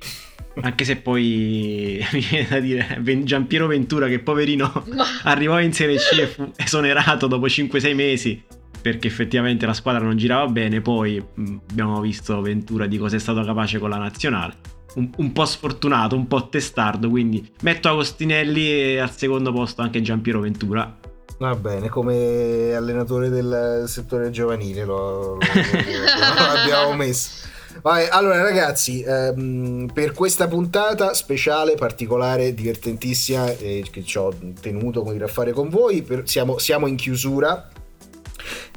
anche 0.61 0.85
se 0.85 0.97
poi 0.97 2.05
mi 2.13 2.21
viene 2.21 2.49
da 2.49 2.61
dire 2.61 3.01
Giampiero 3.25 3.67
Ventura 3.67 4.09
che 4.09 4.21
poverino 4.21 4.85
Ma... 4.95 5.05
arrivò 5.25 5.61
in 5.61 5.73
Serie 5.73 5.99
C 5.99 6.19
e 6.19 6.27
fu 6.27 6.51
esonerato 6.57 7.27
dopo 7.27 7.47
5-6 7.47 7.95
mesi 7.95 8.43
perché 8.87 9.09
effettivamente 9.09 9.67
la 9.67 9.73
squadra 9.73 10.05
non 10.05 10.17
girava 10.17 10.47
bene. 10.47 10.81
Poi 10.81 11.21
abbiamo 11.69 12.01
visto 12.01 12.41
Ventura 12.41 12.87
di 12.87 12.99
cosa 12.99 13.17
è 13.17 13.19
stato 13.19 13.43
capace 13.43 13.81
con 13.81 13.91
la 13.91 13.97
nazionale. 13.97 14.55
Un, 14.95 15.11
un, 15.17 15.33
po' 15.33 15.45
sfortunato, 15.45 16.15
un 16.15 16.29
po' 16.29 16.49
testardo. 16.49 17.11
Quindi 17.11 17.51
metto 17.63 17.89
Agostinelli 17.89 18.71
e 18.71 18.99
al 18.99 19.11
secondo 19.11 19.51
posto 19.51 19.83
anche 19.83 20.01
Giampiero 20.03 20.39
Ventura. 20.39 20.99
Va 21.39 21.55
bene, 21.57 21.89
come 21.89 22.73
allenatore 22.75 23.29
del 23.29 23.85
settore 23.89 24.31
giovanile 24.31 24.85
lo, 24.85 25.35
lo, 25.35 25.39
lo, 25.39 25.41
lo 25.41 26.61
abbiamo 26.63 26.95
messo. 26.95 27.45
Vabbè, 27.83 28.09
allora 28.11 28.43
ragazzi, 28.43 29.03
ehm, 29.03 29.91
per 29.93 30.13
questa 30.13 30.49
puntata 30.49 31.15
speciale, 31.15 31.75
particolare, 31.75 32.55
divertentissima, 32.55 33.51
eh, 33.57 33.85
che 33.91 34.05
ci 34.05 34.19
ho 34.19 34.35
tenuto 34.61 35.03
a 35.03 35.27
fare 35.29 35.53
con 35.53 35.69
voi, 35.69 36.03
per, 36.03 36.23
siamo, 36.27 36.59
siamo 36.59 36.87
in 36.87 36.97
chiusura, 36.97 37.71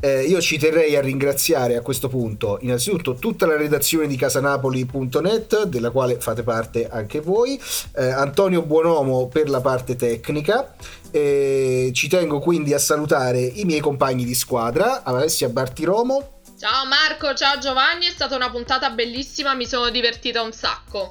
eh, 0.01 0.23
io 0.23 0.39
ci 0.39 0.57
terrei 0.57 0.95
a 0.95 1.01
ringraziare 1.01 1.75
a 1.75 1.81
questo 1.81 2.07
punto 2.07 2.57
innanzitutto 2.61 3.15
tutta 3.15 3.45
la 3.45 3.57
redazione 3.57 4.07
di 4.07 4.15
casanapoli.net 4.15 5.65
della 5.65 5.89
quale 5.89 6.19
fate 6.19 6.43
parte 6.43 6.87
anche 6.87 7.19
voi, 7.19 7.59
eh, 7.95 8.05
Antonio 8.05 8.61
Buonomo 8.61 9.27
per 9.27 9.49
la 9.49 9.61
parte 9.61 9.95
tecnica. 9.95 10.73
Eh, 11.11 11.91
ci 11.93 12.07
tengo 12.07 12.39
quindi 12.39 12.73
a 12.73 12.79
salutare 12.79 13.39
i 13.41 13.65
miei 13.65 13.79
compagni 13.79 14.23
di 14.23 14.35
squadra, 14.35 15.03
Alessia 15.03 15.49
Bartiromo. 15.49 16.37
Ciao 16.59 16.85
Marco, 16.85 17.33
ciao 17.35 17.57
Giovanni, 17.57 18.05
è 18.05 18.09
stata 18.09 18.35
una 18.35 18.49
puntata 18.49 18.89
bellissima, 18.89 19.53
mi 19.53 19.65
sono 19.65 19.89
divertita 19.89 20.41
un 20.41 20.51
sacco. 20.51 21.09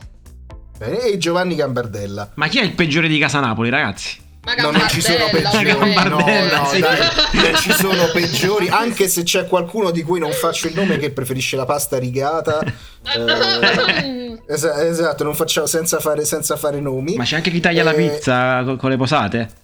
Bene, 0.76 1.01
e 1.05 1.16
Giovanni 1.16 1.55
Gambardella. 1.55 2.32
Ma 2.34 2.49
chi 2.49 2.59
è 2.59 2.62
il 2.62 2.74
peggiore 2.74 3.09
di 3.09 3.18
Casa 3.18 3.40
Napoli, 3.40 3.70
ragazzi? 3.70 4.20
No, 4.59 4.70
non 4.70 4.86
ci 4.90 5.01
sono 5.01 5.26
peggiori. 5.30 5.72
No, 5.72 6.18
no, 6.18 6.66
sì. 6.70 6.80
dai, 6.80 6.99
non 7.32 7.57
ci 7.57 7.72
sono 7.72 8.11
peggiori. 8.12 8.68
Anche 8.68 9.09
se 9.09 9.22
c'è 9.22 9.46
qualcuno 9.46 9.90
di 9.90 10.03
cui 10.03 10.20
non 10.20 10.32
faccio 10.32 10.66
il 10.66 10.74
nome 10.74 10.99
che 10.99 11.12
preferisce 11.12 11.57
la 11.57 11.64
pasta 11.64 11.99
rigata. 11.99 12.61
eh, 13.16 14.38
esatto, 14.46 15.24
non 15.24 15.34
facciamo 15.34 15.66
senza 15.66 15.99
fare, 15.99 16.26
senza 16.26 16.57
fare 16.57 16.78
nomi. 16.78 17.16
Ma 17.16 17.24
c'è 17.24 17.36
anche 17.36 17.51
chi 17.51 17.61
taglia 17.61 17.80
eh, 17.80 17.84
la 17.84 17.94
pizza 17.94 18.62
con, 18.64 18.76
con 18.76 18.90
le 18.90 18.96
posate? 18.99 19.58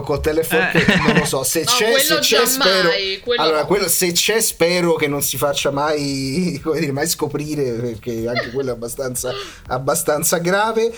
Coltello 0.00 0.40
e 0.40 0.44
forchetta, 0.44 0.94
eh. 0.94 0.98
non 0.98 1.18
lo 1.18 1.24
so. 1.24 1.42
Se 1.42 1.60
no, 1.64 1.66
c'è, 1.66 1.98
se 1.98 2.18
c'è 2.18 2.46
spero. 2.46 2.90
Allora, 3.36 3.64
quello, 3.66 3.88
se 3.88 4.12
c'è, 4.12 4.40
spero 4.40 4.94
che 4.94 5.06
non 5.06 5.22
si 5.22 5.36
faccia 5.36 5.70
mai, 5.70 6.58
come 6.64 6.80
dire, 6.80 6.92
mai 6.92 7.06
scoprire, 7.06 7.72
perché 7.72 8.26
anche 8.28 8.50
quello 8.50 8.70
è 8.70 8.72
abbastanza, 8.72 9.32
abbastanza 9.68 10.38
grave. 10.38 10.92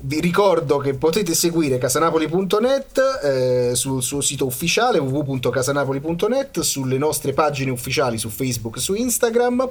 Vi 0.00 0.20
ricordo 0.20 0.78
che 0.78 0.94
potete 0.94 1.34
seguire 1.34 1.76
casanapoli.net 1.76 3.20
eh, 3.24 3.70
sul 3.74 4.00
suo 4.00 4.20
sito 4.20 4.46
ufficiale 4.46 5.00
www.casanapoli.net, 5.00 6.60
sulle 6.60 6.98
nostre 6.98 7.32
pagine 7.32 7.72
ufficiali 7.72 8.16
su 8.16 8.28
Facebook 8.28 8.76
e 8.76 8.80
su 8.80 8.94
Instagram. 8.94 9.68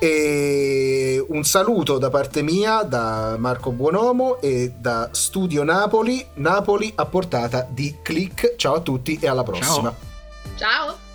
E 0.00 1.24
un 1.28 1.42
saluto 1.42 1.98
da 1.98 2.08
parte 2.08 2.42
mia, 2.42 2.82
da 2.82 3.34
Marco 3.36 3.72
Buonomo 3.72 4.40
e 4.40 4.72
da 4.76 5.08
Studio 5.12 5.64
Napoli, 5.64 6.24
Napoli 6.34 6.92
a 6.94 7.04
portata 7.04 7.66
di 7.68 7.96
click. 8.00 8.54
Ciao 8.56 8.74
a 8.74 8.80
tutti 8.80 9.18
e 9.20 9.26
alla 9.26 9.42
prossima. 9.42 9.92
Ciao. 10.54 10.86
Ciao. 10.86 11.07